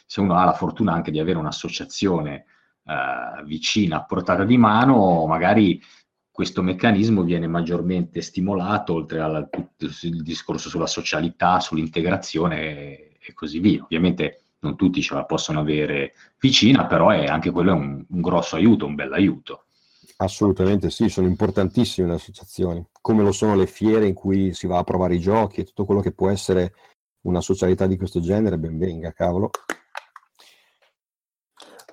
Se 0.05 0.19
uno 0.19 0.35
ha 0.35 0.43
la 0.43 0.53
fortuna 0.53 0.93
anche 0.93 1.11
di 1.11 1.19
avere 1.19 1.37
un'associazione 1.37 2.45
eh, 2.83 3.43
vicina, 3.45 3.97
a 3.97 4.05
portata 4.05 4.43
di 4.43 4.57
mano, 4.57 5.25
magari 5.27 5.81
questo 6.39 6.61
meccanismo 6.61 7.23
viene 7.23 7.47
maggiormente 7.47 8.21
stimolato, 8.21 8.93
oltre 8.93 9.19
al 9.19 9.49
discorso 10.23 10.69
sulla 10.69 10.87
socialità, 10.87 11.59
sull'integrazione 11.59 13.17
e, 13.19 13.33
così 13.33 13.59
via. 13.59 13.83
Ovviamente 13.83 14.43
non 14.59 14.77
tutti 14.77 15.01
ce 15.01 15.15
la 15.15 15.25
possono 15.25 15.59
avere 15.59 16.13
vicina, 16.39 16.85
però 16.85 17.09
è, 17.09 17.25
anche 17.25 17.51
quello 17.51 17.71
è 17.71 17.73
un, 17.73 18.05
un 18.07 18.21
grosso 18.21 18.55
aiuto, 18.55 18.85
un 18.85 18.95
bel 18.95 19.11
aiuto. 19.11 19.65
Assolutamente 20.15 20.89
sì, 20.89 21.09
sono 21.09 21.27
importantissime 21.27 22.07
le 22.07 22.13
associazioni, 22.13 22.87
come 23.01 23.21
lo 23.21 23.33
sono 23.33 23.53
le 23.57 23.67
fiere 23.67 24.07
in 24.07 24.13
cui 24.13 24.53
si 24.53 24.65
va 24.65 24.77
a 24.77 24.85
provare 24.85 25.15
i 25.15 25.19
giochi 25.19 25.59
e 25.59 25.65
tutto 25.65 25.83
quello 25.83 25.99
che 25.99 26.13
può 26.13 26.29
essere 26.29 26.71
una 27.23 27.41
socialità 27.41 27.85
di 27.85 27.97
questo 27.97 28.21
genere, 28.21 28.57
ben 28.57 28.77
venga, 28.77 29.11
cavolo. 29.11 29.49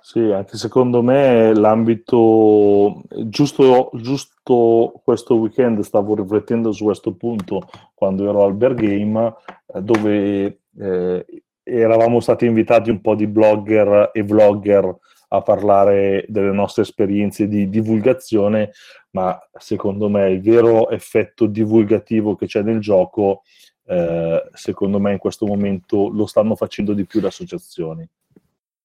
Sì, 0.09 0.21
anche 0.21 0.57
secondo 0.57 1.03
me 1.03 1.53
l'ambito, 1.53 3.03
giusto, 3.25 3.91
giusto 3.95 5.01
questo 5.03 5.35
weekend 5.35 5.81
stavo 5.81 6.15
riflettendo 6.15 6.71
su 6.71 6.85
questo 6.85 7.13
punto 7.17 7.69
quando 7.93 8.29
ero 8.29 8.45
al 8.45 8.55
Bear 8.55 8.75
Game, 8.75 9.35
eh, 9.67 9.83
dove 9.83 10.61
eh, 10.79 11.27
eravamo 11.61 12.21
stati 12.21 12.47
invitati 12.47 12.89
un 12.89 13.01
po' 13.01 13.17
di 13.17 13.27
blogger 13.27 14.11
e 14.13 14.23
vlogger 14.23 14.97
a 15.31 15.43
parlare 15.43 16.25
delle 16.29 16.53
nostre 16.53 16.83
esperienze 16.83 17.49
di 17.49 17.69
divulgazione, 17.69 18.71
ma 19.11 19.37
secondo 19.59 20.09
me 20.09 20.31
il 20.31 20.41
vero 20.41 20.89
effetto 20.89 21.47
divulgativo 21.47 22.37
che 22.37 22.47
c'è 22.47 22.63
nel 22.63 22.79
gioco, 22.79 23.43
eh, 23.87 24.51
secondo 24.53 25.01
me 25.01 25.11
in 25.11 25.19
questo 25.19 25.47
momento 25.47 26.09
lo 26.11 26.27
stanno 26.27 26.55
facendo 26.55 26.95
di 26.95 27.05
più 27.07 27.19
le 27.21 27.27
associazioni, 27.27 28.09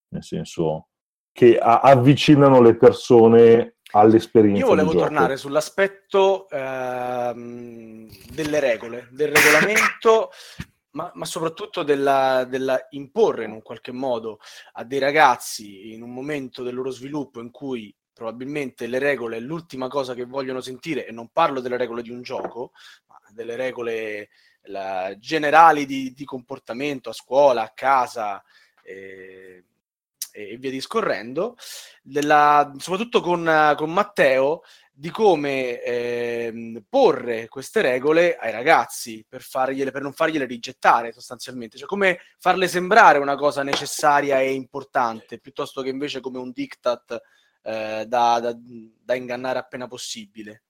nel 0.09 0.24
senso 0.24 0.88
che 1.32 1.57
a- 1.57 1.79
avvicinano 1.79 2.61
le 2.61 2.75
persone 2.75 3.75
all'esperienza. 3.91 4.61
Io 4.61 4.67
volevo 4.67 4.93
tornare 4.93 5.38
sull'aspetto 5.38 6.49
ehm, 6.49 8.07
delle 8.34 8.59
regole, 8.59 9.07
del 9.11 9.34
regolamento 9.34 10.32
ma, 10.91 11.11
ma 11.13 11.25
soprattutto 11.25 11.84
della, 11.84 12.45
della, 12.45 12.88
imporre 12.91 13.45
in 13.45 13.51
un 13.51 13.61
qualche 13.61 13.91
modo 13.91 14.39
a 14.73 14.84
dei 14.84 14.99
ragazzi 14.99 15.93
in 15.93 16.01
un 16.01 16.13
momento 16.13 16.63
del 16.63 16.75
loro 16.75 16.89
sviluppo 16.89 17.39
in 17.39 17.51
cui 17.51 17.93
probabilmente 18.13 18.88
le 18.88 18.99
regole 18.99 19.38
è 19.38 19.39
l'ultima 19.39 19.88
cosa 19.88 20.13
che 20.13 20.25
vogliono 20.25 20.61
sentire, 20.61 21.07
e 21.07 21.11
non 21.11 21.29
parlo 21.32 21.59
delle 21.59 21.77
regole 21.77 22.03
di 22.03 22.11
un 22.11 22.21
gioco, 22.21 22.71
ma 23.07 23.17
delle 23.32 23.55
regole 23.55 24.29
la, 24.65 25.15
generali 25.17 25.88
di, 25.88 26.13
di, 26.13 26.23
comportamento 26.23 27.09
a 27.09 27.13
scuola, 27.13 27.63
a 27.63 27.71
casa. 27.73 28.43
Eh, 28.84 29.65
e 30.32 30.57
via 30.57 30.71
discorrendo, 30.71 31.55
della, 32.01 32.71
soprattutto 32.77 33.21
con, 33.21 33.73
con 33.77 33.91
Matteo, 33.91 34.61
di 34.93 35.09
come 35.09 35.82
eh, 35.82 36.84
porre 36.88 37.47
queste 37.47 37.82
regole 37.82 38.36
ai 38.36 38.51
ragazzi 38.51 39.25
per, 39.27 39.41
fargliele, 39.41 39.89
per 39.89 40.03
non 40.03 40.13
fargliele 40.13 40.45
rigettare 40.45 41.11
sostanzialmente, 41.11 41.77
cioè 41.77 41.88
come 41.88 42.19
farle 42.38 42.67
sembrare 42.67 43.17
una 43.17 43.36
cosa 43.36 43.63
necessaria 43.63 44.39
e 44.39 44.51
importante 44.51 45.39
piuttosto 45.39 45.82
che 45.82 45.89
invece 45.89 46.19
come 46.19 46.38
un 46.38 46.51
diktat 46.51 47.19
eh, 47.63 48.05
da, 48.07 48.39
da, 48.39 48.55
da 48.55 49.15
ingannare 49.15 49.59
appena 49.59 49.88
possibile. 49.88 50.63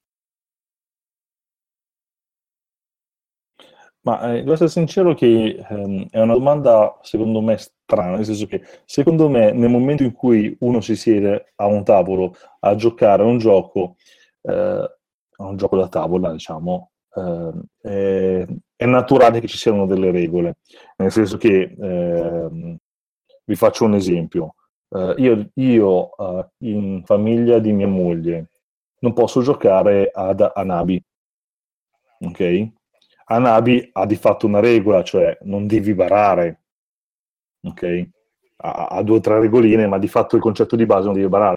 Ma 4.04 4.34
eh, 4.34 4.39
devo 4.39 4.54
essere 4.54 4.70
sincero 4.70 5.14
che 5.14 5.64
ehm, 5.70 6.08
è 6.10 6.20
una 6.20 6.34
domanda 6.34 6.97
secondo 7.04 7.39
me 7.41 7.58
strana, 7.58 8.16
nel 8.16 8.26
senso 8.26 8.47
che 8.47 8.64
secondo 8.86 9.30
me 9.30 9.52
nel 9.52 9.70
momento 9.70 10.02
in 10.04 10.12
cui 10.14 10.56
uno 10.62 10.82
si 10.82 10.95
siede 10.95 11.54
a 11.56 11.68
un 11.68 11.84
tavolo 11.84 12.36
a 12.62 12.76
giocare 12.76 13.22
a 13.22 13.26
un 13.28 13.38
gioco, 13.38 13.97
eh, 14.41 14.89
un 15.38 15.56
gioco 15.58 15.78
da 15.78 15.88
tavola, 15.88 16.32
diciamo, 16.32 16.91
eh, 17.14 17.52
è, 17.82 18.47
è, 18.76 18.86
naturale 18.86 19.39
che 19.39 19.47
ci 19.47 19.58
siano 19.58 19.86
delle 19.86 20.10
regole, 20.12 20.58
nel 20.97 21.12
senso 21.12 21.38
che, 21.38 21.76
eh, 21.80 22.78
vi 23.43 23.56
faccio 23.56 23.86
un 23.86 23.95
esempio, 23.95 24.56
eh, 24.89 25.14
io, 25.18 25.49
io 25.56 26.16
eh, 26.18 26.47
in 26.60 27.04
famiglia 27.06 27.60
di 27.60 27.72
mia 27.72 27.88
moglie 27.88 28.49
non 28.99 29.14
posso 29.14 29.41
giocare 29.41 30.10
ad 30.14 30.52
Anabi, 30.54 31.04
ok? 32.20 32.72
Anabi 33.34 33.89
ha 33.93 34.05
di 34.05 34.15
fatto 34.15 34.45
una 34.45 34.59
regola, 34.59 35.03
cioè 35.03 35.38
non 35.43 35.67
devi 35.67 35.93
barare, 35.93 36.61
ok? 37.63 38.09
Ha, 38.63 39.01
due 39.03 39.17
o 39.17 39.19
tre 39.19 39.39
regoline, 39.39 39.88
ma 39.88 39.97
di 39.97 40.07
fatto 40.07 40.36
il 40.36 40.41
concetto 40.41 40.75
di 40.75 40.86
base 40.86 41.05
non 41.05 41.13
devi 41.13 41.27
barare 41.27 41.55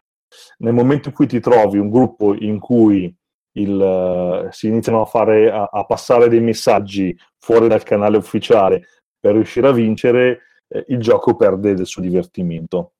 nel 0.59 0.73
momento 0.73 1.09
in 1.09 1.15
cui 1.15 1.27
ti 1.27 1.39
trovi 1.39 1.77
un 1.77 1.89
gruppo 1.89 2.33
in 2.33 2.59
cui 2.59 3.13
il, 3.53 3.71
uh, 3.71 4.51
si 4.51 4.67
iniziano 4.67 5.01
a, 5.01 5.05
fare, 5.05 5.49
a, 5.51 5.69
a, 5.71 5.85
passare 5.85 6.27
dei 6.27 6.41
messaggi 6.41 7.17
fuori 7.37 7.67
dal 7.67 7.83
canale 7.83 8.17
ufficiale 8.17 8.85
per 9.19 9.33
riuscire 9.33 9.67
a 9.67 9.71
vincere, 9.71 10.41
eh, 10.67 10.85
il 10.89 10.99
gioco 10.99 11.35
perde 11.35 11.73
del 11.73 11.85
suo 11.85 12.01
divertimento. 12.01 12.93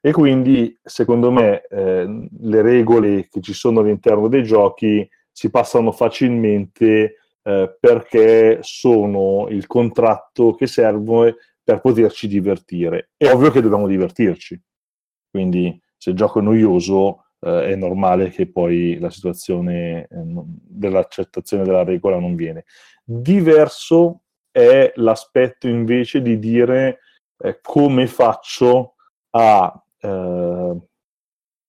E 0.00 0.12
quindi, 0.12 0.76
secondo 0.82 1.30
me, 1.30 1.62
eh, 1.62 2.28
le 2.40 2.62
regole 2.62 3.28
che 3.28 3.40
ci 3.40 3.52
sono 3.52 3.80
all'interno 3.80 4.28
dei 4.28 4.42
giochi 4.42 5.08
si 5.30 5.48
passano 5.48 5.92
facilmente 5.92 7.21
eh, 7.42 7.76
perché 7.78 8.58
sono 8.62 9.48
il 9.48 9.66
contratto 9.66 10.54
che 10.54 10.66
serve 10.66 11.36
per 11.62 11.80
poterci 11.80 12.28
divertire. 12.28 13.10
È 13.16 13.30
ovvio 13.30 13.50
che 13.50 13.60
dobbiamo 13.60 13.86
divertirci. 13.86 14.60
Quindi 15.30 15.80
se 15.96 16.10
il 16.10 16.16
gioco 16.16 16.40
è 16.40 16.42
noioso 16.42 17.26
eh, 17.40 17.70
è 17.70 17.74
normale 17.74 18.30
che 18.30 18.50
poi 18.50 18.98
la 18.98 19.10
situazione 19.10 20.02
eh, 20.02 20.06
dell'accettazione 20.10 21.64
della 21.64 21.84
regola 21.84 22.18
non 22.18 22.34
viene. 22.34 22.64
Diverso 23.04 24.22
è 24.50 24.92
l'aspetto 24.96 25.66
invece 25.66 26.20
di 26.22 26.38
dire 26.38 27.00
eh, 27.38 27.58
come 27.60 28.06
faccio 28.06 28.94
a, 29.30 29.84
eh, 29.98 30.80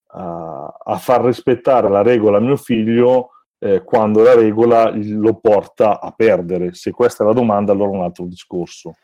a, 0.08 0.78
a, 0.84 0.98
far 0.98 1.24
rispettare 1.24 1.90
la 1.90 2.02
regola 2.02 2.38
a 2.38 2.42
mio 2.42 2.58
figlio 2.58 3.30
eh, 3.64 3.84
quando 3.84 4.22
la 4.22 4.36
regola 4.36 4.91
lo 4.93 5.36
porta 5.36 6.01
a 6.01 6.11
perdere. 6.11 6.74
Se 6.74 6.91
questa 6.91 7.24
è 7.24 7.28
la 7.28 7.34
domanda, 7.34 7.72
allora 7.72 7.91
un 7.91 8.03
altro 8.03 8.26
discorso. 8.26 8.95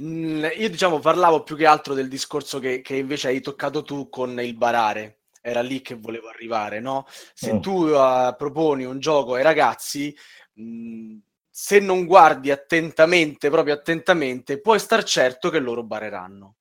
Mm, 0.00 0.44
io 0.56 0.68
diciamo 0.68 0.98
parlavo 0.98 1.42
più 1.42 1.56
che 1.56 1.66
altro 1.66 1.94
del 1.94 2.08
discorso 2.08 2.58
che, 2.58 2.80
che 2.80 2.96
invece 2.96 3.28
hai 3.28 3.40
toccato 3.40 3.82
tu 3.82 4.08
con 4.08 4.40
il 4.40 4.56
barare 4.56 5.18
era 5.40 5.62
lì 5.62 5.80
che 5.80 5.94
volevo 5.94 6.28
arrivare, 6.28 6.80
no? 6.80 7.06
Se 7.34 7.54
mm. 7.54 7.60
tu 7.60 7.86
uh, 7.86 8.34
proponi 8.36 8.84
un 8.84 8.98
gioco 8.98 9.34
ai 9.34 9.42
ragazzi, 9.42 10.14
mh, 10.54 10.62
mm, 10.62 11.18
se 11.48 11.78
non 11.78 12.04
guardi 12.04 12.50
attentamente, 12.50 13.48
proprio 13.48 13.74
attentamente, 13.74 14.60
puoi 14.60 14.78
star 14.78 15.02
certo 15.04 15.50
che 15.50 15.58
loro 15.60 15.82
bareranno. 15.82 16.56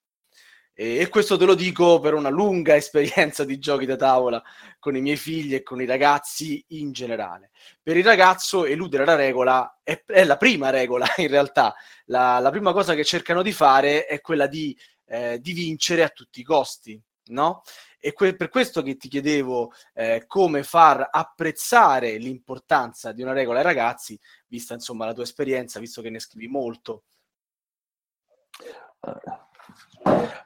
E, 0.79 0.99
e 0.99 1.09
questo 1.09 1.35
te 1.35 1.43
lo 1.43 1.55
dico 1.55 1.99
per 1.99 2.13
una 2.13 2.29
lunga 2.29 2.73
esperienza 2.77 3.43
di 3.43 3.59
giochi 3.59 3.85
da 3.85 3.97
tavola 3.97 4.41
con 4.79 4.95
i 4.95 5.01
miei 5.01 5.17
figli 5.17 5.53
e 5.53 5.61
con 5.61 5.81
i 5.81 5.85
ragazzi 5.85 6.63
in 6.69 6.93
generale. 6.93 7.51
Per 7.83 7.97
il 7.97 8.03
ragazzo 8.05 8.63
eludere 8.63 9.03
la 9.03 9.15
regola 9.15 9.81
è, 9.83 10.01
è 10.05 10.23
la 10.23 10.37
prima 10.37 10.69
regola, 10.69 11.05
in 11.17 11.27
realtà. 11.27 11.75
La, 12.05 12.39
la, 12.39 12.49
prima 12.49 12.71
cosa 12.71 12.95
che 12.95 13.03
cercano 13.03 13.41
di 13.41 13.51
fare 13.51 14.05
è 14.05 14.21
quella 14.21 14.47
di, 14.47 14.77
eh, 15.07 15.39
di 15.41 15.51
vincere 15.51 16.01
a 16.01 16.07
tutti 16.07 16.39
i 16.39 16.43
costi, 16.43 16.97
no? 17.25 17.61
E 17.99 18.13
que- 18.13 18.37
per 18.37 18.47
questo 18.47 18.81
che 18.81 18.95
ti 18.95 19.09
chiedevo 19.09 19.73
eh, 19.93 20.23
come 20.27 20.63
far 20.63 21.09
apprezzare 21.11 22.15
l'importanza 22.15 23.11
di 23.11 23.21
una 23.21 23.33
regola 23.33 23.57
ai 23.57 23.65
ragazzi, 23.65 24.17
vista 24.47 24.75
insomma 24.75 25.05
la 25.05 25.13
tua 25.13 25.23
esperienza, 25.23 25.77
visto 25.77 26.01
che 26.01 26.09
ne 26.09 26.19
scrivi 26.19 26.47
molto. 26.47 27.03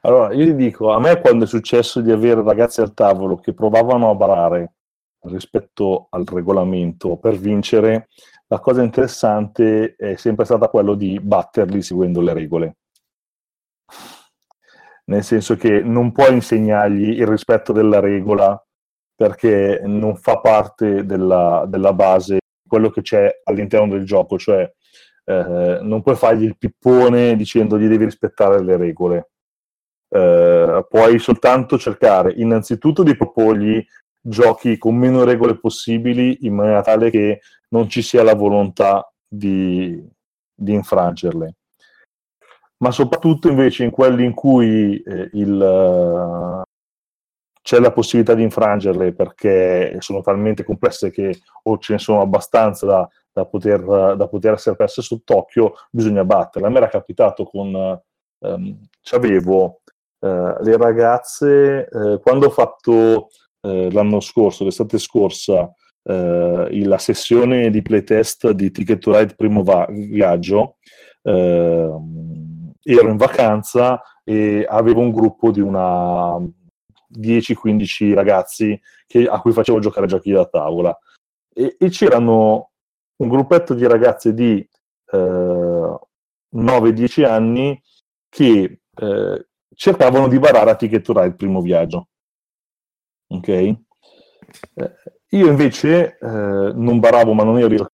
Allora, 0.01 0.33
io 0.33 0.45
ti 0.45 0.55
dico, 0.55 0.91
a 0.91 0.99
me 0.99 1.19
quando 1.21 1.45
è 1.45 1.47
successo 1.47 2.01
di 2.01 2.11
avere 2.11 2.43
ragazzi 2.43 2.81
al 2.81 2.93
tavolo 2.93 3.37
che 3.37 3.53
provavano 3.53 4.09
a 4.09 4.15
barare 4.15 4.73
rispetto 5.25 6.07
al 6.09 6.25
regolamento 6.25 7.17
per 7.17 7.37
vincere, 7.37 8.09
la 8.47 8.59
cosa 8.59 8.83
interessante 8.83 9.95
è 9.95 10.15
sempre 10.15 10.45
stata 10.45 10.67
quello 10.67 10.95
di 10.95 11.19
batterli 11.19 11.81
seguendo 11.81 12.21
le 12.21 12.33
regole 12.33 12.75
nel 15.05 15.23
senso 15.23 15.55
che 15.55 15.81
non 15.81 16.11
puoi 16.11 16.33
insegnargli 16.33 17.19
il 17.19 17.27
rispetto 17.27 17.73
della 17.73 17.99
regola 17.99 18.61
perché 19.15 19.81
non 19.83 20.15
fa 20.15 20.39
parte 20.39 21.05
della, 21.05 21.65
della 21.67 21.93
base 21.93 22.39
quello 22.67 22.89
che 22.89 23.01
c'è 23.01 23.41
all'interno 23.43 23.87
del 23.87 24.05
gioco, 24.05 24.37
cioè 24.37 24.71
eh, 25.25 25.79
non 25.81 26.01
puoi 26.01 26.15
fargli 26.15 26.43
il 26.43 26.57
pippone 26.57 27.35
dicendogli 27.35 27.87
devi 27.87 28.05
rispettare 28.05 28.63
le 28.63 28.77
regole. 28.77 29.31
Eh, 30.15 30.85
puoi 30.87 31.17
soltanto 31.17 31.79
cercare 31.79 32.33
innanzitutto 32.33 33.01
di 33.01 33.15
proporgli 33.17 33.83
giochi 34.21 34.77
con 34.77 34.95
meno 34.95 35.23
regole 35.23 35.57
possibili 35.57 36.45
in 36.45 36.53
maniera 36.53 36.83
tale 36.83 37.09
che 37.09 37.41
non 37.69 37.89
ci 37.89 38.03
sia 38.03 38.21
la 38.21 38.35
volontà 38.35 39.11
di, 39.27 39.99
di 40.53 40.73
infrangerle 40.73 41.55
ma 42.83 42.91
soprattutto 42.91 43.47
invece 43.47 43.85
in 43.85 43.91
quelli 43.91 44.25
in 44.25 44.33
cui 44.33 45.01
eh, 45.01 45.29
il, 45.33 45.51
uh, 45.53 46.61
c'è 47.61 47.79
la 47.79 47.93
possibilità 47.93 48.33
di 48.33 48.43
infrangerle 48.43 49.13
perché 49.13 49.95
sono 49.99 50.21
talmente 50.21 50.65
complesse 50.65 51.09
che 51.09 51.39
o 51.63 51.77
ce 51.77 51.93
ne 51.93 51.99
sono 51.99 52.19
abbastanza 52.19 52.85
da, 52.85 53.09
da, 53.31 53.45
poter, 53.45 53.79
da 54.17 54.27
poter, 54.27 54.53
essere 54.53 54.75
perse 54.75 55.01
sott'occhio, 55.01 55.75
bisogna 55.89 56.25
batterle. 56.25 56.67
A 56.67 56.71
me 56.71 56.77
era 56.77 56.89
capitato 56.89 57.45
con, 57.45 58.01
um, 58.39 58.79
avevo 59.11 59.79
uh, 60.23 60.63
le 60.63 60.77
ragazze, 60.77 61.87
uh, 61.91 62.19
quando 62.19 62.47
ho 62.47 62.51
fatto 62.51 63.29
l'anno 63.65 64.19
scorso, 64.19 64.65
l'estate 64.65 64.97
scorsa, 64.97 65.73
la 66.01 66.97
sessione 66.97 67.69
di 67.69 67.81
playtest 67.81 68.49
di 68.49 68.71
Ticket 68.71 68.99
to 68.99 69.17
Ride 69.17 69.35
primo 69.35 69.63
va- 69.63 69.87
viaggio, 69.89 70.75
ero 71.23 72.01
in 72.83 73.15
vacanza 73.15 74.01
e 74.25 74.65
avevo 74.67 74.99
un 74.99 75.11
gruppo 75.11 75.51
di 75.51 75.61
una 75.61 76.37
10-15 77.09 78.13
ragazzi 78.13 78.77
che, 79.07 79.27
a 79.27 79.39
cui 79.39 79.53
facevo 79.53 79.79
giocare 79.79 80.07
giochi 80.07 80.31
da 80.31 80.45
tavola. 80.45 80.97
E, 81.53 81.77
e 81.79 81.89
c'erano 81.89 82.71
un 83.17 83.29
gruppetto 83.29 83.73
di 83.73 83.87
ragazze 83.87 84.33
di 84.33 84.67
eh, 85.11 85.99
9-10 86.55 87.25
anni 87.25 87.81
che 88.29 88.81
eh, 88.95 89.47
cercavano 89.75 90.27
di 90.27 90.39
barare 90.39 90.71
a 90.71 90.75
Ticket 90.75 91.03
to 91.03 91.13
Ride 91.13 91.27
il 91.27 91.35
primo 91.35 91.61
viaggio. 91.61 92.07
Ok? 93.27 93.47
Eh, 93.47 93.77
io 95.29 95.47
invece 95.47 96.17
eh, 96.19 96.71
non 96.75 96.99
baravo, 96.99 97.33
ma 97.33 97.43
non 97.43 97.57
ero 97.57 97.87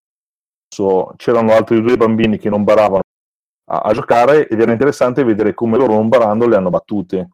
c'erano 1.17 1.51
altri 1.53 1.81
due 1.81 1.97
bambini 1.97 2.37
che 2.37 2.49
non 2.49 2.63
baravano 2.63 3.01
a, 3.69 3.79
a, 3.79 3.93
giocare 3.93 4.47
ed 4.47 4.61
era 4.61 4.71
interessante 4.71 5.23
vedere 5.23 5.53
come 5.53 5.77
loro 5.77 5.93
non 5.93 6.09
barando 6.09 6.47
le 6.47 6.55
hanno 6.55 6.69
battute. 6.69 7.29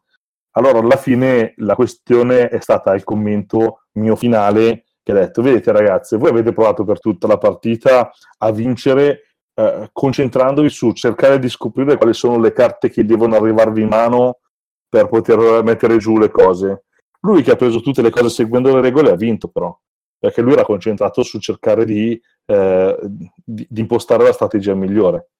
Allora 0.52 0.78
alla 0.78 0.96
fine 0.96 1.52
la 1.58 1.74
questione 1.74 2.48
è 2.48 2.60
stata 2.60 2.94
il 2.94 3.04
commento 3.04 3.82
mio 3.92 4.16
finale 4.16 4.84
che 5.02 5.12
ha 5.12 5.14
detto, 5.14 5.42
vedete 5.42 5.70
ragazze, 5.70 6.16
voi 6.16 6.30
avete 6.30 6.52
provato 6.52 6.84
per 6.84 6.98
tutta 6.98 7.26
la 7.26 7.38
partita 7.38 8.10
a 8.38 8.50
vincere 8.50 9.35
eh, 9.58 9.88
concentrandovi 9.90 10.68
su 10.68 10.92
cercare 10.92 11.38
di 11.38 11.48
scoprire 11.48 11.96
quali 11.96 12.12
sono 12.12 12.38
le 12.38 12.52
carte 12.52 12.90
che 12.90 13.06
devono 13.06 13.36
arrivarvi 13.36 13.82
in 13.82 13.88
mano 13.88 14.40
per 14.86 15.08
poter 15.08 15.62
mettere 15.64 15.96
giù 15.96 16.18
le 16.18 16.30
cose. 16.30 16.84
Lui 17.20 17.42
che 17.42 17.52
ha 17.52 17.56
preso 17.56 17.80
tutte 17.80 18.02
le 18.02 18.10
cose 18.10 18.28
seguendo 18.28 18.74
le 18.74 18.82
regole 18.82 19.10
ha 19.10 19.16
vinto 19.16 19.48
però, 19.48 19.74
perché 20.18 20.42
lui 20.42 20.52
era 20.52 20.62
concentrato 20.62 21.22
su 21.22 21.38
cercare 21.38 21.86
di, 21.86 22.20
eh, 22.44 22.98
di, 23.02 23.66
di 23.68 23.80
impostare 23.80 24.24
la 24.24 24.32
strategia 24.32 24.74
migliore. 24.74 25.30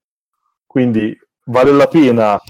Quindi 0.66 1.16
vale 1.44 1.72
la 1.72 1.86
pena 1.86 2.40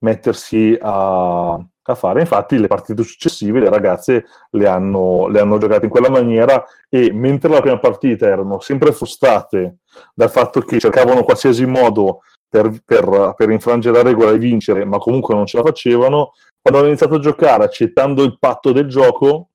mettersi 0.00 0.76
a, 0.78 1.58
a 1.92 1.96
fare. 1.96 2.20
Infatti, 2.20 2.58
le 2.58 2.66
partite 2.66 3.02
successive 3.02 3.60
le 3.60 3.68
ragazze 3.68 4.24
le 4.50 4.66
hanno, 4.66 5.28
le 5.28 5.40
hanno, 5.40 5.58
giocate 5.58 5.84
in 5.84 5.90
quella 5.90 6.10
maniera 6.10 6.64
e 6.88 7.12
mentre 7.12 7.50
la 7.50 7.60
prima 7.60 7.78
partita 7.78 8.26
erano 8.26 8.60
sempre 8.60 8.92
frustrate 8.92 9.78
dal 10.14 10.30
fatto 10.30 10.60
che 10.60 10.78
cercavano 10.78 11.24
qualsiasi 11.24 11.66
modo 11.66 12.20
per, 12.48 12.70
per, 12.84 13.34
per 13.36 13.50
infrangere 13.50 13.96
la 13.96 14.02
regola 14.02 14.30
e 14.30 14.38
vincere, 14.38 14.84
ma 14.84 14.98
comunque 14.98 15.34
non 15.34 15.46
ce 15.46 15.56
la 15.56 15.64
facevano, 15.64 16.32
quando 16.60 16.80
hanno 16.80 16.88
iniziato 16.88 17.16
a 17.16 17.20
giocare 17.20 17.64
accettando 17.64 18.22
il 18.22 18.38
patto 18.38 18.72
del 18.72 18.88
gioco, 18.88 19.50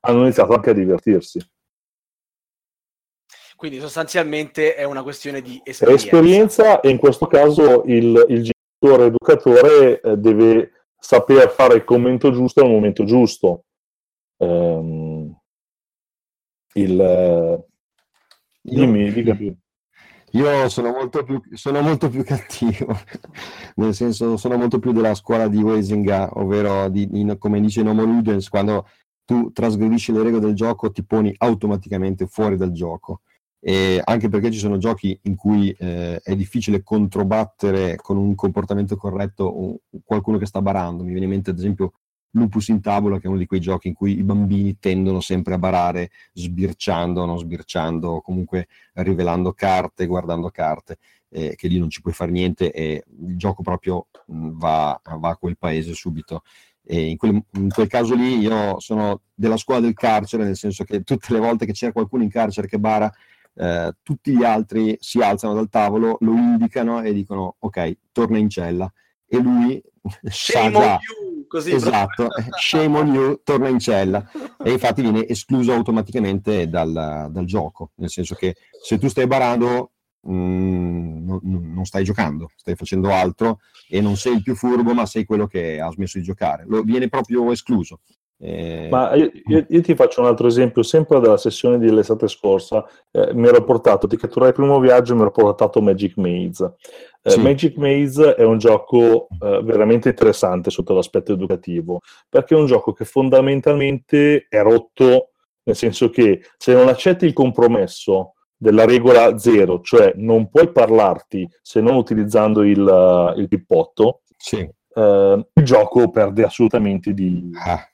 hanno 0.00 0.22
iniziato 0.22 0.54
anche 0.54 0.70
a 0.70 0.74
divertirsi. 0.74 1.40
Quindi 3.56 3.80
sostanzialmente 3.80 4.74
è 4.74 4.84
una 4.84 5.02
questione 5.02 5.40
di 5.40 5.60
esperienza. 5.64 6.04
Esperienza 6.04 6.80
e 6.80 6.90
in 6.90 6.98
questo 6.98 7.26
caso 7.26 7.82
il, 7.86 8.24
il 8.28 8.52
genitore 8.80 9.06
educatore 9.06 10.00
eh, 10.00 10.16
deve 10.16 10.72
saper 10.98 11.50
fare 11.50 11.74
il 11.76 11.84
commento 11.84 12.30
giusto 12.32 12.62
al 12.62 12.70
momento 12.70 13.04
giusto. 13.04 13.64
Um, 14.38 15.34
il, 16.74 17.00
eh, 17.00 17.64
dimmi, 18.60 19.12
dica 19.12 19.34
più. 19.34 19.54
Io 20.32 20.68
sono 20.68 20.90
molto, 20.90 21.22
più, 21.22 21.40
sono 21.52 21.80
molto 21.80 22.10
più 22.10 22.22
cattivo, 22.22 22.94
nel 23.76 23.94
senso 23.94 24.36
sono 24.36 24.56
molto 24.56 24.78
più 24.78 24.92
della 24.92 25.14
scuola 25.14 25.48
di 25.48 25.62
Wesinga, 25.62 26.30
ovvero 26.34 26.88
di, 26.90 27.08
in, 27.12 27.36
come 27.38 27.60
dice 27.60 27.82
Nomo 27.82 28.04
Ludens, 28.04 28.48
quando 28.48 28.86
tu 29.24 29.50
trasgredisci 29.52 30.12
le 30.12 30.22
regole 30.22 30.46
del 30.46 30.54
gioco 30.54 30.90
ti 30.90 31.04
poni 31.04 31.34
automaticamente 31.38 32.26
fuori 32.26 32.56
dal 32.56 32.72
gioco 32.72 33.22
e 33.68 34.00
anche 34.04 34.28
perché 34.28 34.52
ci 34.52 34.60
sono 34.60 34.78
giochi 34.78 35.18
in 35.22 35.34
cui 35.34 35.72
eh, 35.72 36.20
è 36.22 36.36
difficile 36.36 36.84
controbattere 36.84 37.96
con 37.96 38.16
un 38.16 38.36
comportamento 38.36 38.96
corretto 38.96 39.60
un, 39.60 39.76
qualcuno 40.04 40.38
che 40.38 40.46
sta 40.46 40.62
barando. 40.62 41.02
Mi 41.02 41.10
viene 41.10 41.24
in 41.24 41.32
mente 41.32 41.50
ad 41.50 41.58
esempio 41.58 41.94
Lupus 42.30 42.68
in 42.68 42.80
tavola, 42.80 43.18
che 43.18 43.24
è 43.24 43.28
uno 43.28 43.38
di 43.38 43.46
quei 43.46 43.58
giochi 43.58 43.88
in 43.88 43.94
cui 43.94 44.18
i 44.18 44.22
bambini 44.22 44.78
tendono 44.78 45.18
sempre 45.18 45.54
a 45.54 45.58
barare 45.58 46.10
sbirciando, 46.34 47.24
non 47.24 47.40
sbirciando, 47.40 48.20
comunque 48.20 48.68
rivelando 48.92 49.52
carte, 49.52 50.06
guardando 50.06 50.48
carte, 50.50 50.98
eh, 51.30 51.56
che 51.56 51.66
lì 51.66 51.80
non 51.80 51.90
ci 51.90 52.02
puoi 52.02 52.14
fare 52.14 52.30
niente 52.30 52.70
e 52.70 53.02
il 53.26 53.36
gioco 53.36 53.64
proprio 53.64 54.06
va, 54.26 55.00
va 55.18 55.28
a 55.28 55.36
quel 55.36 55.58
paese 55.58 55.92
subito. 55.92 56.42
In 56.88 57.16
quel, 57.16 57.42
in 57.54 57.68
quel, 57.68 57.88
caso 57.88 58.14
lì 58.14 58.38
io 58.38 58.78
sono 58.78 59.22
della 59.34 59.56
scuola 59.56 59.80
del 59.80 59.92
carcere, 59.94 60.44
nel 60.44 60.54
senso 60.54 60.84
che 60.84 61.02
tutte 61.02 61.32
le 61.32 61.40
volte 61.40 61.66
che 61.66 61.72
c'è 61.72 61.90
qualcuno 61.90 62.22
in 62.22 62.28
carcere 62.28 62.68
che 62.68 62.78
bara, 62.78 63.12
eh, 63.56 63.92
tutti 64.02 64.36
gli 64.36 64.44
altri 64.44 64.96
si 65.00 65.20
alzano 65.20 65.54
dal 65.54 65.68
tavolo, 65.68 66.18
lo 66.20 66.32
indicano 66.32 67.02
e 67.02 67.12
dicono 67.12 67.56
ok, 67.58 67.96
torna 68.12 68.38
in 68.38 68.50
cella. 68.50 68.90
E 69.26 69.38
lui 69.38 69.82
sa 70.28 70.70
già, 70.70 70.98
così 71.48 71.72
esatto, 71.72 72.28
shame 72.58 72.98
on 72.98 73.14
you, 73.14 73.40
torna 73.42 73.68
in 73.68 73.78
cella 73.78 74.28
e 74.62 74.72
infatti 74.72 75.02
viene 75.02 75.26
escluso 75.26 75.72
automaticamente 75.72 76.68
dal, 76.68 77.28
dal 77.30 77.44
gioco, 77.44 77.92
nel 77.96 78.10
senso 78.10 78.34
che 78.34 78.56
se 78.82 78.98
tu 78.98 79.08
stai 79.08 79.26
barando 79.26 79.92
mm, 80.28 81.24
non, 81.26 81.40
non, 81.42 81.84
stai 81.84 82.04
giocando, 82.04 82.50
stai 82.56 82.74
facendo 82.74 83.12
altro 83.12 83.60
e 83.88 84.00
non 84.00 84.16
sei 84.16 84.34
il 84.34 84.42
più 84.42 84.54
furbo 84.54 84.92
ma 84.92 85.06
sei 85.06 85.24
quello 85.24 85.46
che 85.46 85.80
ha 85.80 85.90
smesso 85.90 86.18
di 86.18 86.24
giocare, 86.24 86.64
Lo, 86.66 86.82
viene 86.82 87.08
proprio 87.08 87.50
escluso. 87.50 88.00
Eh... 88.38 88.88
Ma 88.90 89.14
io, 89.14 89.30
io, 89.46 89.64
io, 89.66 89.80
ti 89.80 89.94
faccio 89.94 90.20
un 90.20 90.26
altro 90.26 90.46
esempio, 90.46 90.82
sempre 90.82 91.20
dalla 91.20 91.38
sessione 91.38 91.78
dell'estate 91.78 92.28
scorsa, 92.28 92.84
eh, 93.10 93.32
mi 93.32 93.48
ero 93.48 93.64
portato, 93.64 94.06
di 94.06 94.16
catturare 94.16 94.50
il 94.50 94.56
primo 94.56 94.78
viaggio, 94.78 95.14
mi 95.14 95.22
ero 95.22 95.30
portato 95.30 95.80
Magic 95.80 96.16
Maze. 96.16 96.74
Eh, 97.22 97.30
sì. 97.30 97.40
Magic 97.40 97.76
Maze 97.76 98.34
è 98.34 98.44
un 98.44 98.58
gioco 98.58 99.28
eh, 99.40 99.62
veramente 99.62 100.10
interessante 100.10 100.70
sotto 100.70 100.94
l'aspetto 100.94 101.32
educativo, 101.32 102.00
perché 102.28 102.54
è 102.54 102.58
un 102.58 102.66
gioco 102.66 102.92
che 102.92 103.04
fondamentalmente 103.04 104.46
è 104.48 104.62
rotto, 104.62 105.30
nel 105.62 105.76
senso 105.76 106.10
che 106.10 106.42
se 106.56 106.74
non 106.74 106.88
accetti 106.88 107.24
il 107.24 107.32
compromesso 107.32 108.34
della 108.54 108.84
regola 108.84 109.36
zero, 109.38 109.80
cioè 109.80 110.12
non 110.16 110.48
puoi 110.48 110.70
parlarti 110.70 111.48
se 111.60 111.80
non 111.80 111.96
utilizzando 111.96 112.62
il, 112.62 113.34
il 113.36 113.48
pippotto, 113.48 114.20
sì 114.36 114.68
eh, 114.96 115.46
il 115.52 115.64
gioco 115.64 116.10
perde 116.10 116.44
assolutamente 116.44 117.12
di, 117.12 117.50
ah, 117.54 117.86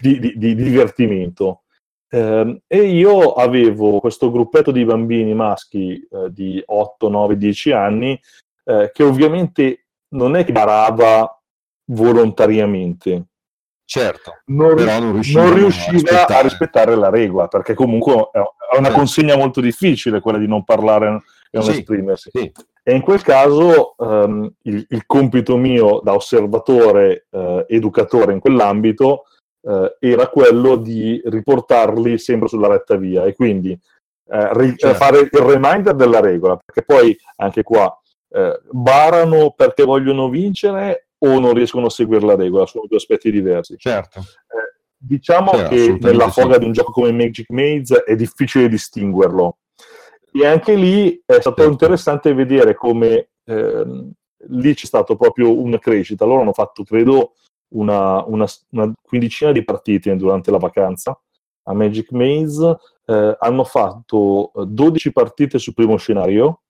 di, 0.00 0.18
di, 0.18 0.32
di 0.36 0.54
divertimento. 0.54 1.62
Eh, 2.10 2.62
e 2.66 2.82
io 2.82 3.32
avevo 3.34 4.00
questo 4.00 4.30
gruppetto 4.30 4.72
di 4.72 4.84
bambini 4.84 5.34
maschi 5.34 5.94
eh, 6.10 6.32
di 6.32 6.60
8, 6.64 7.08
9, 7.08 7.36
10 7.36 7.72
anni 7.72 8.18
eh, 8.64 8.90
che 8.92 9.02
ovviamente 9.02 9.86
non 10.14 10.34
è 10.34 10.44
che 10.44 10.52
barava 10.52 11.40
volontariamente. 11.90 13.26
Certo, 13.84 14.42
non, 14.46 14.74
non 14.74 15.12
riusciva, 15.12 15.44
non 15.44 15.54
riusciva 15.54 16.26
a, 16.26 16.38
a, 16.38 16.40
rispettare 16.42 16.94
la 16.94 17.08
regola, 17.08 17.46
perché 17.48 17.72
comunque 17.72 18.28
è 18.32 18.38
una 18.76 18.82
certo. 18.82 18.92
consegna 18.92 19.34
molto 19.34 19.62
difficile 19.62 20.20
quella 20.20 20.36
di 20.36 20.46
non 20.46 20.62
parlare 20.62 21.22
e 21.50 21.56
non 21.56 21.64
sì, 21.64 21.70
esprimersi. 21.70 22.30
Sì. 22.30 22.52
E 22.88 22.94
in 22.94 23.02
quel 23.02 23.20
caso 23.20 23.96
um, 23.98 24.50
il, 24.62 24.86
il, 24.88 25.04
compito 25.04 25.58
mio 25.58 26.00
da 26.02 26.14
osservatore 26.14 27.26
eh, 27.30 27.66
educatore 27.68 28.32
in 28.32 28.38
quell'ambito 28.38 29.24
eh, 29.60 29.96
era 30.00 30.28
quello 30.28 30.76
di 30.76 31.20
riportarli 31.22 32.16
sempre 32.16 32.48
sulla 32.48 32.68
retta 32.68 32.96
via 32.96 33.26
e 33.26 33.34
quindi 33.34 33.72
eh, 33.72 34.48
ri- 34.54 34.74
certo. 34.74 34.96
fare 34.96 35.18
il 35.18 35.28
reminder 35.32 35.94
della 35.94 36.20
regola, 36.20 36.56
perché 36.56 36.82
poi 36.82 37.14
anche 37.36 37.62
qua 37.62 37.94
eh, 38.30 38.58
barano 38.70 39.52
perché 39.54 39.84
vogliono 39.84 40.30
vincere 40.30 41.08
o 41.18 41.38
non 41.38 41.52
riescono 41.52 41.88
a 41.88 41.90
seguire 41.90 42.24
la 42.24 42.36
regola, 42.36 42.64
sono 42.64 42.86
due 42.88 42.96
aspetti 42.96 43.30
diversi. 43.30 43.76
Certo. 43.76 44.20
Eh, 44.20 44.80
diciamo 44.96 45.50
certo, 45.50 45.74
che 45.74 45.98
nella 46.00 46.30
foga 46.30 46.54
sì. 46.54 46.60
di 46.60 46.64
un 46.64 46.72
gioco 46.72 46.92
come 46.92 47.12
Magic 47.12 47.50
Maze 47.50 48.02
è 48.04 48.16
difficile 48.16 48.66
distinguerlo 48.66 49.58
e 50.32 50.46
anche 50.46 50.74
lì 50.74 51.14
è 51.24 51.40
stato 51.40 51.56
certo. 51.56 51.70
interessante 51.70 52.34
vedere 52.34 52.74
come 52.74 53.30
ehm, 53.44 54.12
lì 54.48 54.74
c'è 54.74 54.86
stata 54.86 55.16
proprio 55.16 55.58
una 55.58 55.78
crescita. 55.78 56.24
Loro 56.24 56.42
hanno 56.42 56.52
fatto, 56.52 56.84
credo, 56.84 57.32
una, 57.70 58.24
una, 58.24 58.46
una, 58.70 58.92
quindicina 59.02 59.52
di 59.52 59.64
partite 59.64 60.14
durante 60.16 60.50
la 60.50 60.58
vacanza 60.58 61.18
a 61.64 61.72
Magic 61.74 62.12
Maze. 62.12 62.76
Eh, 63.04 63.36
hanno 63.38 63.64
fatto 63.64 64.52
12 64.54 65.12
partite 65.12 65.58
sul 65.58 65.74
primo 65.74 65.96
scenario, 65.96 66.62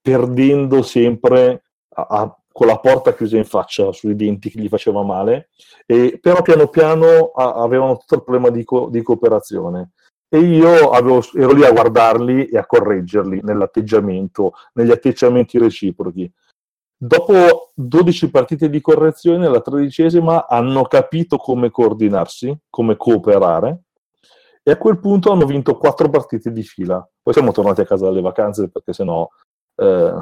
perdendo 0.00 0.82
sempre 0.82 1.64
a, 1.94 2.06
a, 2.08 2.38
con 2.52 2.66
la 2.66 2.78
porta 2.78 3.14
chiusa 3.14 3.36
in 3.36 3.44
faccia 3.44 3.92
sui 3.92 4.14
denti 4.14 4.50
che 4.50 4.60
gli 4.60 4.68
faceva 4.68 5.02
male, 5.02 5.50
e, 5.86 6.18
però 6.20 6.42
piano 6.42 6.68
piano 6.68 7.32
a, 7.34 7.54
avevano 7.54 7.96
tutto 7.96 8.14
il 8.14 8.22
problema 8.22 8.50
di, 8.50 8.64
co, 8.64 8.88
di 8.88 9.02
cooperazione 9.02 9.90
e 10.32 10.38
io 10.38 10.90
avevo, 10.90 11.20
ero 11.34 11.52
lì 11.52 11.64
a 11.64 11.72
guardarli 11.72 12.46
e 12.46 12.56
a 12.56 12.64
correggerli 12.64 13.40
nell'atteggiamento, 13.42 14.52
negli 14.74 14.92
atteggiamenti 14.92 15.58
reciprochi. 15.58 16.32
Dopo 16.96 17.72
12 17.74 18.30
partite 18.30 18.70
di 18.70 18.80
correzione, 18.80 19.48
la 19.48 19.60
tredicesima 19.60 20.46
hanno 20.46 20.84
capito 20.84 21.36
come 21.36 21.70
coordinarsi, 21.70 22.56
come 22.70 22.96
cooperare, 22.96 23.82
e 24.62 24.70
a 24.70 24.76
quel 24.76 25.00
punto 25.00 25.32
hanno 25.32 25.46
vinto 25.46 25.76
quattro 25.76 26.08
partite 26.08 26.52
di 26.52 26.62
fila. 26.62 27.04
Poi 27.20 27.34
siamo 27.34 27.50
tornati 27.50 27.80
a 27.80 27.86
casa 27.86 28.04
dalle 28.04 28.20
vacanze 28.20 28.68
perché 28.70 28.92
sennò... 28.92 29.28
Eh... 29.74 30.18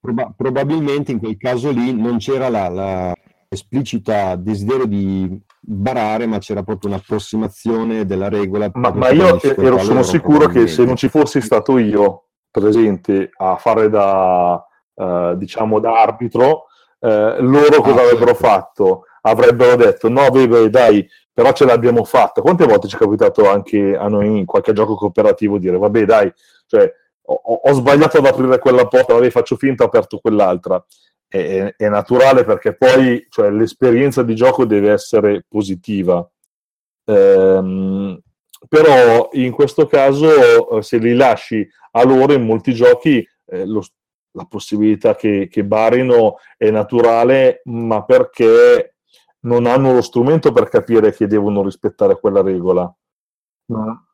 Proba- 0.00 0.34
probabilmente 0.36 1.12
in 1.12 1.18
quel 1.18 1.38
caso 1.38 1.70
lì 1.70 1.94
non 1.94 2.18
c'era 2.18 2.50
la, 2.50 2.68
la 2.68 3.14
esplicita 3.54 4.36
desiderio 4.36 4.86
di 4.86 5.40
barare, 5.58 6.26
ma 6.26 6.38
c'era 6.38 6.62
proprio 6.62 6.90
un'approssimazione 6.90 8.04
della 8.04 8.28
regola. 8.28 8.70
Ma, 8.74 8.90
ma 8.90 9.10
io 9.10 9.40
ero, 9.42 9.78
sono 9.78 10.02
sicuro 10.02 10.46
che 10.46 10.66
se 10.66 10.84
non 10.84 10.96
ci 10.96 11.08
fossi 11.08 11.40
stato 11.40 11.78
io 11.78 12.26
presente 12.50 13.30
a 13.36 13.56
fare 13.56 13.88
da, 13.88 14.64
uh, 14.94 15.34
diciamo, 15.36 15.80
da 15.80 16.00
arbitro, 16.00 16.66
uh, 16.98 17.08
loro 17.40 17.80
cosa 17.80 18.00
ah, 18.00 18.04
avrebbero 18.04 18.32
certo. 18.32 18.46
fatto? 18.46 19.02
Avrebbero 19.22 19.76
detto, 19.76 20.08
no, 20.08 20.28
beh, 20.30 20.68
dai, 20.68 21.08
però 21.32 21.52
ce 21.52 21.64
l'abbiamo 21.64 22.04
fatta. 22.04 22.42
Quante 22.42 22.66
volte 22.66 22.88
ci 22.88 22.96
è 22.96 22.98
capitato 22.98 23.48
anche 23.48 23.96
a 23.96 24.06
noi 24.08 24.38
in 24.38 24.44
qualche 24.44 24.72
gioco 24.72 24.94
cooperativo 24.94 25.58
dire, 25.58 25.78
vabbè, 25.78 26.04
dai, 26.04 26.32
cioè, 26.66 26.92
ho, 27.26 27.60
ho 27.64 27.72
sbagliato 27.72 28.18
ad 28.18 28.26
aprire 28.26 28.58
quella 28.58 28.86
porta, 28.86 29.14
vabbè, 29.14 29.30
faccio 29.30 29.56
finta, 29.56 29.84
ho 29.84 29.86
aperto 29.86 30.18
quell'altra 30.18 30.84
è, 31.28 31.74
è 31.76 31.88
naturale 31.88 32.44
perché 32.44 32.76
poi 32.76 33.26
cioè, 33.28 33.50
l'esperienza 33.50 34.22
di 34.22 34.34
gioco 34.34 34.64
deve 34.64 34.92
essere 34.92 35.44
positiva. 35.48 36.28
Ehm, 37.06 38.18
però 38.68 39.28
in 39.32 39.52
questo 39.52 39.86
caso, 39.86 40.78
eh, 40.78 40.82
se 40.82 40.98
li 40.98 41.14
lasci 41.14 41.68
a 41.92 42.04
loro, 42.04 42.32
in 42.32 42.44
molti 42.44 42.72
giochi 42.72 43.26
eh, 43.46 43.66
lo, 43.66 43.82
la 44.32 44.46
possibilità 44.46 45.14
che, 45.14 45.48
che 45.50 45.64
barino 45.64 46.36
è 46.56 46.70
naturale, 46.70 47.60
ma 47.64 48.04
perché 48.04 48.96
non 49.40 49.66
hanno 49.66 49.92
lo 49.92 50.02
strumento 50.02 50.52
per 50.52 50.68
capire 50.68 51.12
che 51.12 51.26
devono 51.26 51.62
rispettare 51.62 52.18
quella 52.18 52.42
regola. 52.42 52.92
No. 53.66 54.06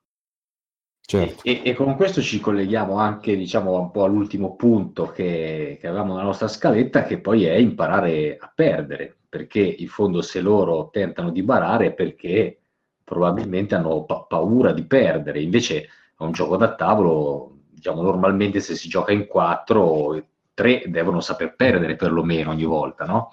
Certo. 1.11 1.42
E, 1.42 1.62
e, 1.64 1.74
con 1.74 1.96
questo 1.96 2.22
ci 2.22 2.38
colleghiamo 2.38 2.96
anche 2.96 3.36
diciamo, 3.36 3.76
un 3.76 3.90
po' 3.90 4.04
all'ultimo 4.04 4.54
punto 4.54 5.06
che, 5.06 5.76
che, 5.80 5.88
avevamo 5.88 6.12
nella 6.12 6.26
nostra 6.26 6.46
scaletta, 6.46 7.02
che 7.02 7.18
poi 7.18 7.46
è 7.46 7.54
imparare 7.54 8.36
a 8.38 8.48
perdere, 8.54 9.16
perché 9.28 9.58
in 9.58 9.88
fondo 9.88 10.22
se 10.22 10.40
loro 10.40 10.88
tentano 10.92 11.30
di 11.30 11.42
barare 11.42 11.94
perché 11.94 12.61
probabilmente 13.02 13.74
hanno 13.74 14.04
pa- 14.04 14.22
paura 14.22 14.72
di 14.72 14.84
perdere, 14.84 15.40
invece 15.40 15.82
è 16.16 16.22
un 16.22 16.30
gioco 16.30 16.56
da 16.56 16.76
tavolo, 16.76 17.56
diciamo 17.70 18.02
normalmente 18.02 18.61
se 18.61 18.76
si 18.76 18.88
gioca 18.88 19.11
in 19.11 19.26
quattro, 19.26 20.26
tre 20.54 20.84
devono 20.86 21.18
saper 21.20 21.56
perdere 21.56 21.96
perlomeno 21.96 22.50
ogni 22.50 22.62
volta, 22.62 23.04
no? 23.04 23.32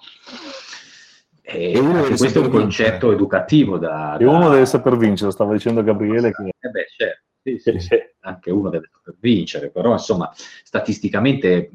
E, 1.42 1.74
e 1.74 2.16
questo 2.16 2.40
è 2.40 2.44
un 2.44 2.50
concetto 2.50 3.12
educativo 3.12 3.78
da, 3.78 4.16
da... 4.18 4.24
E 4.24 4.26
uno 4.26 4.50
deve 4.50 4.66
saper 4.66 4.96
vincere, 4.96 5.30
stava 5.30 5.52
dicendo 5.52 5.84
Gabriele 5.84 6.32
che... 6.32 6.42
Eh 6.42 6.70
beh, 6.70 6.86
certo 6.96 7.26
sì, 7.42 7.58
sì, 7.58 7.78
sì. 7.78 7.96
anche 8.20 8.50
uno 8.50 8.70
deve 8.70 8.90
vincere, 9.20 9.70
però 9.70 9.92
insomma, 9.92 10.30
statisticamente, 10.34 11.70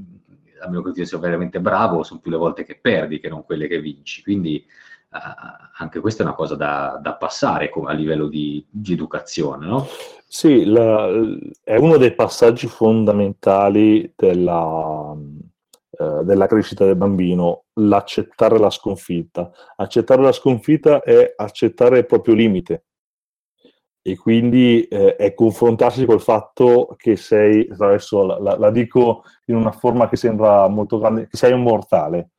a 0.60 0.70
mio 0.70 0.80
avviso, 0.80 1.06
sei 1.06 1.20
veramente 1.20 1.60
bravo, 1.60 2.04
sono 2.04 2.20
più 2.20 2.32
le 2.32 2.38
volte 2.38 2.64
che 2.64 2.80
perdi 2.80 3.20
che 3.20 3.30
non 3.30 3.44
quelle 3.44 3.68
che 3.68 3.80
vinci, 3.80 4.22
quindi 4.22 4.66
uh, 5.10 5.18
anche 5.78 6.00
questa 6.00 6.24
è 6.24 6.26
una 6.26 6.36
cosa 6.36 6.56
da, 6.56 7.00
da 7.02 7.16
passare 7.16 7.72
a 7.72 7.92
livello 7.94 8.28
di, 8.28 8.66
di 8.70 8.94
educazione, 8.94 9.66
no? 9.66 9.88
Sì, 10.28 10.66
la, 10.66 11.10
è 11.64 11.76
uno 11.76 11.98
dei 11.98 12.14
passaggi 12.14 12.68
fondamentali 12.68 14.14
della, 14.16 15.12
uh, 15.12 16.24
della 16.24 16.48
crescita 16.48 16.86
del 16.86 16.96
bambino, 16.96 17.66
l'accettare 17.74 18.58
la 18.58 18.70
sconfitta. 18.70 19.52
Accettare 19.76 20.22
la 20.22 20.32
sconfitta 20.32 21.02
è 21.02 21.34
accettare 21.36 22.00
il 22.00 22.06
proprio 22.06 22.34
limite, 22.34 22.86
e 24.06 24.18
quindi 24.18 24.84
eh, 24.84 25.16
è 25.16 25.34
confrontarsi 25.34 26.06
col 26.06 26.22
fatto 26.22 26.94
che 26.98 27.16
sei, 27.16 27.66
adesso 27.72 28.26
la, 28.26 28.38
la, 28.38 28.58
la, 28.58 28.70
dico 28.70 29.24
in 29.46 29.56
una 29.56 29.72
forma 29.72 30.10
che 30.10 30.18
sembra 30.18 30.68
molto 30.68 31.00
grande, 31.00 31.28
che 31.30 31.38
sei 31.38 31.54
un 31.54 31.64
mortale, 31.64 32.32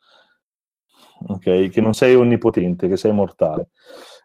okay? 1.28 1.70
che 1.70 1.80
non 1.80 1.94
sei 1.94 2.14
onnipotente, 2.14 2.86
che 2.86 2.98
sei 2.98 3.12
mortale. 3.12 3.70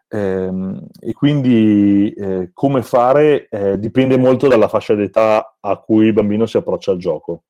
Ehm, 0.08 0.86
e 1.00 1.12
quindi 1.14 2.12
eh, 2.12 2.50
come 2.52 2.82
fare 2.82 3.48
eh, 3.48 3.78
dipende 3.78 4.18
molto 4.18 4.46
dalla 4.46 4.68
fascia 4.68 4.94
d'età 4.94 5.56
a 5.60 5.76
cui 5.78 6.06
il 6.06 6.12
bambino 6.12 6.44
si 6.44 6.58
approccia 6.58 6.90
al 6.90 6.98
gioco. 6.98 7.44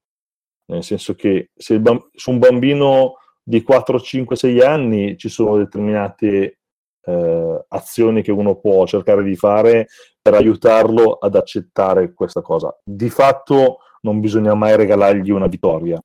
Nel 0.66 0.84
senso 0.84 1.14
che 1.14 1.50
se 1.56 1.80
bamb- 1.80 2.10
su 2.14 2.30
un 2.30 2.38
bambino 2.38 3.14
di 3.42 3.62
4, 3.62 3.98
5, 3.98 4.36
6 4.36 4.60
anni 4.60 5.16
ci 5.16 5.28
sono 5.28 5.56
determinate 5.56 6.59
eh, 7.04 7.64
azioni 7.68 8.22
che 8.22 8.32
uno 8.32 8.56
può 8.56 8.86
cercare 8.86 9.22
di 9.22 9.36
fare 9.36 9.88
per 10.20 10.34
aiutarlo 10.34 11.14
ad 11.14 11.34
accettare 11.34 12.12
questa 12.12 12.42
cosa. 12.42 12.76
Di 12.82 13.10
fatto 13.10 13.78
non 14.02 14.20
bisogna 14.20 14.54
mai 14.54 14.76
regalargli 14.76 15.30
una 15.30 15.46
vittoria. 15.46 16.00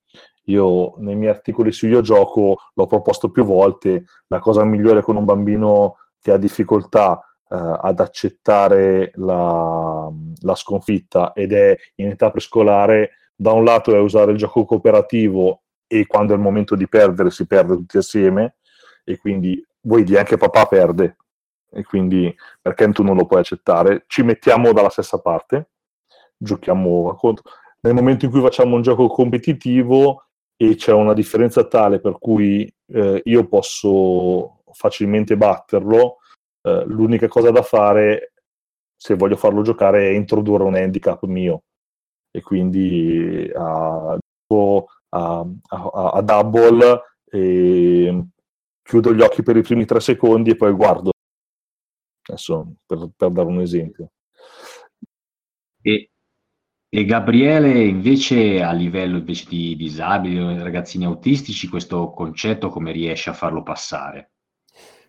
io 0.48 0.94
nei 0.98 1.16
miei 1.16 1.32
articoli 1.32 1.72
su 1.72 1.88
Io 1.88 2.02
Gioco 2.02 2.58
l'ho 2.74 2.86
proposto 2.86 3.32
più 3.32 3.44
volte, 3.44 4.06
la 4.28 4.40
cosa 4.40 4.64
migliore 4.64 5.02
con 5.02 5.16
un 5.16 5.26
bambino 5.26 5.98
che 6.22 6.32
ha 6.32 6.38
difficoltà 6.38 7.20
eh, 7.50 7.56
ad 7.56 8.00
accettare 8.00 9.12
la, 9.16 10.10
la, 10.42 10.56
sconfitta 10.56 11.34
ed 11.34 11.52
è 11.54 11.76
in 11.96 12.10
età 12.10 12.32
prescolare, 12.32 13.12
da 13.36 13.52
un 13.52 13.64
lato 13.64 13.94
è 13.96 14.00
usare 14.00 14.32
il 14.32 14.38
gioco 14.38 14.66
cooperativo 14.66 15.62
e 15.88 16.06
quando 16.08 16.34
è 16.34 16.36
il 16.36 16.42
momento 16.42 16.76
di 16.76 16.88
perdere 16.88 17.30
si 17.32 17.46
perde 17.46 17.76
tutti 17.76 17.98
assieme 17.98 18.56
e 19.04 19.18
quindi 19.18 19.64
vuoi 19.86 20.04
dire 20.04 20.20
anche 20.20 20.38
papà 20.38 20.66
perde. 20.66 21.18
E 21.72 21.84
quindi 21.84 22.34
perché 22.62 22.90
tu 22.92 23.04
non 23.04 23.18
lo 23.18 23.26
puoi 23.26 23.42
accettare, 23.42 24.06
ci 24.08 24.24
mettiamo 24.24 24.72
dalla 24.72 24.90
stessa 24.90 25.20
parte, 25.20 25.72
giochiamo 26.38 27.10
a 27.10 27.16
conto. 27.16 27.44
Nel 27.82 27.94
momento 27.94 28.26
in 28.26 28.32
cui 28.32 28.42
facciamo 28.42 28.76
un 28.76 28.82
gioco 28.82 29.08
competitivo 29.08 30.26
e 30.56 30.76
c'è 30.76 30.94
una 30.94 31.14
differenza 31.14 31.66
tale 31.66 32.00
per 32.00 32.18
cui 32.18 32.72
eh, 32.88 33.22
io 33.26 33.48
posso 33.48 34.62
facilmente 34.72 35.36
batterlo, 35.36 36.18
eh, 36.62 36.84
l'unica 36.88 37.28
cosa 37.28 37.52
da 37.52 37.62
fare 37.62 38.34
se 38.96 39.16
voglio 39.16 39.36
farlo 39.36 39.62
giocare 39.62 40.10
è 40.10 40.14
introdurre 40.14 40.64
un 40.64 40.76
handicap 40.76 41.24
mio. 41.26 41.64
E 42.32 42.42
quindi 42.42 43.50
a, 43.54 44.18
a, 45.10 45.46
a, 45.70 46.10
a 46.14 46.22
double 46.22 47.02
e 47.30 48.26
chiudo 48.86 49.14
gli 49.14 49.22
occhi 49.22 49.42
per 49.42 49.58
i 49.58 49.62
primi 49.62 49.86
tre 49.86 50.00
secondi 50.00 50.52
e 50.52 50.56
poi 50.56 50.72
guardo 50.74 51.12
adesso 52.28 52.76
per, 52.86 53.10
per 53.16 53.32
dare 53.32 53.48
un 53.48 53.62
esempio 53.62 54.12
e 55.82 56.10
e 56.96 57.04
Gabriele 57.04 57.84
invece 57.84 58.64
a 58.64 58.72
livello 58.72 59.18
invece 59.18 59.50
di 59.50 59.76
disabili 59.76 60.40
o 60.40 60.64
ragazzini 60.64 61.04
autistici 61.04 61.68
questo 61.68 62.12
concetto 62.12 62.70
come 62.70 62.94
riesce 62.94 63.30
a 63.30 63.34
farlo 63.34 63.64
passare? 63.64 64.32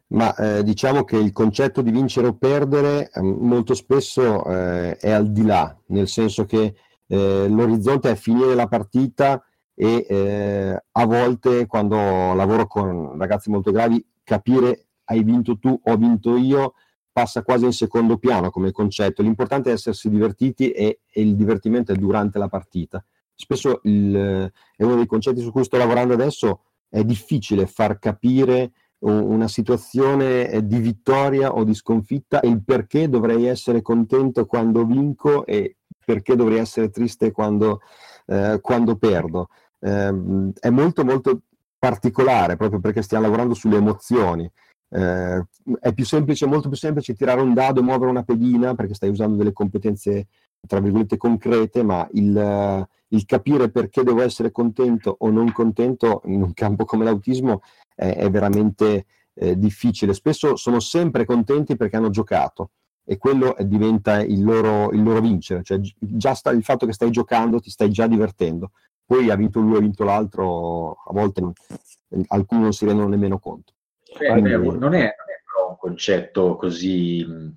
Ma 0.08 0.34
eh, 0.34 0.64
diciamo 0.64 1.04
che 1.04 1.16
il 1.16 1.30
concetto 1.30 1.82
di 1.82 1.92
vincere 1.92 2.26
o 2.26 2.36
perdere 2.36 3.08
eh, 3.08 3.22
molto 3.22 3.74
spesso 3.74 4.44
eh, 4.46 4.96
è 4.96 5.12
al 5.12 5.30
di 5.30 5.44
là, 5.44 5.78
nel 5.90 6.08
senso 6.08 6.44
che 6.44 6.74
eh, 7.06 7.48
l'orizzonte 7.48 8.10
è 8.10 8.16
finire 8.16 8.56
la 8.56 8.66
partita 8.66 9.45
e 9.78 10.06
eh, 10.08 10.84
a 10.90 11.04
volte 11.04 11.66
quando 11.66 12.32
lavoro 12.32 12.66
con 12.66 13.16
ragazzi 13.18 13.50
molto 13.50 13.70
gravi 13.70 14.04
capire 14.24 14.86
hai 15.04 15.22
vinto 15.22 15.58
tu 15.58 15.78
ho 15.84 15.96
vinto 15.96 16.36
io 16.36 16.72
passa 17.12 17.42
quasi 17.42 17.64
in 17.64 17.72
secondo 17.72 18.18
piano 18.18 18.50
come 18.50 18.72
concetto. 18.72 19.22
L'importante 19.22 19.70
è 19.70 19.72
essersi 19.74 20.10
divertiti 20.10 20.70
e, 20.70 21.00
e 21.10 21.20
il 21.22 21.34
divertimento 21.34 21.92
è 21.92 21.96
durante 21.96 22.38
la 22.38 22.48
partita. 22.48 23.02
Spesso 23.34 23.80
il, 23.84 24.50
è 24.76 24.82
uno 24.82 24.96
dei 24.96 25.06
concetti 25.06 25.40
su 25.40 25.50
cui 25.50 25.64
sto 25.64 25.78
lavorando 25.78 26.12
adesso, 26.12 26.62
è 26.88 27.04
difficile 27.04 27.66
far 27.66 27.98
capire 27.98 28.72
una 28.98 29.46
situazione 29.48 30.66
di 30.66 30.78
vittoria 30.78 31.54
o 31.54 31.64
di 31.64 31.74
sconfitta 31.74 32.40
e 32.40 32.48
il 32.48 32.62
perché 32.64 33.08
dovrei 33.08 33.46
essere 33.46 33.82
contento 33.82 34.46
quando 34.46 34.84
vinco 34.84 35.44
e 35.46 35.76
perché 36.04 36.34
dovrei 36.34 36.58
essere 36.58 36.90
triste 36.90 37.30
quando, 37.30 37.80
eh, 38.26 38.58
quando 38.60 38.96
perdo. 38.96 39.48
Eh, 39.86 40.52
è 40.58 40.70
molto 40.70 41.04
molto 41.04 41.42
particolare 41.78 42.56
proprio 42.56 42.80
perché 42.80 43.02
stiamo 43.02 43.24
lavorando 43.24 43.54
sulle 43.54 43.76
emozioni. 43.76 44.50
Eh, 44.88 45.44
è 45.80 45.92
più 45.92 46.04
semplice, 46.04 46.46
molto 46.46 46.68
più 46.68 46.76
semplice 46.76 47.14
tirare 47.14 47.40
un 47.40 47.54
dado 47.54 47.80
e 47.80 47.82
muovere 47.84 48.10
una 48.10 48.24
pedina 48.24 48.74
perché 48.74 48.94
stai 48.94 49.10
usando 49.10 49.36
delle 49.36 49.52
competenze 49.52 50.26
tra 50.66 50.80
virgolette 50.80 51.16
concrete, 51.16 51.84
ma 51.84 52.08
il, 52.12 52.86
il 53.08 53.24
capire 53.24 53.70
perché 53.70 54.02
devo 54.02 54.22
essere 54.22 54.50
contento 54.50 55.14
o 55.20 55.30
non 55.30 55.52
contento 55.52 56.22
in 56.24 56.42
un 56.42 56.52
campo 56.52 56.84
come 56.84 57.04
l'autismo 57.04 57.62
è, 57.94 58.16
è 58.16 58.30
veramente 58.30 59.06
eh, 59.34 59.56
difficile. 59.56 60.14
Spesso 60.14 60.56
sono 60.56 60.80
sempre 60.80 61.24
contenti 61.24 61.76
perché 61.76 61.96
hanno 61.96 62.10
giocato 62.10 62.70
e 63.04 63.18
quello 63.18 63.54
diventa 63.60 64.20
il 64.20 64.42
loro, 64.42 64.90
il 64.90 65.04
loro 65.04 65.20
vincere, 65.20 65.62
cioè 65.62 65.78
già 65.80 66.34
sta, 66.34 66.50
il 66.50 66.64
fatto 66.64 66.86
che 66.86 66.92
stai 66.92 67.12
giocando 67.12 67.60
ti 67.60 67.70
stai 67.70 67.90
già 67.90 68.08
divertendo. 68.08 68.72
Poi 69.06 69.30
ha 69.30 69.36
vinto 69.36 69.60
lui, 69.60 69.76
ha 69.76 69.80
vinto 69.80 70.02
l'altro, 70.02 70.90
a 70.90 71.12
volte 71.12 71.40
alcuni 72.28 72.62
non 72.62 72.72
si 72.72 72.84
rendono 72.86 73.08
nemmeno 73.08 73.38
conto. 73.38 73.72
Beh, 74.18 74.30
Quindi... 74.32 74.50
non, 74.50 74.74
è, 74.74 74.78
non, 74.78 74.94
è, 74.94 75.14
però 75.44 75.70
un 75.70 75.76
concetto 75.78 76.56
così, 76.56 77.54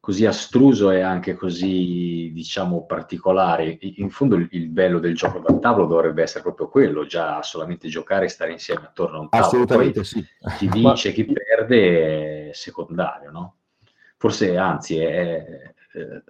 così, 0.00 0.24
astruso 0.24 0.90
e 0.90 1.02
anche 1.02 1.34
così, 1.34 2.30
diciamo, 2.32 2.86
particolare. 2.86 3.76
In 3.80 4.08
fondo 4.08 4.36
il, 4.36 4.48
il, 4.52 4.68
bello 4.68 4.98
del 4.98 5.14
gioco 5.14 5.38
da 5.38 5.52
tavolo 5.58 5.86
dovrebbe 5.86 6.22
essere 6.22 6.42
proprio 6.42 6.68
quello, 6.68 7.04
già 7.04 7.42
solamente 7.42 7.88
giocare 7.88 8.24
e 8.24 8.28
stare 8.28 8.52
insieme 8.52 8.86
attorno 8.86 9.18
a 9.18 9.20
un 9.20 9.28
tavolo. 9.28 9.48
Assolutamente 9.48 10.00
Poi, 10.00 10.04
sì. 10.04 10.26
Chi 10.56 10.68
vince, 10.68 11.12
chi 11.12 11.26
perde 11.26 12.48
è 12.48 12.52
secondario, 12.54 13.30
no? 13.30 13.56
Forse 14.16 14.56
anzi 14.56 14.96
è, 14.96 15.74
è, 15.96 16.22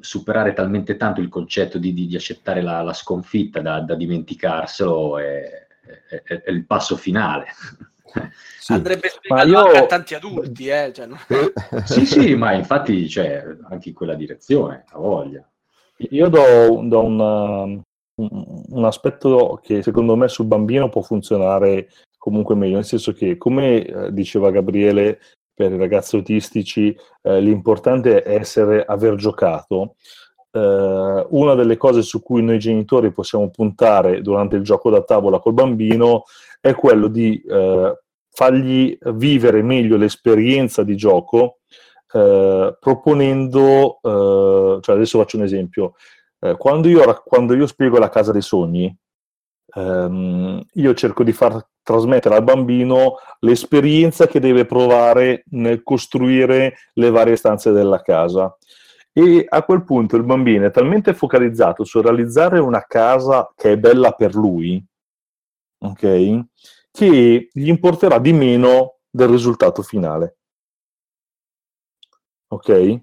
superare 0.00 0.52
talmente 0.52 0.96
tanto 0.96 1.20
il 1.20 1.28
concetto 1.28 1.78
di, 1.78 1.92
di, 1.92 2.06
di 2.06 2.16
accettare 2.16 2.62
la, 2.62 2.82
la, 2.82 2.92
sconfitta 2.92 3.60
da, 3.60 3.80
da 3.80 3.94
dimenticarselo 3.94 5.18
è, 5.18 5.66
è, 6.24 6.50
il 6.50 6.64
passo 6.66 6.96
finale. 6.96 7.46
Sì. 8.58 8.72
Andrebbe 8.72 9.08
spiegato 9.08 9.48
io... 9.48 9.58
anche 9.58 9.78
a 9.78 9.86
tanti 9.86 10.14
adulti, 10.14 10.68
eh? 10.68 10.90
Cioè, 10.92 11.06
no? 11.06 11.18
sì, 11.84 12.06
sì, 12.06 12.34
ma 12.34 12.54
infatti 12.54 13.06
cioè, 13.10 13.44
anche 13.68 13.90
in 13.90 13.94
quella 13.94 14.14
direzione, 14.14 14.84
ha 14.88 14.98
voglia. 14.98 15.46
Io 15.98 16.28
do, 16.28 16.80
do 16.82 17.04
una, 17.04 17.62
um, 17.62 17.82
un 18.16 18.84
aspetto 18.84 19.60
che 19.62 19.82
secondo 19.82 20.16
me 20.16 20.28
sul 20.28 20.46
bambino 20.46 20.88
può 20.88 21.02
funzionare 21.02 21.88
comunque 22.16 22.54
meglio, 22.54 22.76
nel 22.76 22.84
senso 22.84 23.12
che, 23.12 23.36
come 23.36 23.84
eh, 23.84 24.12
diceva 24.12 24.50
Gabriele, 24.50 25.20
per 25.56 25.72
i 25.72 25.78
ragazzi 25.78 26.16
autistici 26.16 26.94
eh, 27.22 27.40
l'importante 27.40 28.22
è 28.22 28.34
essere, 28.34 28.84
aver 28.84 29.14
giocato. 29.14 29.94
Eh, 30.50 31.26
una 31.30 31.54
delle 31.54 31.78
cose 31.78 32.02
su 32.02 32.22
cui 32.22 32.42
noi 32.42 32.58
genitori 32.58 33.10
possiamo 33.10 33.48
puntare 33.48 34.20
durante 34.20 34.56
il 34.56 34.62
gioco 34.62 34.90
da 34.90 35.02
tavola 35.02 35.38
col 35.38 35.54
bambino 35.54 36.24
è 36.60 36.74
quello 36.74 37.08
di 37.08 37.42
eh, 37.42 37.98
fargli 38.30 38.98
vivere 39.14 39.62
meglio 39.62 39.96
l'esperienza 39.96 40.82
di 40.82 40.94
gioco 40.94 41.60
eh, 42.12 42.76
proponendo, 42.78 43.98
eh, 44.02 44.80
cioè 44.82 44.94
adesso 44.94 45.18
faccio 45.18 45.38
un 45.38 45.44
esempio, 45.44 45.94
eh, 46.40 46.56
quando 46.56 46.88
io, 46.88 47.22
quando, 47.24 47.54
io, 47.54 47.66
spiego 47.66 47.98
la 47.98 48.10
casa 48.10 48.32
dei 48.32 48.42
sogni, 48.42 48.94
ehm, 49.76 50.64
io 50.72 50.94
cerco 50.94 51.22
di 51.22 51.32
far 51.32 51.64
trasmettere 51.82 52.34
al 52.34 52.42
bambino 52.42 53.16
l'esperienza 53.40 54.26
che 54.26 54.40
deve 54.40 54.64
provare 54.66 55.44
nel 55.50 55.82
costruire 55.82 56.76
le 56.94 57.10
varie 57.10 57.36
stanze 57.36 57.70
della 57.70 58.02
casa. 58.02 58.56
E 59.12 59.46
a 59.48 59.62
quel 59.62 59.84
punto 59.84 60.16
il 60.16 60.24
bambino 60.24 60.66
è 60.66 60.70
talmente 60.70 61.14
focalizzato 61.14 61.84
su 61.84 62.00
realizzare 62.00 62.58
una 62.58 62.84
casa 62.86 63.50
che 63.56 63.72
è 63.72 63.78
bella 63.78 64.12
per 64.12 64.34
lui, 64.34 64.84
ok? 65.78 66.44
Che 66.90 67.48
gli 67.52 67.68
importerà 67.68 68.18
di 68.18 68.32
meno 68.32 68.96
del 69.08 69.28
risultato 69.28 69.82
finale. 69.82 70.36
Ok? 72.48 73.00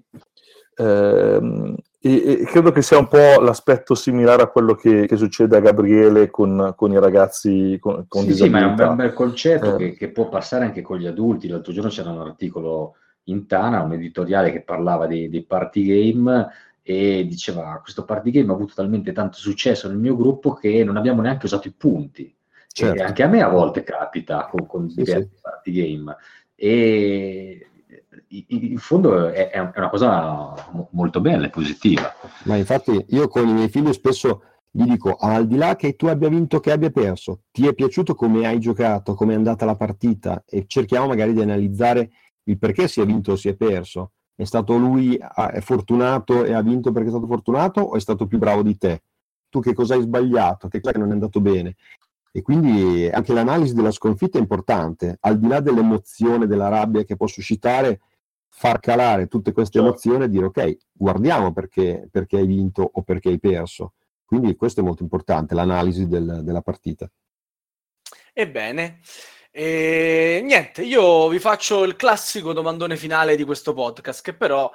Ehm, 0.76 1.76
e, 2.06 2.40
e, 2.42 2.44
credo 2.44 2.70
che 2.70 2.82
sia 2.82 2.98
un 2.98 3.08
po' 3.08 3.40
l'aspetto 3.40 3.94
similare 3.94 4.42
a 4.42 4.48
quello 4.48 4.74
che, 4.74 5.06
che 5.06 5.16
succede 5.16 5.56
a 5.56 5.60
Gabriele 5.60 6.28
con, 6.28 6.74
con 6.76 6.92
i 6.92 6.98
ragazzi 6.98 7.78
con, 7.80 8.04
con 8.06 8.20
sì, 8.22 8.26
disabilità. 8.26 8.58
Sì, 8.58 8.62
ma 8.62 8.66
è 8.66 8.70
un 8.70 8.76
bel, 8.76 8.88
un 8.88 8.96
bel 8.96 9.12
concetto 9.14 9.74
eh. 9.74 9.78
che, 9.78 9.96
che, 9.96 10.10
può 10.10 10.28
passare 10.28 10.66
anche 10.66 10.82
con 10.82 10.98
gli 10.98 11.06
adulti. 11.06 11.48
L'altro 11.48 11.72
giorno 11.72 11.88
c'era 11.88 12.10
un 12.10 12.20
articolo 12.20 12.96
in 13.24 13.46
Tana, 13.46 13.80
un 13.80 13.94
editoriale 13.94 14.52
che 14.52 14.60
parlava 14.60 15.06
dei, 15.06 15.30
dei 15.30 15.44
party 15.44 15.82
game 15.82 16.48
e 16.82 17.24
diceva 17.26 17.80
questo 17.82 18.04
party 18.04 18.30
game 18.30 18.52
ha 18.52 18.54
avuto 18.54 18.74
talmente 18.74 19.12
tanto 19.12 19.38
successo 19.38 19.88
nel 19.88 19.96
mio 19.96 20.14
gruppo 20.14 20.52
che 20.52 20.84
non 20.84 20.98
abbiamo 20.98 21.22
neanche 21.22 21.46
usato 21.46 21.68
i 21.68 21.72
punti. 21.72 22.34
Certo. 22.74 23.04
anche 23.04 23.22
a 23.22 23.28
me 23.28 23.40
a 23.40 23.48
volte 23.48 23.84
capita 23.84 24.48
con, 24.50 24.66
con 24.66 24.90
sì, 24.90 24.96
diversi 24.96 25.30
sì. 25.32 25.40
party 25.40 25.72
game. 25.72 26.16
E 26.54 27.68
in 28.28 28.78
fondo 28.78 29.28
è, 29.28 29.50
è 29.50 29.58
una 29.58 29.88
cosa 29.88 30.54
molto 30.90 31.20
bella 31.20 31.46
e 31.46 31.50
positiva. 31.50 32.12
Ma 32.44 32.56
infatti 32.56 33.04
io 33.08 33.28
con 33.28 33.48
i 33.48 33.52
miei 33.52 33.68
figli 33.68 33.92
spesso 33.92 34.42
gli 34.76 34.84
dico, 34.86 35.14
al 35.14 35.46
di 35.46 35.54
là 35.54 35.76
che 35.76 35.94
tu 35.94 36.06
abbia 36.06 36.28
vinto 36.28 36.56
o 36.56 36.60
che 36.60 36.72
abbia 36.72 36.90
perso, 36.90 37.42
ti 37.52 37.64
è 37.64 37.74
piaciuto 37.74 38.16
come 38.16 38.44
hai 38.44 38.58
giocato, 38.58 39.14
come 39.14 39.32
è 39.32 39.36
andata 39.36 39.64
la 39.64 39.76
partita 39.76 40.42
e 40.44 40.64
cerchiamo 40.66 41.06
magari 41.06 41.32
di 41.32 41.40
analizzare 41.40 42.10
il 42.44 42.58
perché 42.58 42.88
si 42.88 43.00
è 43.00 43.06
vinto 43.06 43.32
o 43.32 43.36
si 43.36 43.48
è 43.48 43.54
perso. 43.54 44.10
È 44.34 44.42
stato 44.42 44.76
lui 44.76 45.16
è 45.16 45.60
fortunato 45.60 46.44
e 46.44 46.52
ha 46.54 46.60
vinto 46.60 46.90
perché 46.90 47.06
è 47.06 47.12
stato 47.12 47.28
fortunato 47.28 47.80
o 47.82 47.94
è 47.94 48.00
stato 48.00 48.26
più 48.26 48.38
bravo 48.38 48.62
di 48.62 48.76
te? 48.76 49.02
Tu 49.48 49.60
che 49.60 49.74
cosa 49.74 49.94
hai 49.94 50.02
sbagliato? 50.02 50.66
Che 50.66 50.80
cosa 50.80 50.98
non 50.98 51.10
è 51.10 51.12
andato 51.12 51.40
bene? 51.40 51.76
E 52.36 52.42
quindi 52.42 53.08
anche 53.08 53.32
l'analisi 53.32 53.74
della 53.74 53.92
sconfitta 53.92 54.38
è 54.38 54.40
importante, 54.40 55.18
al 55.20 55.38
di 55.38 55.46
là 55.46 55.60
dell'emozione, 55.60 56.48
della 56.48 56.66
rabbia 56.66 57.04
che 57.04 57.14
può 57.14 57.28
suscitare, 57.28 58.00
far 58.48 58.80
calare 58.80 59.28
tutte 59.28 59.52
queste 59.52 59.78
certo. 59.78 59.86
emozioni 59.86 60.24
e 60.24 60.28
dire 60.28 60.46
ok, 60.46 60.76
guardiamo 60.90 61.52
perché, 61.52 62.08
perché 62.10 62.38
hai 62.38 62.46
vinto 62.46 62.90
o 62.92 63.02
perché 63.02 63.28
hai 63.28 63.38
perso. 63.38 63.92
Quindi 64.24 64.56
questo 64.56 64.80
è 64.80 64.82
molto 64.82 65.04
importante, 65.04 65.54
l'analisi 65.54 66.08
del, 66.08 66.40
della 66.42 66.60
partita. 66.60 67.08
Ebbene, 68.32 68.98
e 69.52 70.40
niente, 70.42 70.82
io 70.82 71.28
vi 71.28 71.38
faccio 71.38 71.84
il 71.84 71.94
classico 71.94 72.52
domandone 72.52 72.96
finale 72.96 73.36
di 73.36 73.44
questo 73.44 73.74
podcast, 73.74 74.24
che 74.24 74.34
però 74.34 74.68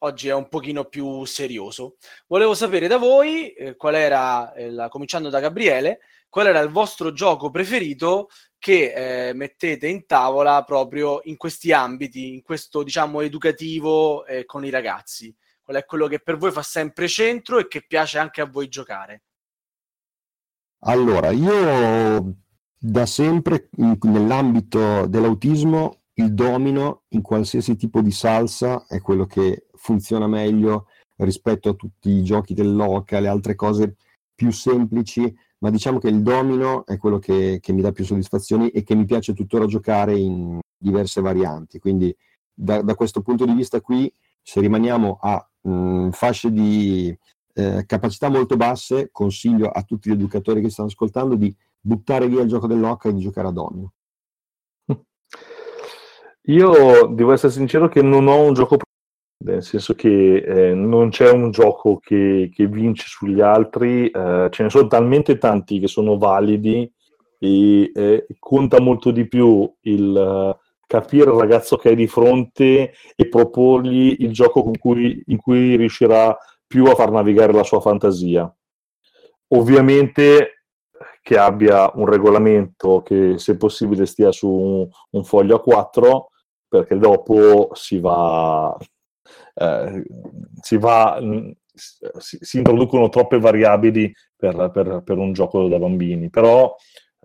oggi 0.00 0.28
è 0.28 0.34
un 0.34 0.50
pochino 0.50 0.84
più 0.84 1.24
serioso. 1.24 1.96
Volevo 2.26 2.52
sapere 2.52 2.88
da 2.88 2.98
voi 2.98 3.54
eh, 3.54 3.74
qual 3.74 3.94
era, 3.94 4.52
eh, 4.52 4.88
cominciando 4.90 5.30
da 5.30 5.40
Gabriele, 5.40 6.00
qual 6.36 6.48
era 6.48 6.60
il 6.60 6.68
vostro 6.68 7.14
gioco 7.14 7.48
preferito 7.48 8.28
che 8.58 9.28
eh, 9.28 9.32
mettete 9.32 9.88
in 9.88 10.04
tavola 10.04 10.62
proprio 10.64 11.20
in 11.24 11.38
questi 11.38 11.72
ambiti, 11.72 12.34
in 12.34 12.42
questo 12.42 12.82
diciamo 12.82 13.22
educativo 13.22 14.26
eh, 14.26 14.44
con 14.44 14.62
i 14.62 14.68
ragazzi. 14.68 15.34
Qual 15.62 15.78
è 15.78 15.86
quello 15.86 16.08
che 16.08 16.18
per 16.18 16.36
voi 16.36 16.50
fa 16.50 16.60
sempre 16.60 17.08
centro 17.08 17.58
e 17.58 17.68
che 17.68 17.86
piace 17.88 18.18
anche 18.18 18.42
a 18.42 18.44
voi 18.44 18.68
giocare? 18.68 19.22
Allora, 20.80 21.30
io 21.30 22.34
da 22.76 23.06
sempre 23.06 23.70
nell'ambito 23.72 25.06
dell'autismo 25.06 26.02
il 26.16 26.34
domino 26.34 27.04
in 27.12 27.22
qualsiasi 27.22 27.76
tipo 27.76 28.02
di 28.02 28.10
salsa 28.10 28.84
è 28.86 29.00
quello 29.00 29.24
che 29.24 29.68
funziona 29.72 30.26
meglio 30.26 30.88
rispetto 31.16 31.70
a 31.70 31.74
tutti 31.74 32.10
i 32.10 32.22
giochi 32.22 32.52
del 32.52 32.76
local 32.76 33.24
e 33.24 33.28
altre 33.28 33.54
cose 33.54 33.96
più 34.34 34.50
semplici, 34.50 35.34
ma 35.58 35.70
diciamo 35.70 35.98
che 35.98 36.08
il 36.08 36.22
domino 36.22 36.84
è 36.86 36.98
quello 36.98 37.18
che, 37.18 37.58
che 37.60 37.72
mi 37.72 37.80
dà 37.80 37.92
più 37.92 38.04
soddisfazioni 38.04 38.68
e 38.70 38.82
che 38.82 38.94
mi 38.94 39.04
piace 39.04 39.32
tuttora 39.32 39.66
giocare 39.66 40.16
in 40.16 40.60
diverse 40.76 41.20
varianti. 41.20 41.78
Quindi 41.78 42.14
da, 42.52 42.82
da 42.82 42.94
questo 42.94 43.22
punto 43.22 43.44
di 43.44 43.52
vista 43.52 43.80
qui, 43.80 44.12
se 44.42 44.60
rimaniamo 44.60 45.18
a 45.20 45.48
mh, 45.62 46.10
fasce 46.10 46.52
di 46.52 47.16
eh, 47.54 47.84
capacità 47.86 48.28
molto 48.28 48.56
basse, 48.56 49.08
consiglio 49.10 49.68
a 49.68 49.82
tutti 49.82 50.10
gli 50.10 50.12
educatori 50.12 50.60
che 50.60 50.70
stanno 50.70 50.88
ascoltando 50.88 51.34
di 51.34 51.54
buttare 51.80 52.28
via 52.28 52.42
il 52.42 52.48
gioco 52.48 52.66
dell'occa 52.66 53.08
e 53.08 53.14
di 53.14 53.20
giocare 53.20 53.48
a 53.48 53.52
domino. 53.52 53.92
Io 56.48 57.06
devo 57.06 57.32
essere 57.32 57.52
sincero 57.52 57.88
che 57.88 58.02
non 58.02 58.28
ho 58.28 58.40
un 58.40 58.54
gioco 58.54 58.76
nel 59.38 59.62
senso 59.62 59.94
che 59.94 60.36
eh, 60.36 60.74
non 60.74 61.10
c'è 61.10 61.30
un 61.30 61.50
gioco 61.50 61.98
che, 61.98 62.50
che 62.52 62.66
vince 62.66 63.06
sugli 63.08 63.40
altri, 63.40 64.08
eh, 64.08 64.48
ce 64.50 64.62
ne 64.62 64.70
sono 64.70 64.86
talmente 64.86 65.38
tanti 65.38 65.78
che 65.78 65.88
sono 65.88 66.16
validi 66.16 66.90
e 67.38 67.90
eh, 67.94 68.26
conta 68.38 68.80
molto 68.80 69.10
di 69.10 69.28
più 69.28 69.70
il 69.82 70.56
capire 70.86 71.30
il 71.30 71.36
ragazzo 71.36 71.76
che 71.76 71.90
hai 71.90 71.96
di 71.96 72.06
fronte 72.06 72.92
e 73.16 73.28
proporgli 73.28 74.16
il 74.20 74.32
gioco 74.32 74.70
cui, 74.78 75.22
in 75.26 75.36
cui 75.38 75.76
riuscirà 75.76 76.36
più 76.66 76.84
a 76.86 76.94
far 76.94 77.10
navigare 77.10 77.52
la 77.52 77.64
sua 77.64 77.80
fantasia. 77.80 78.52
Ovviamente 79.48 80.64
che 81.22 81.38
abbia 81.38 81.90
un 81.94 82.06
regolamento 82.06 83.02
che 83.02 83.36
se 83.38 83.56
possibile 83.56 84.06
stia 84.06 84.30
su 84.30 84.48
un, 84.48 84.88
un 85.10 85.24
foglio 85.24 85.56
a 85.56 85.60
4 85.60 86.30
perché 86.68 86.96
dopo 86.96 87.70
si 87.72 87.98
va, 87.98 88.76
eh, 89.58 90.04
si, 90.60 90.78
va 90.78 91.18
si, 91.74 92.38
si, 92.40 92.58
introducono 92.58 93.08
troppe 93.08 93.38
variabili 93.38 94.12
per, 94.36 94.70
per, 94.72 95.02
per, 95.04 95.18
un 95.18 95.32
gioco 95.32 95.66
da 95.68 95.78
bambini 95.78 96.30
però 96.30 96.74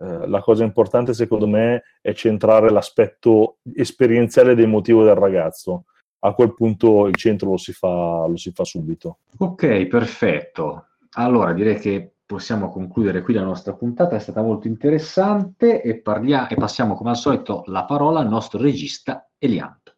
eh, 0.02 0.26
la 0.26 0.40
cosa 0.40 0.64
importante 0.64 1.14
secondo 1.14 1.46
me 1.46 1.82
è 2.00 2.12
centrare 2.12 2.70
l'aspetto 2.70 3.58
esperienziale 3.74 4.52
ed 4.52 4.60
emotivo 4.60 5.04
del 5.04 5.14
ragazzo. 5.14 5.84
A 6.24 6.34
quel 6.34 6.54
punto 6.54 7.06
il 7.06 7.16
centro 7.16 7.50
lo 7.50 7.56
si 7.56 7.72
fa, 7.72 8.26
lo 8.26 8.36
si 8.36 8.52
fa 8.52 8.64
subito. 8.64 9.18
Ok 9.38 9.86
perfetto. 9.86 10.86
Allora 11.14 11.52
direi 11.52 11.78
che 11.78 12.14
possiamo 12.24 12.70
concludere 12.70 13.22
qui 13.22 13.34
la 13.34 13.42
nostra 13.42 13.74
puntata, 13.74 14.16
è 14.16 14.18
stata 14.18 14.42
molto 14.42 14.66
interessante 14.66 15.82
e, 15.82 16.00
parlia- 16.00 16.46
e 16.48 16.54
passiamo 16.54 16.94
come 16.94 17.10
al 17.10 17.16
solito 17.16 17.62
la 17.66 17.84
parola 17.84 18.20
al 18.20 18.28
nostro 18.28 18.60
regista 18.60 19.28
Elianto. 19.36 19.94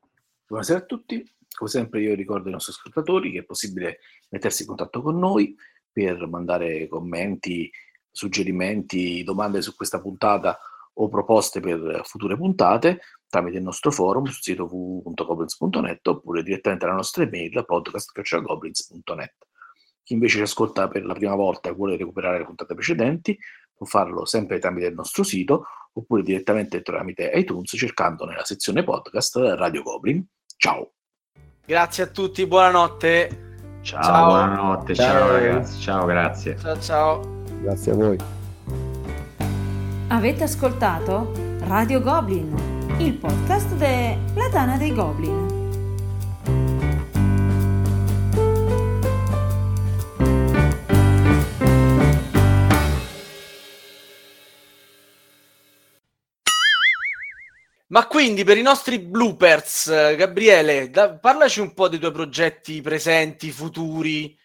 Buonasera 0.47 0.81
a 0.81 0.83
tutti, 0.83 1.25
come 1.55 1.71
sempre 1.71 2.01
io 2.01 2.15
ricordo 2.15 2.47
ai 2.47 2.53
nostri 2.53 2.73
ascoltatori 2.73 3.31
che 3.31 3.41
è 3.41 3.45
possibile 3.45 3.99
mettersi 4.31 4.63
in 4.63 4.69
contatto 4.69 5.03
con 5.03 5.19
noi 5.19 5.55
per 5.91 6.27
mandare 6.27 6.89
commenti, 6.89 7.71
suggerimenti, 8.11 9.23
domande 9.23 9.63
su 9.63 9.75
questa 9.75 10.01
puntata 10.01 10.59
o 10.95 11.09
proposte 11.09 11.61
per 11.61 12.03
future 12.05 12.37
puntate 12.37 13.01
tramite 13.29 13.57
il 13.57 13.63
nostro 13.65 13.91
forum 13.91 14.25
sul 14.27 14.43
sito 14.43 14.65
www.goblins.net 14.71 16.07
oppure 16.07 16.43
direttamente 16.43 16.85
alla 16.85 16.95
nostra 16.95 17.25
email 17.25 17.65
podcast.goblins.net. 17.65 19.35
Chi 20.03 20.13
invece 20.13 20.37
ci 20.37 20.43
ascolta 20.43 20.87
per 20.89 21.05
la 21.05 21.15
prima 21.15 21.35
volta 21.35 21.69
e 21.69 21.73
vuole 21.73 21.97
recuperare 21.97 22.39
le 22.39 22.45
puntate 22.45 22.75
precedenti 22.75 23.37
può 23.75 23.87
farlo 23.87 24.25
sempre 24.25 24.59
tramite 24.59 24.87
il 24.87 24.95
nostro 24.95 25.23
sito 25.25 25.65
oppure 25.95 26.23
direttamente 26.23 26.83
tramite 26.83 27.31
iTunes 27.35 27.73
cercando 27.77 28.25
nella 28.25 28.45
sezione 28.45 28.85
podcast 28.85 29.37
Radio 29.37 29.83
Goblin. 29.83 30.25
Ciao! 30.57 30.93
Grazie 31.67 32.05
a 32.05 32.07
tutti, 32.09 32.47
buonanotte! 32.47 33.43
Ciao, 33.81 34.03
ciao. 34.03 34.27
buonanotte, 34.27 34.95
ciao. 34.95 35.19
ciao 35.19 35.33
ragazzi, 35.33 35.81
ciao, 35.81 36.05
grazie. 36.05 36.59
Ciao, 36.59 36.79
ciao. 36.79 37.43
Grazie 37.63 37.93
a 37.93 37.95
voi. 37.95 38.19
Avete 40.09 40.45
ascoltato 40.45 41.33
Radio 41.61 42.03
Goblin, 42.03 42.55
il 42.99 43.15
podcast 43.15 43.75
della 43.77 44.49
Dana 44.51 44.77
dei 44.77 44.93
Goblin. 44.93 45.54
Ma 57.95 58.09
quindi 58.09 58.43
per 58.43 58.59
i 58.59 58.63
nostri 58.63 58.99
bloopers, 58.99 60.17
Gabriele, 60.17 60.91
da, 60.91 61.15
parlaci 61.15 61.61
un 61.61 61.75
po' 61.75 61.87
dei 61.87 62.01
tuoi 62.01 62.11
progetti 62.11 62.81
presenti, 62.81 63.53
futuri. 63.53 64.37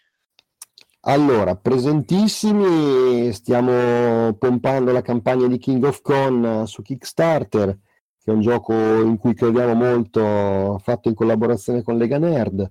Allora, 1.00 1.56
presentissimi, 1.56 3.32
stiamo 3.32 4.34
pompando 4.34 4.92
la 4.92 5.02
campagna 5.02 5.48
di 5.48 5.58
King 5.58 5.82
of 5.82 6.00
Con 6.00 6.62
su 6.68 6.80
Kickstarter, 6.82 7.76
che 8.22 8.30
è 8.30 8.32
un 8.32 8.40
gioco 8.40 8.72
in 8.72 9.16
cui 9.16 9.34
crediamo 9.34 9.74
molto, 9.74 10.78
fatto 10.80 11.08
in 11.08 11.16
collaborazione 11.16 11.82
con 11.82 11.96
Lega 11.96 12.18
Nerd. 12.18 12.70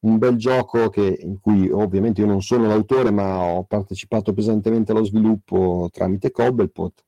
Un 0.00 0.18
bel 0.18 0.34
gioco 0.34 0.88
che, 0.88 1.16
in 1.20 1.38
cui 1.40 1.70
ovviamente 1.70 2.22
io 2.22 2.26
non 2.26 2.42
sono 2.42 2.66
l'autore, 2.66 3.12
ma 3.12 3.38
ho 3.38 3.62
partecipato 3.62 4.32
pesantemente 4.32 4.90
allo 4.90 5.04
sviluppo 5.04 5.88
tramite 5.92 6.32
Cobblepot 6.32 7.04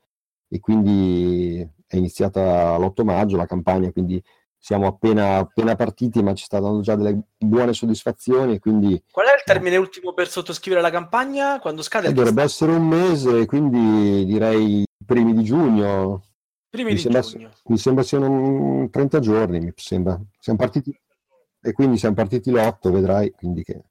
e 0.47 0.61
quindi 0.61 1.79
è 1.91 1.97
iniziata 1.97 2.76
l'8 2.76 3.03
maggio 3.03 3.36
la 3.36 3.47
campagna, 3.47 3.91
quindi 3.91 4.22
siamo 4.57 4.86
appena, 4.86 5.36
appena 5.36 5.74
partiti, 5.74 6.22
ma 6.22 6.34
ci 6.34 6.45
sta 6.45 6.61
dando 6.61 6.82
già 6.82 6.95
delle 6.95 7.18
buone 7.36 7.72
soddisfazioni. 7.72 8.59
Quindi, 8.59 9.03
Qual 9.11 9.26
è 9.26 9.34
il 9.34 9.43
termine 9.45 9.76
ultimo 9.76 10.12
per 10.12 10.28
sottoscrivere 10.28 10.82
la 10.82 10.91
campagna? 10.91 11.59
Quando 11.59 11.82
scade? 11.82 12.09
Eh, 12.09 12.12
dovrebbe 12.12 12.43
essere 12.43 12.72
un 12.72 12.86
mese, 12.86 13.47
quindi 13.47 14.24
direi 14.26 14.84
primi 15.05 15.34
di 15.34 15.43
giugno. 15.43 16.22
Primi 16.68 16.91
mi 16.91 16.95
di 16.95 17.01
sembra, 17.01 17.20
giugno. 17.22 17.51
Mi 17.64 17.78
sembra 17.78 18.05
siano 18.05 18.88
30 18.91 19.18
giorni, 19.18 19.61
mi 19.61 19.72
sembra. 19.74 20.20
Siamo 20.38 20.59
partiti, 20.59 20.97
e 21.61 21.72
quindi 21.72 21.97
siamo 21.97 22.14
partiti 22.14 22.51
l'8, 22.51 22.93
vedrai. 22.93 23.30
Quindi 23.32 23.64
che... 23.64 23.82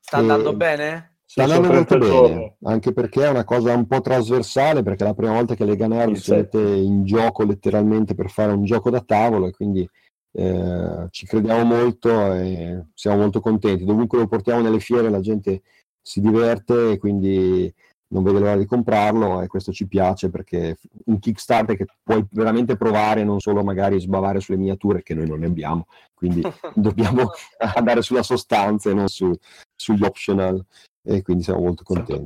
Sta 0.00 0.18
andando 0.18 0.52
e... 0.52 0.54
bene? 0.54 1.13
Sta 1.34 1.42
andando 1.42 1.72
molto 1.72 1.98
bene, 1.98 2.56
anche 2.62 2.92
perché 2.92 3.24
è 3.24 3.28
una 3.28 3.42
cosa 3.42 3.74
un 3.74 3.88
po' 3.88 4.00
trasversale, 4.00 4.84
perché 4.84 5.02
è 5.02 5.08
la 5.08 5.14
prima 5.14 5.32
volta 5.32 5.56
che 5.56 5.64
Lega 5.64 5.88
Nerd 5.88 6.14
si 6.14 6.30
mette 6.30 6.60
in 6.60 7.04
gioco 7.04 7.42
letteralmente 7.42 8.14
per 8.14 8.30
fare 8.30 8.52
un 8.52 8.62
gioco 8.62 8.88
da 8.88 9.00
tavolo 9.00 9.48
e 9.48 9.50
quindi 9.50 9.84
eh, 10.30 11.06
ci 11.10 11.26
crediamo 11.26 11.64
molto 11.64 12.32
e 12.34 12.84
siamo 12.94 13.16
molto 13.16 13.40
contenti. 13.40 13.84
Dovunque 13.84 14.18
lo 14.18 14.28
portiamo 14.28 14.60
nelle 14.60 14.78
fiere 14.78 15.10
la 15.10 15.18
gente 15.18 15.62
si 16.00 16.20
diverte 16.20 16.92
e 16.92 16.98
quindi 16.98 17.74
non 18.12 18.22
vede 18.22 18.38
l'ora 18.38 18.56
di 18.56 18.66
comprarlo 18.66 19.40
e 19.40 19.48
questo 19.48 19.72
ci 19.72 19.88
piace 19.88 20.30
perché 20.30 20.76
un 21.06 21.18
Kickstarter 21.18 21.76
che 21.76 21.86
puoi 22.00 22.24
veramente 22.30 22.76
provare, 22.76 23.24
non 23.24 23.40
solo 23.40 23.64
magari 23.64 23.98
sbavare 23.98 24.38
sulle 24.38 24.58
miniature 24.58 25.02
che 25.02 25.14
noi 25.14 25.26
non 25.26 25.40
ne 25.40 25.46
abbiamo, 25.46 25.88
quindi 26.14 26.42
dobbiamo 26.76 27.32
andare 27.74 28.02
sulla 28.02 28.22
sostanza 28.22 28.88
e 28.88 28.94
non 28.94 29.08
su, 29.08 29.36
sugli 29.74 30.04
optional 30.04 30.64
e 31.04 31.22
quindi 31.22 31.42
siamo 31.42 31.60
molto 31.60 31.82
contenti. 31.82 32.24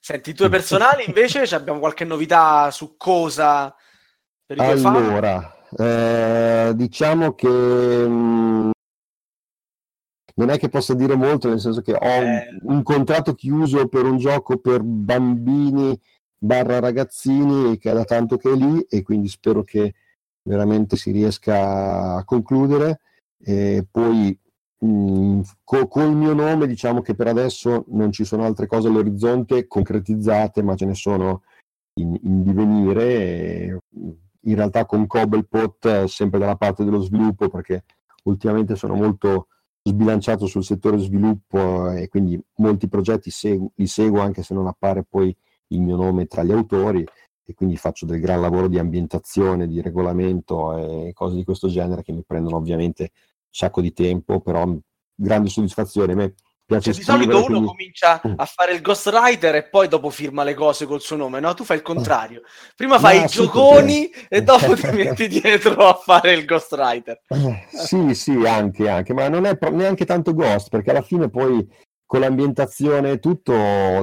Senti, 0.00 0.30
i 0.30 0.34
tuoi 0.34 0.48
personali 0.48 1.04
invece 1.06 1.42
abbiamo 1.54 1.78
qualche 1.78 2.04
novità 2.04 2.70
su 2.70 2.96
cosa 2.96 3.74
per 4.44 4.60
allora, 4.60 5.54
eh, 5.78 6.72
diciamo 6.74 7.34
che 7.34 7.48
mh, 7.48 8.12
mm, 8.12 8.70
non 10.34 10.50
è 10.50 10.58
che 10.58 10.68
possa 10.68 10.94
dire 10.94 11.14
molto, 11.14 11.48
nel 11.48 11.60
senso 11.60 11.80
che 11.80 11.92
ho 11.92 11.98
eh. 12.02 12.48
un, 12.62 12.74
un, 12.74 12.82
contratto 12.82 13.34
chiuso 13.34 13.88
per 13.88 14.04
un 14.04 14.18
gioco 14.18 14.58
per 14.58 14.82
bambini 14.82 15.98
barra 16.36 16.80
ragazzini 16.80 17.78
che 17.78 17.90
è 17.90 17.94
da 17.94 18.04
tanto 18.04 18.36
che 18.36 18.50
è 18.50 18.54
lì 18.54 18.80
e 18.88 19.02
quindi 19.02 19.28
spero 19.28 19.62
che 19.62 19.94
veramente 20.42 20.96
si 20.96 21.10
riesca 21.12 22.16
a 22.16 22.24
concludere. 22.24 23.00
E 23.44 23.86
poi 23.90 24.38
mh, 24.86 25.40
co- 25.64 25.86
col 25.88 26.14
mio 26.14 26.34
nome 26.34 26.66
diciamo 26.66 27.00
che 27.00 27.14
per 27.14 27.28
adesso 27.28 27.84
non 27.88 28.12
ci 28.12 28.24
sono 28.24 28.44
altre 28.44 28.66
cose 28.66 28.88
all'orizzonte 28.88 29.66
concretizzate, 29.66 30.62
ma 30.62 30.74
ce 30.74 30.86
ne 30.86 30.94
sono 30.94 31.42
in, 31.94 32.18
in 32.22 32.42
divenire. 32.42 33.78
In 34.44 34.54
realtà 34.56 34.86
con 34.86 35.06
Cobblepot 35.06 36.04
sempre 36.06 36.40
dalla 36.40 36.56
parte 36.56 36.84
dello 36.84 37.00
sviluppo 37.00 37.48
perché 37.48 37.84
ultimamente 38.24 38.74
sono 38.74 38.94
molto 38.94 39.46
sbilanciato 39.84 40.46
sul 40.46 40.64
settore 40.64 40.98
sviluppo 40.98 41.90
e 41.92 42.08
quindi 42.08 42.40
molti 42.56 42.88
progetti 42.88 43.30
segu- 43.30 43.70
li 43.76 43.86
seguo 43.86 44.20
anche 44.20 44.42
se 44.42 44.54
non 44.54 44.66
appare 44.66 45.04
poi 45.08 45.34
il 45.68 45.80
mio 45.80 45.96
nome 45.96 46.26
tra 46.26 46.42
gli 46.42 46.52
autori 46.52 47.04
e 47.44 47.54
quindi 47.54 47.76
faccio 47.76 48.06
del 48.06 48.20
gran 48.20 48.40
lavoro 48.40 48.68
di 48.68 48.78
ambientazione, 48.78 49.66
di 49.66 49.80
regolamento 49.80 50.76
e 50.76 51.12
cose 51.12 51.36
di 51.36 51.44
questo 51.44 51.68
genere 51.68 52.02
che 52.02 52.12
mi 52.12 52.24
prendono 52.24 52.56
ovviamente 52.56 53.12
sacco 53.52 53.80
di 53.80 53.92
tempo, 53.92 54.40
però 54.40 54.66
grande 55.14 55.48
soddisfazione. 55.48 56.12
A 56.12 56.16
me 56.16 56.34
piace 56.64 56.92
Cioè, 56.92 57.00
di 57.00 57.04
solito 57.04 57.36
uno 57.36 57.44
quindi... 57.46 57.66
comincia 57.66 58.20
Mm. 58.26 58.32
a 58.36 58.44
fare 58.46 58.72
il 58.72 58.80
ghostwriter 58.80 59.54
e 59.56 59.68
poi 59.68 59.88
dopo 59.88 60.10
firma 60.10 60.42
le 60.44 60.54
cose 60.54 60.86
col 60.86 61.00
suo 61.00 61.16
nome, 61.16 61.40
no? 61.40 61.52
Tu 61.54 61.64
fai 61.64 61.76
il 61.76 61.82
contrario. 61.82 62.42
Prima 62.74 62.98
fai 62.98 63.18
No, 63.18 63.24
i 63.24 63.28
gioconi 63.28 64.10
e 64.28 64.42
dopo 64.44 64.74
ti 64.74 64.90
metti 64.90 65.28
dietro 65.28 65.86
a 65.86 65.94
fare 65.94 66.32
il 66.32 66.44
ghostwriter. 66.44 67.20
Sì, 67.72 68.14
sì, 68.14 68.32
anche, 68.46 68.88
anche, 68.88 69.12
ma 69.12 69.28
non 69.28 69.44
è 69.44 69.58
neanche 69.70 70.04
tanto 70.04 70.34
Ghost, 70.34 70.68
perché 70.68 70.90
alla 70.90 71.02
fine 71.02 71.28
poi 71.28 71.66
con 72.06 72.20
l'ambientazione 72.20 73.12
e 73.12 73.18
tutto 73.18 73.52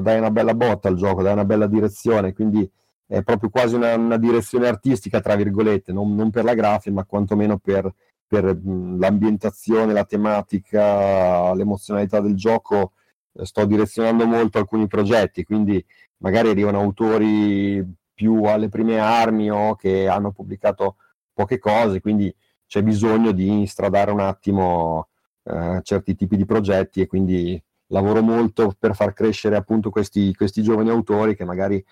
dai 0.01 0.17
una 0.17 0.31
bella 0.31 0.53
botta 0.53 0.87
al 0.87 0.95
gioco, 0.95 1.21
dai 1.21 1.33
una 1.33 1.45
bella 1.45 1.67
direzione, 1.67 2.33
quindi 2.33 2.69
è 3.07 3.23
proprio 3.23 3.49
quasi 3.49 3.75
una, 3.75 3.95
una 3.95 4.17
direzione 4.17 4.67
artistica, 4.67 5.19
tra 5.21 5.35
virgolette, 5.35 5.91
non, 5.91 6.13
non 6.15 6.29
per 6.29 6.43
la 6.43 6.53
grafica, 6.53 6.93
ma 6.93 7.05
quantomeno 7.05 7.57
per, 7.57 7.91
per, 8.29 8.45
l'ambientazione, 8.45 9.91
la 9.93 10.05
tematica, 10.05 11.53
l'emozionalità 11.55 12.21
del 12.21 12.35
gioco. 12.35 12.93
eh, 13.33 13.45
Sto 13.45 13.65
direzionando 13.65 14.25
molto 14.27 14.59
alcuni 14.59 14.87
progetti, 14.87 15.43
quindi 15.43 15.83
magari 16.17 16.49
arrivano 16.49 16.79
autori 16.79 17.83
più 18.13 18.43
alle 18.43 18.69
prime 18.69 18.99
armi 18.99 19.49
o 19.49 19.75
che 19.75 20.07
hanno 20.07 20.31
pubblicato 20.31 20.97
poche 21.33 21.57
cose, 21.57 22.01
quindi 22.01 22.33
c'è 22.67 22.83
bisogno 22.83 23.31
di 23.31 23.65
stradare 23.65 24.11
un 24.11 24.19
attimo 24.19 25.07
eh, 25.43 25.79
certi 25.83 26.15
tipi 26.15 26.37
di 26.37 26.45
progetti 26.45 27.01
e 27.01 27.07
quindi 27.07 27.61
lavoro 27.87 28.21
molto 28.21 28.75
per 28.77 28.95
far 28.95 29.13
crescere 29.13 29.55
appunto 29.55 29.89
questi, 29.89 30.35
questi 30.35 30.61
giovani 30.61 30.89
autori 30.89 31.35
che 31.35 31.45
magari 31.45 31.83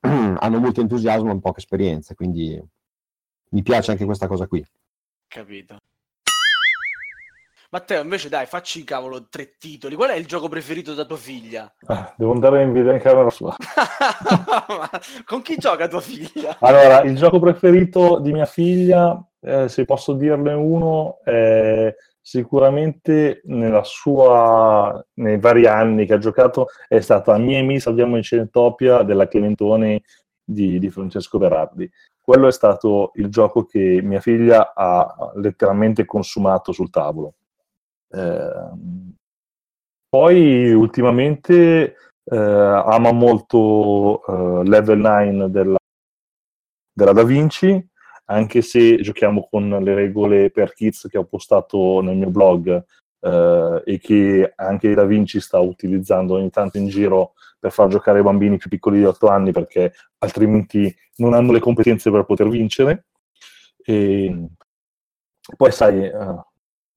hanno 0.00 0.58
molto 0.60 0.80
entusiasmo 0.80 1.32
e 1.32 1.40
poca 1.40 1.58
esperienza, 1.58 2.14
quindi 2.14 2.62
mi 3.50 3.62
piace 3.62 3.90
anche 3.90 4.04
questa 4.04 4.26
cosa 4.26 4.46
qui. 4.46 4.64
Capito. 5.34 5.78
Matteo, 7.70 8.02
invece 8.02 8.28
dai, 8.28 8.46
facci 8.46 8.84
cavolo 8.84 9.26
tre 9.28 9.56
titoli. 9.58 9.96
Qual 9.96 10.10
è 10.10 10.14
il 10.14 10.26
gioco 10.26 10.48
preferito 10.48 10.94
da 10.94 11.04
tua 11.04 11.16
figlia? 11.16 11.74
Ah, 11.86 12.14
devo 12.16 12.30
andare 12.30 12.62
in 12.62 12.72
video 12.72 12.92
in 12.92 13.00
camera 13.00 13.30
sua. 13.30 13.56
Con 15.26 15.42
chi 15.42 15.56
gioca 15.56 15.88
tua 15.88 16.00
figlia? 16.00 16.56
Allora, 16.60 17.02
il 17.02 17.16
gioco 17.16 17.40
preferito 17.40 18.20
di 18.20 18.32
mia 18.32 18.44
figlia, 18.46 19.20
eh, 19.40 19.68
se 19.68 19.84
posso 19.84 20.12
dirne 20.12 20.52
uno, 20.52 21.18
è 21.24 21.92
sicuramente 22.20 23.40
nella 23.46 23.82
sua, 23.82 25.04
nei 25.14 25.40
vari 25.40 25.66
anni 25.66 26.06
che 26.06 26.14
ha 26.14 26.18
giocato, 26.18 26.68
è 26.86 27.00
stata 27.00 27.36
Miemi, 27.38 27.80
Salviamo 27.80 28.16
in 28.16 28.22
Centopia 28.22 29.02
della 29.02 29.26
Clementone 29.26 30.02
di, 30.44 30.78
di 30.78 30.90
Francesco 30.90 31.38
Berardi. 31.38 31.90
Quello 32.24 32.46
è 32.46 32.52
stato 32.52 33.10
il 33.16 33.28
gioco 33.28 33.66
che 33.66 34.00
mia 34.02 34.18
figlia 34.18 34.72
ha 34.74 35.32
letteralmente 35.34 36.06
consumato 36.06 36.72
sul 36.72 36.88
tavolo. 36.88 37.34
Eh, 38.08 38.70
poi 40.08 40.72
ultimamente 40.72 41.96
eh, 42.24 42.36
ama 42.36 43.12
molto 43.12 44.24
eh, 44.24 44.66
Level 44.66 44.98
9 45.00 45.50
della, 45.50 45.76
della 46.94 47.12
Da 47.12 47.24
Vinci, 47.24 47.86
anche 48.24 48.62
se 48.62 49.02
giochiamo 49.02 49.46
con 49.50 49.68
le 49.68 49.94
regole 49.94 50.50
per 50.50 50.72
kids 50.72 51.08
che 51.10 51.18
ho 51.18 51.24
postato 51.24 52.00
nel 52.00 52.16
mio 52.16 52.30
blog 52.30 52.82
eh, 53.24 53.82
e 53.84 53.98
che 53.98 54.52
anche 54.54 54.94
Da 54.94 55.04
Vinci 55.04 55.40
sta 55.40 55.58
utilizzando 55.58 56.34
ogni 56.34 56.50
tanto 56.50 56.76
in 56.76 56.88
giro 56.88 57.32
per 57.58 57.72
far 57.72 57.88
giocare 57.88 58.20
i 58.20 58.22
bambini 58.22 58.58
più 58.58 58.68
piccoli 58.68 58.98
di 58.98 59.06
8 59.06 59.28
anni 59.28 59.50
perché 59.50 59.94
altrimenti 60.18 60.94
non 61.16 61.32
hanno 61.32 61.52
le 61.52 61.60
competenze 61.60 62.10
per 62.10 62.24
poter 62.24 62.48
vincere. 62.48 63.06
E 63.82 64.48
poi 65.56 65.72
sai, 65.72 66.04
eh, 66.04 66.44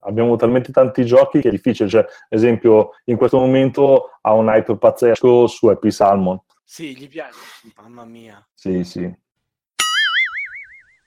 abbiamo 0.00 0.36
talmente 0.36 0.70
tanti 0.70 1.04
giochi 1.06 1.40
che 1.40 1.48
è 1.48 1.50
difficile, 1.50 1.88
cioè, 1.88 2.00
ad 2.00 2.08
esempio, 2.28 2.90
in 3.04 3.16
questo 3.16 3.38
momento 3.38 4.10
ha 4.20 4.34
un 4.34 4.48
hype 4.48 4.76
pazzesco 4.76 5.46
su 5.46 5.66
Happy 5.68 5.90
Salmon. 5.90 6.38
Sì, 6.64 6.94
gli 6.94 7.08
piace. 7.08 7.38
Mamma 7.76 8.04
mia. 8.04 8.46
Sì, 8.52 8.84
sì. 8.84 9.10